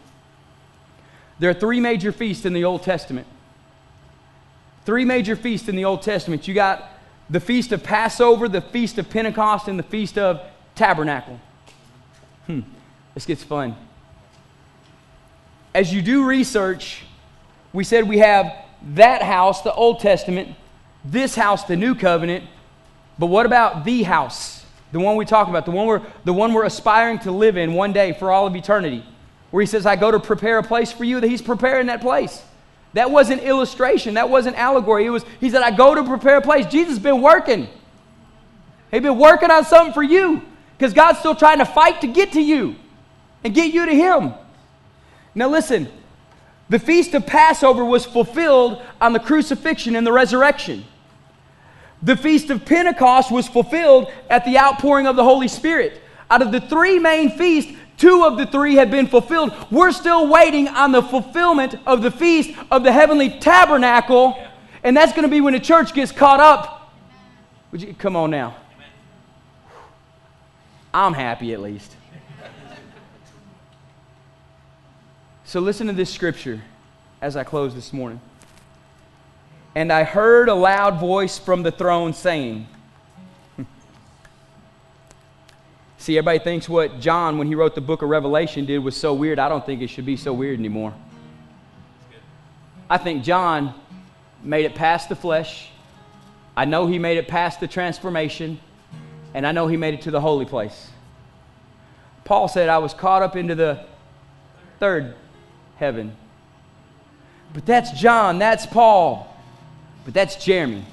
There 1.38 1.48
are 1.48 1.54
three 1.54 1.80
major 1.80 2.12
feasts 2.12 2.44
in 2.44 2.52
the 2.52 2.64
Old 2.64 2.82
Testament. 2.82 3.26
Three 4.84 5.04
major 5.04 5.36
feasts 5.36 5.68
in 5.68 5.76
the 5.76 5.84
Old 5.84 6.02
Testament. 6.02 6.48
You 6.48 6.54
got 6.54 6.90
the 7.30 7.40
feast 7.40 7.70
of 7.70 7.84
Passover, 7.84 8.48
the 8.48 8.60
feast 8.60 8.98
of 8.98 9.08
Pentecost, 9.08 9.68
and 9.68 9.78
the 9.78 9.84
feast 9.84 10.18
of 10.18 10.42
Tabernacle. 10.74 11.38
Hmm, 12.46 12.60
this 13.14 13.24
gets 13.24 13.44
fun. 13.44 13.76
As 15.72 15.94
you 15.94 16.02
do 16.02 16.26
research, 16.26 17.04
we 17.72 17.84
said 17.84 18.08
we 18.08 18.18
have 18.18 18.52
that 18.94 19.22
house, 19.22 19.62
the 19.62 19.72
Old 19.72 20.00
Testament, 20.00 20.56
this 21.04 21.36
house, 21.36 21.64
the 21.64 21.76
New 21.76 21.94
Covenant, 21.94 22.44
but 23.18 23.26
what 23.26 23.46
about 23.46 23.84
the 23.84 24.02
house? 24.02 24.59
The 24.92 25.00
one 25.00 25.16
we 25.16 25.24
talk 25.24 25.48
about, 25.48 25.64
the 25.64 25.70
one 25.70 25.86
we're, 25.86 26.02
the 26.24 26.32
one 26.32 26.52
we're 26.52 26.64
aspiring 26.64 27.20
to 27.20 27.30
live 27.30 27.56
in 27.56 27.74
one 27.74 27.92
day 27.92 28.12
for 28.12 28.30
all 28.30 28.46
of 28.46 28.56
eternity. 28.56 29.04
Where 29.50 29.60
he 29.60 29.66
says, 29.66 29.86
I 29.86 29.96
go 29.96 30.10
to 30.10 30.20
prepare 30.20 30.58
a 30.58 30.62
place 30.62 30.92
for 30.92 31.04
you, 31.04 31.20
that 31.20 31.28
he's 31.28 31.42
preparing 31.42 31.86
that 31.86 32.00
place. 32.00 32.42
That 32.94 33.10
wasn't 33.10 33.42
illustration, 33.42 34.14
that 34.14 34.28
wasn't 34.28 34.56
allegory. 34.56 35.06
It 35.06 35.10
was, 35.10 35.24
he 35.38 35.50
said, 35.50 35.62
I 35.62 35.70
go 35.70 35.94
to 35.94 36.02
prepare 36.04 36.38
a 36.38 36.42
place. 36.42 36.66
Jesus 36.66 36.94
has 36.94 36.98
been 36.98 37.22
working. 37.22 37.68
He's 38.90 39.02
been 39.02 39.18
working 39.18 39.50
on 39.50 39.64
something 39.64 39.94
for 39.94 40.02
you. 40.02 40.42
Because 40.76 40.94
God's 40.94 41.18
still 41.18 41.34
trying 41.34 41.58
to 41.58 41.66
fight 41.66 42.00
to 42.00 42.06
get 42.06 42.32
to 42.32 42.40
you 42.40 42.74
and 43.44 43.54
get 43.54 43.72
you 43.72 43.86
to 43.86 43.94
him. 43.94 44.34
Now 45.34 45.48
listen, 45.48 45.88
the 46.68 46.78
feast 46.78 47.14
of 47.14 47.26
Passover 47.26 47.84
was 47.84 48.06
fulfilled 48.06 48.82
on 49.00 49.12
the 49.12 49.20
crucifixion 49.20 49.94
and 49.94 50.06
the 50.06 50.12
resurrection. 50.12 50.84
The 52.02 52.16
Feast 52.16 52.50
of 52.50 52.64
Pentecost 52.64 53.30
was 53.30 53.46
fulfilled 53.46 54.10
at 54.30 54.44
the 54.44 54.58
outpouring 54.58 55.06
of 55.06 55.16
the 55.16 55.24
Holy 55.24 55.48
Spirit. 55.48 56.00
Out 56.30 56.42
of 56.42 56.52
the 56.52 56.60
three 56.60 56.98
main 56.98 57.30
feasts, 57.30 57.72
two 57.96 58.24
of 58.24 58.38
the 58.38 58.46
three 58.46 58.76
have 58.76 58.90
been 58.90 59.06
fulfilled. 59.06 59.52
We're 59.70 59.92
still 59.92 60.28
waiting 60.28 60.68
on 60.68 60.92
the 60.92 61.02
fulfillment 61.02 61.74
of 61.86 62.02
the 62.02 62.10
feast 62.10 62.58
of 62.70 62.84
the 62.84 62.92
heavenly 62.92 63.38
tabernacle, 63.38 64.42
and 64.82 64.96
that's 64.96 65.12
going 65.12 65.24
to 65.24 65.28
be 65.28 65.40
when 65.40 65.52
the 65.52 65.60
church 65.60 65.92
gets 65.92 66.10
caught 66.10 66.40
up. 66.40 66.92
Would 67.72 67.82
you 67.82 67.94
come 67.94 68.16
on 68.16 68.30
now? 68.30 68.56
I'm 70.94 71.12
happy 71.12 71.52
at 71.52 71.60
least. 71.60 71.96
So 75.44 75.60
listen 75.60 75.88
to 75.88 75.92
this 75.92 76.10
scripture 76.10 76.62
as 77.20 77.36
I 77.36 77.44
close 77.44 77.74
this 77.74 77.92
morning. 77.92 78.20
And 79.74 79.92
I 79.92 80.04
heard 80.04 80.48
a 80.48 80.54
loud 80.54 80.98
voice 80.98 81.38
from 81.38 81.62
the 81.62 81.70
throne 81.70 82.12
saying, 82.12 82.66
See, 85.98 86.18
everybody 86.18 86.40
thinks 86.40 86.68
what 86.68 87.00
John, 87.00 87.38
when 87.38 87.46
he 87.46 87.54
wrote 87.54 87.74
the 87.74 87.80
book 87.80 88.02
of 88.02 88.08
Revelation, 88.08 88.66
did 88.66 88.78
was 88.80 88.96
so 88.96 89.14
weird. 89.14 89.38
I 89.38 89.48
don't 89.48 89.64
think 89.64 89.80
it 89.82 89.88
should 89.88 90.06
be 90.06 90.16
so 90.16 90.32
weird 90.32 90.58
anymore. 90.58 90.92
I 92.88 92.98
think 92.98 93.22
John 93.22 93.74
made 94.42 94.64
it 94.64 94.74
past 94.74 95.08
the 95.08 95.16
flesh. 95.16 95.70
I 96.56 96.64
know 96.64 96.86
he 96.86 96.98
made 96.98 97.18
it 97.18 97.28
past 97.28 97.60
the 97.60 97.68
transformation. 97.68 98.58
And 99.34 99.46
I 99.46 99.52
know 99.52 99.68
he 99.68 99.76
made 99.76 99.94
it 99.94 100.02
to 100.02 100.10
the 100.10 100.20
holy 100.20 100.44
place. 100.44 100.90
Paul 102.24 102.48
said, 102.48 102.68
I 102.68 102.78
was 102.78 102.92
caught 102.94 103.22
up 103.22 103.36
into 103.36 103.54
the 103.54 103.84
third 104.78 105.14
heaven. 105.76 106.16
But 107.52 107.66
that's 107.66 107.92
John, 107.92 108.38
that's 108.38 108.66
Paul. 108.66 109.29
But 110.10 110.14
that's 110.14 110.44
Jeremy. 110.44 110.84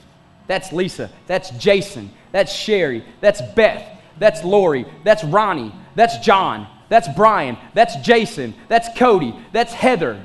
That's 0.45 0.71
Lisa. 0.71 1.09
That's 1.25 1.49
Jason. 1.49 2.11
That's 2.31 2.53
Sherry. 2.53 3.03
That's 3.19 3.41
Beth. 3.55 3.83
That's 4.19 4.43
Lori. 4.43 4.85
That's 5.03 5.23
Ronnie. 5.23 5.73
That's 5.95 6.19
John. 6.19 6.67
That's 6.87 7.07
Brian. 7.15 7.57
That's 7.73 7.95
Jason. 7.95 8.53
That's 8.67 8.95
Cody. 8.95 9.35
That's 9.53 9.73
Heather. 9.73 10.23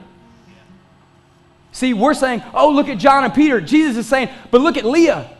See, 1.72 1.94
we're 1.94 2.12
saying, 2.12 2.42
oh, 2.52 2.70
look 2.70 2.90
at 2.90 2.98
John 2.98 3.24
and 3.24 3.32
Peter. 3.32 3.62
Jesus 3.62 3.96
is 3.96 4.06
saying, 4.06 4.28
but 4.50 4.60
look 4.60 4.76
at 4.76 4.84
Leah. 4.84 5.30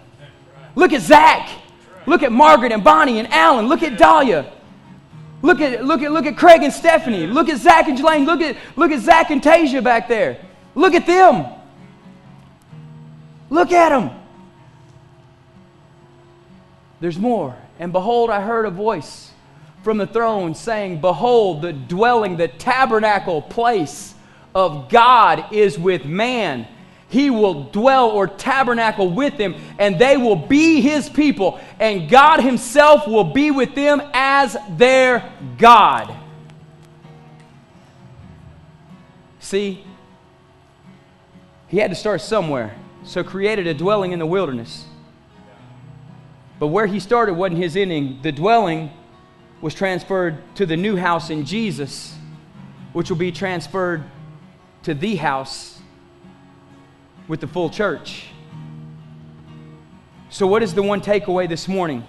Look 0.75 0.95
at 0.95 1.03
Zach. 1.03 1.51
Look 2.07 2.23
at 2.23 2.33
Margaret 2.33 2.73
and 2.73 2.83
Bonnie 2.83 3.19
and 3.19 3.31
Alan. 3.31 3.67
Look 3.67 3.83
at 3.83 3.99
Dahlia. 3.99 4.51
Look 5.43 5.61
at, 5.61 5.85
look 5.85 6.01
at, 6.01 6.11
look 6.11 6.25
at 6.25 6.39
Craig 6.39 6.63
and 6.63 6.73
Stephanie. 6.73 7.27
Look 7.27 7.51
at 7.51 7.59
Zach 7.59 7.87
and 7.87 7.99
Jelaine. 7.99 8.25
Look 8.25 8.41
at, 8.41 8.57
look 8.77 8.93
at 8.93 9.01
Zach 9.01 9.29
and 9.29 9.43
Tasia 9.43 9.85
back 9.85 10.09
there. 10.09 10.39
Look 10.75 10.95
at 10.95 11.05
them. 11.07 11.59
Look 13.53 13.71
at 13.71 13.91
them. 13.91 14.11
There's 17.01 17.19
more. 17.19 17.55
And 17.79 17.93
behold, 17.93 18.31
I 18.31 18.41
heard 18.41 18.65
a 18.65 18.71
voice 18.71 19.31
from 19.83 19.99
the 19.99 20.07
throne 20.07 20.55
saying, 20.55 21.03
Behold, 21.03 21.61
the 21.61 21.75
dwelling, 21.75 22.39
the 22.39 22.49
tabernacle 22.49 23.43
place 23.43 24.15
of 24.55 24.89
God 24.89 25.53
is 25.53 25.79
with 25.79 26.07
man. 26.07 26.67
He 27.11 27.29
will 27.29 27.65
dwell 27.65 28.09
or 28.09 28.27
tabernacle 28.27 29.11
with 29.11 29.37
them, 29.37 29.55
and 29.79 29.99
they 29.99 30.17
will 30.17 30.37
be 30.37 30.81
his 30.81 31.11
people, 31.11 31.61
and 31.79 32.09
God 32.09 32.41
himself 32.41 33.07
will 33.07 33.35
be 33.35 33.51
with 33.51 33.75
them 33.75 34.01
as 34.15 34.57
their 34.79 35.31
God. 35.59 36.17
See, 39.41 39.85
he 41.69 41.77
had 41.77 41.91
to 41.91 41.97
start 41.97 42.23
somewhere, 42.23 42.75
so 43.05 43.25
created 43.25 43.67
a 43.67 43.75
dwelling 43.75 44.13
in 44.13 44.19
the 44.19 44.27
wilderness. 44.27 44.87
But 46.59 46.69
where 46.69 46.87
he 46.87 47.01
started 47.01 47.35
wasn't 47.35 47.61
his 47.61 47.77
ending. 47.77 48.21
The 48.23 48.33
dwelling 48.33 48.91
was 49.61 49.75
transferred 49.75 50.43
to 50.57 50.67
the 50.67 50.77
new 50.77 50.97
house 50.97 51.31
in 51.31 51.45
Jesus, 51.45 52.17
which 52.93 53.11
will 53.11 53.17
be 53.17 53.33
transferred 53.33 54.05
to 54.85 54.95
the 54.95 55.17
house 55.17 55.81
with 57.29 57.41
the 57.41 57.47
full 57.47 57.71
church. 57.71 58.27
So, 60.29 60.47
what 60.47 60.63
is 60.63 60.75
the 60.75 60.83
one 60.83 61.01
takeaway 61.01 61.49
this 61.49 61.69
morning? 61.69 62.05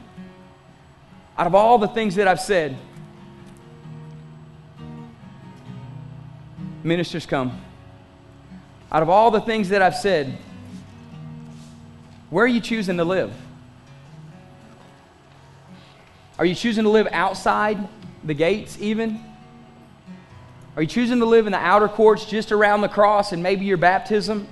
Out 1.38 1.48
of 1.48 1.56
all 1.56 1.78
the 1.78 1.88
things 1.88 2.16
that 2.16 2.28
I've 2.28 2.40
said, 2.40 2.78
ministers 6.84 7.26
come. 7.26 7.60
Out 8.92 9.02
of 9.02 9.10
all 9.10 9.32
the 9.32 9.42
things 9.42 9.70
that 9.70 9.82
I've 9.82 9.96
said, 9.96 10.38
where 12.34 12.46
are 12.46 12.48
you 12.48 12.62
choosing 12.62 12.98
to 12.98 13.04
live? 13.04 13.32
Are 16.40 16.46
you 16.46 16.56
choosing 16.56 16.84
to 16.84 16.90
live 16.90 17.08
outside 17.12 17.88
the 18.24 18.34
gates, 18.34 18.76
even? 18.82 19.24
Are 20.76 20.82
you 20.82 20.88
choosing 20.88 21.20
to 21.20 21.28
live 21.28 21.46
in 21.46 21.52
the 21.52 21.60
outer 21.60 21.88
courts 21.88 22.26
just 22.26 22.52
around 22.52 22.82
the 22.82 22.90
cross 22.90 23.34
and 23.34 23.44
maybe 23.44 23.66
your 23.66 23.78
baptism? 23.78 24.48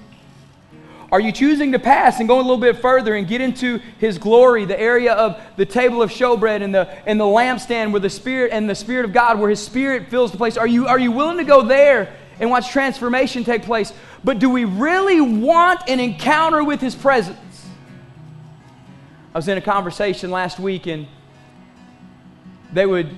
Are 1.11 1.19
you 1.19 1.31
choosing 1.31 1.71
to 1.71 1.79
pass 1.79 2.19
and 2.19 2.29
go 2.29 2.35
a 2.35 2.43
little 2.43 2.59
bit 2.59 2.77
further 2.77 3.15
and 3.15 3.27
get 3.27 3.41
into 3.41 3.79
His 3.97 4.19
glory, 4.19 4.65
the 4.65 4.79
area 4.79 5.13
of 5.13 5.41
the 5.55 5.65
table 5.65 6.03
of 6.03 6.11
showbread 6.11 6.61
and 6.61 6.75
the, 6.75 6.87
and 7.07 7.19
the 7.19 7.25
lampstand 7.25 7.93
where 7.93 7.99
the 7.99 8.11
Spirit 8.11 8.51
and 8.53 8.69
the 8.69 8.75
Spirit 8.75 9.05
of 9.05 9.11
God, 9.11 9.39
where 9.39 9.49
His 9.49 9.59
Spirit 9.59 10.07
fills 10.09 10.31
the 10.31 10.37
place? 10.37 10.55
Are 10.55 10.67
you, 10.67 10.85
are 10.85 10.99
you 10.99 11.11
willing 11.11 11.37
to 11.37 11.43
go 11.45 11.63
there 11.63 12.13
and 12.39 12.51
watch 12.51 12.69
transformation 12.69 13.43
take 13.43 13.63
place? 13.63 13.91
But 14.23 14.37
do 14.37 14.51
we 14.51 14.65
really 14.65 15.19
want 15.19 15.89
an 15.89 15.99
encounter 15.99 16.63
with 16.63 16.79
His 16.79 16.93
presence? 16.93 17.39
I 19.33 19.37
was 19.37 19.47
in 19.47 19.57
a 19.57 19.61
conversation 19.61 20.29
last 20.29 20.59
week 20.59 20.87
and 20.87 21.07
they 22.73 22.85
would 22.85 23.09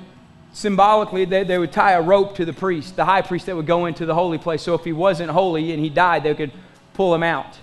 symbolically 0.52 1.26
they, 1.26 1.44
they 1.44 1.58
would 1.58 1.72
tie 1.72 1.94
a 1.94 2.02
rope 2.02 2.36
to 2.36 2.46
the 2.46 2.54
priest 2.54 2.96
the 2.96 3.06
high 3.06 3.24
priest 3.24 3.48
that 3.48 3.56
would 3.56 3.66
go 3.66 3.88
into 3.88 4.06
the 4.06 4.14
holy 4.14 4.38
place. 4.38 4.62
So 4.62 4.76
if 4.76 4.84
he 4.84 4.94
wasn't 4.94 5.32
holy 5.32 5.72
and 5.72 5.84
he 5.84 5.90
died 5.90 6.24
they 6.24 6.36
could 6.36 6.52
pull 6.94 7.14
him 7.16 7.24
out. 7.24 7.58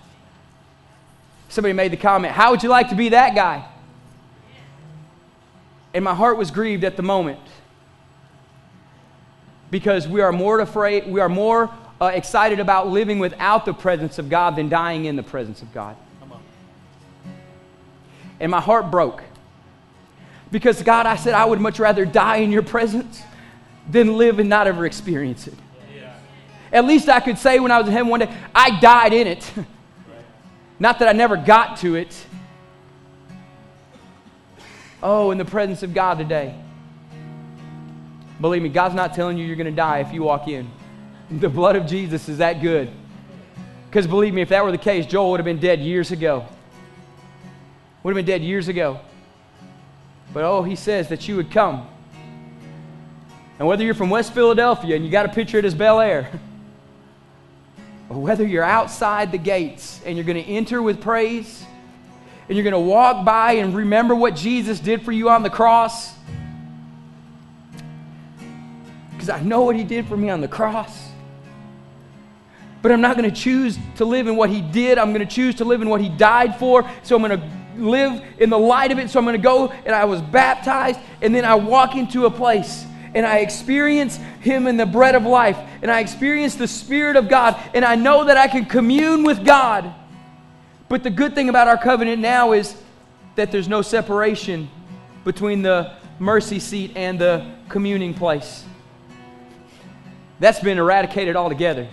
Somebody 1.48 1.72
made 1.72 1.92
the 1.92 1.96
comment 1.96 2.32
how 2.34 2.51
would 2.51 2.62
you 2.64 2.68
like 2.68 2.88
to 2.88 2.96
be 2.96 3.11
that 3.11 3.36
guy? 3.36 3.64
And 5.94 6.05
my 6.05 6.14
heart 6.14 6.36
was 6.36 6.51
grieved 6.51 6.84
at 6.84 6.96
the 6.96 7.03
moment. 7.03 7.40
Because 9.70 10.09
we 10.09 10.20
are 10.20 10.32
more 10.32 10.59
afraid 10.59 11.07
we 11.07 11.20
are 11.20 11.28
more 11.28 11.70
uh, 12.01 12.07
excited 12.07 12.59
about 12.59 12.88
living 12.88 13.20
without 13.20 13.64
the 13.64 13.74
presence 13.74 14.18
of 14.18 14.28
god 14.28 14.57
than 14.57 14.68
dying 14.68 15.05
in 15.05 15.14
the 15.14 15.22
presence 15.22 15.62
of 15.62 15.72
god 15.72 15.96
and 18.41 18.51
my 18.51 18.61
heart 18.61 18.91
broke 18.91 19.22
because, 20.51 20.82
God, 20.82 21.07
I 21.07 21.16
said, 21.16 21.34
I 21.34 21.45
would 21.45 21.61
much 21.61 21.78
rather 21.78 22.05
die 22.05 22.36
in 22.36 22.51
your 22.51 22.62
presence 22.62 23.22
than 23.88 24.16
live 24.16 24.38
and 24.38 24.49
not 24.49 24.66
ever 24.66 24.86
experience 24.86 25.47
it. 25.47 25.55
At 26.72 26.84
least 26.84 27.09
I 27.09 27.20
could 27.20 27.38
say 27.38 27.59
when 27.59 27.72
I 27.72 27.78
was 27.78 27.88
in 27.88 27.93
heaven 27.93 28.09
one 28.09 28.20
day, 28.20 28.34
I 28.55 28.78
died 28.78 29.12
in 29.12 29.26
it. 29.26 29.53
Not 30.78 31.01
that 31.01 31.09
I 31.09 31.12
never 31.12 31.36
got 31.36 31.78
to 31.78 31.97
it. 31.97 32.26
Oh, 35.03 35.30
in 35.30 35.38
the 35.38 35.45
presence 35.45 35.82
of 35.82 35.93
God 35.93 36.18
today. 36.18 36.55
Believe 38.41 38.62
me, 38.62 38.70
God's 38.70 38.95
not 38.95 39.12
telling 39.12 39.36
you 39.36 39.45
you're 39.45 39.57
going 39.57 39.66
to 39.66 39.70
die 39.70 39.99
if 39.99 40.12
you 40.12 40.22
walk 40.22 40.49
in. 40.49 40.70
The 41.30 41.49
blood 41.49 41.76
of 41.76 41.86
Jesus 41.86 42.28
is 42.28 42.38
that 42.38 42.62
good. 42.62 42.91
Because 43.88 44.07
believe 44.07 44.32
me, 44.32 44.41
if 44.41 44.49
that 44.49 44.64
were 44.64 44.72
the 44.72 44.78
case, 44.78 45.05
Joel 45.05 45.32
would 45.32 45.41
have 45.41 45.45
been 45.45 45.61
dead 45.61 45.80
years 45.80 46.12
ago. 46.12 46.47
Would 48.03 48.16
have 48.16 48.24
been 48.24 48.32
dead 48.32 48.42
years 48.42 48.68
ago. 48.68 49.01
But 50.32 50.44
oh, 50.44 50.62
he 50.62 50.76
says 50.76 51.09
that 51.09 51.28
you 51.28 51.36
would 51.36 51.51
come. 51.51 51.86
And 53.59 53.68
whether 53.68 53.84
you're 53.84 53.94
from 53.94 54.09
West 54.09 54.32
Philadelphia 54.32 54.96
and 54.96 55.05
you 55.05 55.11
got 55.11 55.26
a 55.26 55.28
picture 55.28 55.59
it 55.59 55.64
as 55.64 55.74
Bel 55.74 56.01
Air, 56.01 56.30
or 58.09 58.18
whether 58.18 58.46
you're 58.46 58.64
outside 58.64 59.32
the 59.32 59.38
gates 59.38 60.01
and 60.07 60.16
you're 60.16 60.24
going 60.24 60.42
to 60.42 60.51
enter 60.51 60.80
with 60.80 61.01
praise, 61.01 61.64
and 62.48 62.57
you're 62.57 62.64
going 62.64 62.72
to 62.72 62.80
walk 62.80 63.24
by 63.24 63.53
and 63.53 63.74
remember 63.74 64.14
what 64.14 64.34
Jesus 64.34 64.80
did 64.80 65.03
for 65.03 65.12
you 65.12 65.28
on 65.28 65.42
the 65.42 65.51
cross, 65.51 66.14
because 69.12 69.28
I 69.28 69.40
know 69.42 69.62
what 69.62 69.76
he 69.76 69.84
did 69.84 70.09
for 70.09 70.16
me 70.16 70.30
on 70.30 70.40
the 70.40 70.48
cross. 70.48 71.11
But 72.82 72.92
I'm 72.92 73.03
not 73.03 73.16
going 73.16 73.30
to 73.30 73.36
choose 73.36 73.78
to 73.96 74.07
live 74.07 74.26
in 74.26 74.36
what 74.36 74.48
he 74.48 74.62
did. 74.62 74.96
I'm 74.96 75.12
going 75.12 75.26
to 75.26 75.32
choose 75.32 75.57
to 75.57 75.64
live 75.66 75.82
in 75.82 75.90
what 75.90 76.01
he 76.01 76.09
died 76.09 76.57
for. 76.57 76.90
So 77.03 77.14
I'm 77.14 77.22
going 77.22 77.38
to 77.38 77.59
live 77.81 78.22
in 78.39 78.51
the 78.51 78.59
light 78.59 78.93
of 78.93 78.99
it. 78.99 79.11
So 79.11 79.18
I'm 79.18 79.24
going 79.24 79.37
to 79.37 79.43
go 79.43 79.68
and 79.68 79.95
I 79.95 80.05
was 80.05 80.20
baptized, 80.20 81.01
and 81.22 81.35
then 81.35 81.45
I 81.45 81.55
walk 81.57 81.97
into 81.97 82.26
a 82.26 82.31
place 82.31 82.87
and 83.14 83.26
I 83.26 83.39
experience 83.39 84.18
Him 84.41 84.66
in 84.66 84.76
the 84.76 84.87
bread 84.87 85.14
of 85.14 85.24
life, 85.24 85.59
and 85.83 85.91
I 85.91 86.01
experience 86.01 86.55
the 86.55 86.68
Spirit 86.68 87.16
of 87.16 87.28
God, 87.28 87.61
and 87.74 87.85
I 87.85 87.97
know 87.97 88.24
that 88.24 88.37
I 88.37 88.47
can 88.47 88.64
commune 88.66 89.24
with 89.24 89.45
God. 89.45 89.93
But 90.89 91.03
the 91.03 91.11
good 91.11 91.35
thing 91.35 91.49
about 91.49 91.68
our 91.68 91.78
covenant 91.78 92.20
now 92.20 92.53
is 92.53 92.74
that 93.37 93.53
there's 93.53 93.68
no 93.68 93.83
separation 93.83 94.70
between 95.24 95.62
the 95.62 95.93
mercy 96.18 96.59
seat 96.59 96.93
and 96.97 97.18
the 97.18 97.53
communing 97.68 98.14
place. 98.14 98.64
That's 100.39 100.61
been 100.61 100.78
eradicated 100.78 101.37
altogether. 101.37 101.89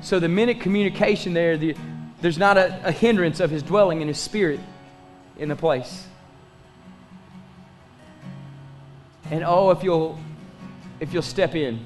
So 0.00 0.18
the 0.18 0.28
minute 0.28 0.60
communication 0.60 1.32
there, 1.32 1.56
the, 1.56 1.76
there's 2.20 2.38
not 2.38 2.56
a, 2.56 2.88
a 2.88 2.92
hindrance 2.92 3.40
of 3.40 3.50
His 3.50 3.62
dwelling 3.62 4.02
in 4.02 4.08
His 4.08 4.18
Spirit 4.18 4.60
in 5.38 5.48
the 5.48 5.56
place. 5.56 6.06
And 9.30 9.42
oh, 9.44 9.70
if 9.70 9.82
you'll 9.82 10.18
if 11.00 11.12
you'll 11.12 11.22
step 11.22 11.54
in, 11.54 11.84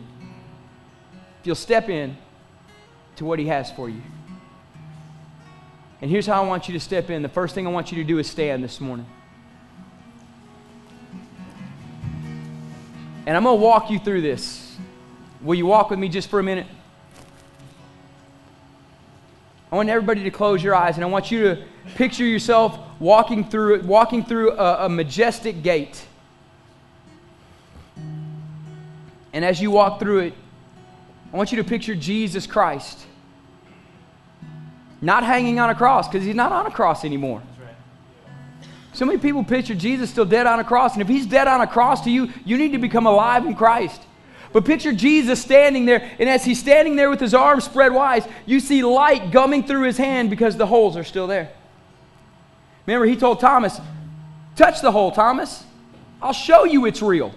if 1.40 1.46
you'll 1.46 1.54
step 1.54 1.88
in 1.88 2.16
to 3.16 3.24
what 3.24 3.38
he 3.38 3.46
has 3.46 3.72
for 3.72 3.88
you. 3.88 4.02
And 6.00 6.10
here's 6.10 6.26
how 6.26 6.42
I 6.42 6.46
want 6.46 6.68
you 6.68 6.74
to 6.74 6.80
step 6.80 7.10
in. 7.10 7.22
The 7.22 7.28
first 7.28 7.54
thing 7.54 7.66
I 7.66 7.70
want 7.70 7.92
you 7.92 7.98
to 7.98 8.04
do 8.04 8.18
is 8.18 8.30
stand 8.30 8.64
this 8.64 8.80
morning. 8.80 9.06
And 13.26 13.36
I'm 13.36 13.44
going 13.44 13.58
to 13.58 13.62
walk 13.62 13.90
you 13.90 13.98
through 13.98 14.22
this. 14.22 14.76
Will 15.42 15.54
you 15.54 15.66
walk 15.66 15.90
with 15.90 15.98
me 15.98 16.08
just 16.08 16.30
for 16.30 16.40
a 16.40 16.42
minute? 16.42 16.66
Want 19.80 19.88
everybody 19.88 20.22
to 20.24 20.30
close 20.30 20.62
your 20.62 20.74
eyes 20.74 20.96
and 20.96 21.04
I 21.04 21.06
want 21.06 21.30
you 21.30 21.42
to 21.42 21.64
picture 21.94 22.26
yourself 22.26 22.78
walking 23.00 23.48
through 23.48 23.80
walking 23.80 24.22
through 24.22 24.52
a, 24.52 24.84
a 24.84 24.88
majestic 24.90 25.62
gate. 25.62 26.06
And 29.32 29.42
as 29.42 29.58
you 29.58 29.70
walk 29.70 29.98
through 29.98 30.18
it, 30.18 30.34
I 31.32 31.36
want 31.38 31.50
you 31.50 31.56
to 31.56 31.64
picture 31.64 31.94
Jesus 31.94 32.46
Christ. 32.46 33.06
Not 35.00 35.24
hanging 35.24 35.58
on 35.58 35.70
a 35.70 35.74
cross, 35.74 36.06
because 36.06 36.26
he's 36.26 36.34
not 36.34 36.52
on 36.52 36.66
a 36.66 36.70
cross 36.70 37.02
anymore. 37.02 37.42
So 38.92 39.06
many 39.06 39.16
people 39.16 39.42
picture 39.44 39.74
Jesus 39.74 40.10
still 40.10 40.26
dead 40.26 40.46
on 40.46 40.60
a 40.60 40.64
cross, 40.64 40.92
and 40.92 41.00
if 41.00 41.08
he's 41.08 41.24
dead 41.24 41.48
on 41.48 41.62
a 41.62 41.66
cross 41.66 42.04
to 42.04 42.10
you, 42.10 42.28
you 42.44 42.58
need 42.58 42.72
to 42.72 42.78
become 42.78 43.06
alive 43.06 43.46
in 43.46 43.54
Christ. 43.54 44.02
But 44.52 44.64
picture 44.64 44.92
Jesus 44.92 45.40
standing 45.40 45.84
there, 45.84 46.10
and 46.18 46.28
as 46.28 46.44
he's 46.44 46.58
standing 46.58 46.96
there 46.96 47.08
with 47.08 47.20
his 47.20 47.34
arms 47.34 47.64
spread 47.64 47.92
wide, 47.92 48.24
you 48.46 48.58
see 48.58 48.82
light 48.82 49.30
gumming 49.30 49.64
through 49.64 49.82
his 49.82 49.96
hand 49.96 50.28
because 50.28 50.56
the 50.56 50.66
holes 50.66 50.96
are 50.96 51.04
still 51.04 51.28
there. 51.28 51.52
Remember, 52.86 53.06
he 53.06 53.16
told 53.16 53.38
Thomas, 53.38 53.80
Touch 54.56 54.80
the 54.80 54.92
hole, 54.92 55.12
Thomas. 55.12 55.64
I'll 56.20 56.32
show 56.32 56.64
you 56.64 56.84
it's 56.84 57.00
real. 57.00 57.28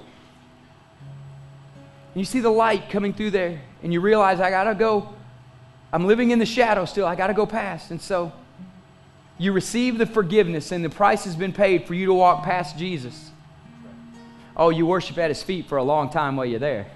And 2.13 2.21
you 2.21 2.25
see 2.25 2.39
the 2.39 2.49
light 2.49 2.89
coming 2.89 3.13
through 3.13 3.31
there, 3.31 3.61
and 3.81 3.93
you 3.93 4.01
realize, 4.01 4.39
I 4.39 4.49
got 4.49 4.65
to 4.65 4.75
go. 4.75 5.13
I'm 5.91 6.05
living 6.05 6.31
in 6.31 6.39
the 6.39 6.45
shadow 6.45 6.85
still. 6.85 7.05
I 7.05 7.15
got 7.15 7.27
to 7.27 7.33
go 7.33 7.45
past. 7.45 7.91
And 7.91 8.01
so 8.01 8.33
you 9.37 9.51
receive 9.51 9.99
the 9.99 10.05
forgiveness, 10.05 10.71
and 10.71 10.83
the 10.83 10.89
price 10.89 11.23
has 11.25 11.35
been 11.35 11.53
paid 11.53 11.85
for 11.85 11.93
you 11.93 12.07
to 12.07 12.13
walk 12.13 12.43
past 12.43 12.77
Jesus. 12.77 13.31
Oh, 14.57 14.69
you 14.69 14.85
worship 14.85 15.17
at 15.17 15.29
his 15.29 15.41
feet 15.41 15.67
for 15.67 15.77
a 15.77 15.83
long 15.83 16.09
time 16.09 16.35
while 16.35 16.45
you're 16.45 16.59
there. 16.59 16.87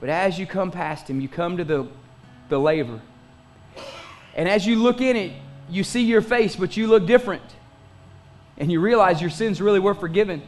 But 0.00 0.08
as 0.08 0.38
you 0.38 0.46
come 0.46 0.70
past 0.70 1.08
him, 1.08 1.20
you 1.20 1.28
come 1.28 1.56
to 1.56 1.64
the, 1.64 1.88
the 2.48 2.58
laver. 2.58 3.00
And 4.34 4.48
as 4.48 4.66
you 4.66 4.76
look 4.76 5.00
in 5.00 5.16
it, 5.16 5.32
you 5.68 5.82
see 5.84 6.02
your 6.02 6.22
face, 6.22 6.56
but 6.56 6.76
you 6.76 6.86
look 6.86 7.06
different. 7.06 7.42
And 8.56 8.70
you 8.70 8.80
realize 8.80 9.20
your 9.20 9.30
sins 9.30 9.60
really 9.60 9.80
were 9.80 9.94
forgiven. 9.94 10.42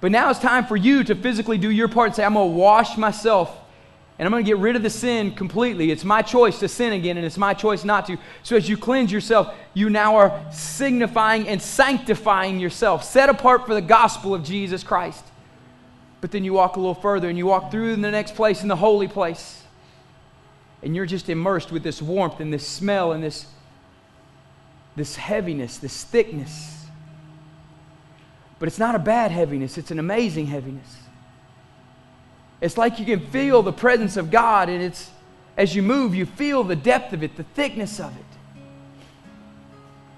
But 0.00 0.10
now 0.10 0.30
it's 0.30 0.40
time 0.40 0.66
for 0.66 0.76
you 0.76 1.04
to 1.04 1.14
physically 1.14 1.58
do 1.58 1.70
your 1.70 1.88
part 1.88 2.08
and 2.08 2.16
say, 2.16 2.24
I'm 2.24 2.34
going 2.34 2.50
to 2.50 2.56
wash 2.56 2.96
myself 2.96 3.56
And 4.18 4.26
I'm 4.26 4.30
going 4.30 4.44
to 4.44 4.48
get 4.48 4.58
rid 4.58 4.76
of 4.76 4.82
the 4.82 4.90
sin 4.90 5.32
completely. 5.32 5.90
It's 5.90 6.04
my 6.04 6.22
choice 6.22 6.60
to 6.60 6.68
sin 6.68 6.92
again, 6.92 7.16
and 7.16 7.26
it's 7.26 7.38
my 7.38 7.54
choice 7.54 7.82
not 7.82 8.06
to. 8.06 8.18
So 8.42 8.56
as 8.56 8.68
you 8.68 8.76
cleanse 8.76 9.10
yourself, 9.10 9.54
you 9.74 9.90
now 9.90 10.16
are 10.16 10.40
signifying 10.52 11.48
and 11.48 11.60
sanctifying 11.60 12.60
yourself, 12.60 13.04
set 13.04 13.28
apart 13.28 13.66
for 13.66 13.74
the 13.74 13.80
gospel 13.80 14.34
of 14.34 14.44
Jesus 14.44 14.84
Christ. 14.84 15.24
But 16.22 16.30
then 16.30 16.44
you 16.44 16.52
walk 16.52 16.76
a 16.76 16.78
little 16.78 16.94
further 16.94 17.28
and 17.28 17.36
you 17.36 17.46
walk 17.46 17.72
through 17.72 17.96
the 17.96 18.10
next 18.10 18.36
place, 18.36 18.62
in 18.62 18.68
the 18.68 18.76
holy 18.76 19.08
place. 19.08 19.64
And 20.82 20.96
you're 20.96 21.04
just 21.04 21.28
immersed 21.28 21.72
with 21.72 21.82
this 21.82 22.00
warmth 22.00 22.38
and 22.38 22.54
this 22.54 22.66
smell 22.66 23.10
and 23.12 23.22
this, 23.22 23.46
this 24.94 25.16
heaviness, 25.16 25.78
this 25.78 26.04
thickness. 26.04 26.86
But 28.60 28.68
it's 28.68 28.78
not 28.78 28.94
a 28.94 29.00
bad 29.00 29.32
heaviness, 29.32 29.76
it's 29.76 29.90
an 29.90 29.98
amazing 29.98 30.46
heaviness. 30.46 30.96
It's 32.60 32.78
like 32.78 33.00
you 33.00 33.04
can 33.04 33.18
feel 33.18 33.62
the 33.62 33.72
presence 33.72 34.16
of 34.16 34.30
God, 34.30 34.68
and 34.68 34.80
it's 34.80 35.10
as 35.56 35.74
you 35.74 35.82
move, 35.82 36.14
you 36.14 36.24
feel 36.24 36.62
the 36.62 36.76
depth 36.76 37.12
of 37.12 37.24
it, 37.24 37.36
the 37.36 37.42
thickness 37.42 37.98
of 37.98 38.16
it. 38.16 38.62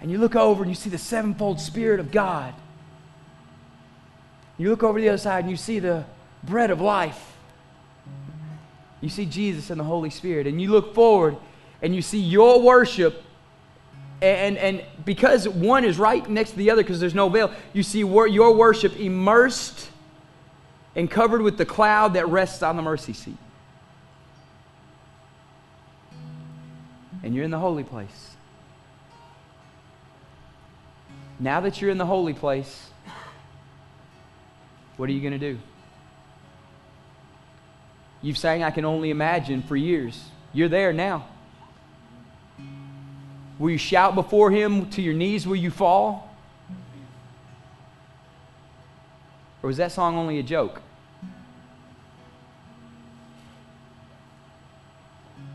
And 0.03 0.11
you 0.11 0.19
look 0.19 0.37
over 0.37 0.63
and 0.63 0.71
you 0.71 0.75
see 0.75 0.91
the 0.91 0.99
sevenfold 0.99 1.61
Spirit 1.61 1.99
of 1.99 2.13
God. 2.13 2.53
You 4.57 4.71
look 4.71 4.83
over 4.83 5.01
the 5.01 5.09
other 5.09 5.19
side 5.19 5.45
and 5.45 5.51
you 5.51 5.57
see 5.57 5.79
the 5.79 6.05
bread 6.43 6.71
of 6.71 6.81
life. 6.81 7.33
You 9.01 9.09
see 9.09 9.27
Jesus 9.27 9.71
and 9.71 9.79
the 9.79 9.85
Holy 9.85 10.11
Spirit. 10.11 10.47
And 10.47 10.61
you 10.63 10.71
look 10.71 10.95
forward 10.95 11.37
and 11.83 11.95
you 11.95 12.03
see 12.03 12.21
your 12.21 12.61
worship. 12.63 13.23
And, 14.23 14.57
and 14.57 14.83
because 15.05 15.49
one 15.49 15.85
is 15.85 15.99
right 15.99 16.27
next 16.29 16.53
to 16.53 16.57
the 16.57 16.71
other 16.71 16.83
because 16.83 17.01
there's 17.01 17.15
no 17.15 17.29
veil, 17.29 17.53
you 17.73 17.83
see 17.83 17.99
your 17.99 18.55
worship 18.55 18.99
immersed 18.99 19.91
and 20.97 21.11
covered 21.11 21.43
with 21.43 21.59
the 21.59 21.67
cloud 21.67 22.15
that 22.15 22.29
rests 22.29 22.63
on 22.63 22.77
the 22.77 22.83
mercy 22.83 23.13
seat. 23.13 23.37
And 27.23 27.35
you're 27.35 27.45
in 27.45 27.51
the 27.51 27.59
holy 27.59 27.85
place. 27.85 28.37
Now 31.41 31.61
that 31.61 31.81
you're 31.81 31.91
in 31.91 31.99
the 31.99 32.07
holy 32.07 32.33
place, 32.33 32.91
what 34.97 35.09
are 35.09 35.13
you 35.13 35.21
going 35.21 35.33
to 35.33 35.39
do? 35.39 35.59
You've 38.23 38.39
sang 38.39 38.63
I 38.63 38.71
Can 38.71 38.85
Only 38.85 39.11
Imagine 39.11 39.63
for 39.63 39.77
years. 39.77 40.25
You're 40.53 40.69
there 40.69 40.93
now. 40.93 41.27
Will 43.59 43.71
you 43.71 43.79
shout 43.79 44.15
before 44.15 44.51
Him 44.51 44.89
to 44.91 45.03
your 45.03 45.15
knees? 45.15 45.47
Will 45.47 45.57
you 45.57 45.71
fall? 45.71 46.35
Or 49.63 49.69
was 49.69 49.77
that 49.79 49.93
song 49.93 50.17
only 50.17 50.39
a 50.39 50.43
joke? 50.43 50.81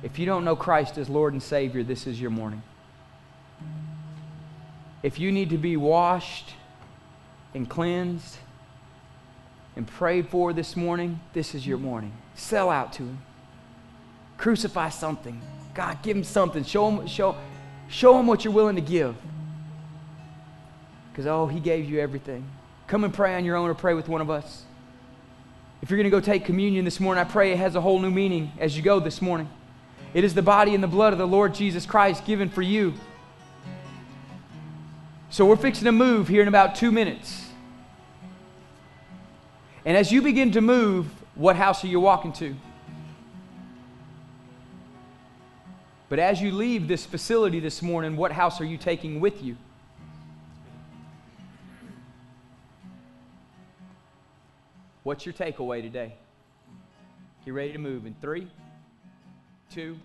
If 0.01 0.17
you 0.17 0.25
don't 0.25 0.45
know 0.45 0.55
Christ 0.55 0.97
as 0.97 1.09
Lord 1.09 1.33
and 1.33 1.43
Savior, 1.43 1.83
this 1.83 2.07
is 2.07 2.19
your 2.19 2.31
morning. 2.31 2.63
If 5.03 5.19
you 5.19 5.31
need 5.31 5.49
to 5.49 5.57
be 5.57 5.77
washed 5.77 6.53
and 7.53 7.69
cleansed 7.69 8.37
and 9.79 9.87
prayed 9.87 10.27
for 10.27 10.51
this 10.51 10.75
morning, 10.75 11.21
this 11.31 11.55
is 11.55 11.65
your 11.65 11.77
morning. 11.77 12.11
Sell 12.35 12.69
out 12.69 12.91
to 12.91 13.03
Him. 13.03 13.19
Crucify 14.37 14.89
something. 14.89 15.41
God, 15.73 16.03
give 16.03 16.17
Him 16.17 16.25
something. 16.25 16.65
Show 16.65 16.91
Him, 16.91 17.07
show, 17.07 17.37
show 17.87 18.19
him 18.19 18.27
what 18.27 18.43
you're 18.43 18.51
willing 18.51 18.75
to 18.75 18.81
give. 18.81 19.15
Because, 21.09 21.27
oh, 21.27 21.47
He 21.47 21.61
gave 21.61 21.89
you 21.89 22.01
everything. 22.01 22.43
Come 22.87 23.05
and 23.05 23.13
pray 23.13 23.35
on 23.35 23.45
your 23.45 23.55
own 23.55 23.69
or 23.69 23.73
pray 23.73 23.93
with 23.93 24.09
one 24.09 24.19
of 24.19 24.29
us. 24.29 24.63
If 25.81 25.89
you're 25.89 25.97
going 25.97 26.03
to 26.03 26.09
go 26.09 26.19
take 26.19 26.43
communion 26.43 26.83
this 26.83 26.99
morning, 26.99 27.21
I 27.21 27.29
pray 27.29 27.53
it 27.53 27.57
has 27.59 27.75
a 27.75 27.81
whole 27.81 27.99
new 27.99 28.11
meaning 28.11 28.51
as 28.59 28.75
you 28.75 28.83
go 28.83 28.99
this 28.99 29.21
morning. 29.21 29.49
It 30.13 30.25
is 30.25 30.33
the 30.33 30.41
body 30.41 30.75
and 30.75 30.83
the 30.83 30.89
blood 30.89 31.13
of 31.13 31.19
the 31.19 31.27
Lord 31.27 31.53
Jesus 31.53 31.85
Christ 31.85 32.25
given 32.25 32.49
for 32.49 32.61
you. 32.61 32.95
So 35.29 35.45
we're 35.45 35.55
fixing 35.55 35.85
to 35.85 35.93
move 35.93 36.27
here 36.27 36.41
in 36.41 36.49
about 36.49 36.75
two 36.75 36.91
minutes. 36.91 37.48
And 39.85 39.95
as 39.95 40.11
you 40.11 40.21
begin 40.21 40.51
to 40.51 40.61
move, 40.61 41.07
what 41.35 41.55
house 41.55 41.83
are 41.83 41.87
you 41.87 41.99
walking 41.99 42.33
to? 42.33 42.55
But 46.09 46.19
as 46.19 46.41
you 46.41 46.51
leave 46.51 46.87
this 46.87 47.05
facility 47.05 47.59
this 47.59 47.81
morning, 47.81 48.17
what 48.17 48.31
house 48.31 48.59
are 48.59 48.65
you 48.65 48.77
taking 48.77 49.19
with 49.19 49.43
you? 49.43 49.55
What's 55.03 55.25
your 55.25 55.33
takeaway 55.33 55.81
today? 55.81 56.15
Get 57.45 57.53
ready 57.53 57.71
to 57.71 57.79
move 57.79 58.05
in 58.05 58.15
three, 58.21 58.47
two, 59.73 59.97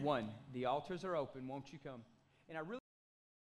one. 0.00 0.28
The 0.52 0.66
altars 0.66 1.02
are 1.04 1.16
open. 1.16 1.48
Won't 1.48 1.72
you 1.72 1.78
come? 1.82 2.02
And 2.48 2.58
I 2.58 2.60
really 2.60 2.83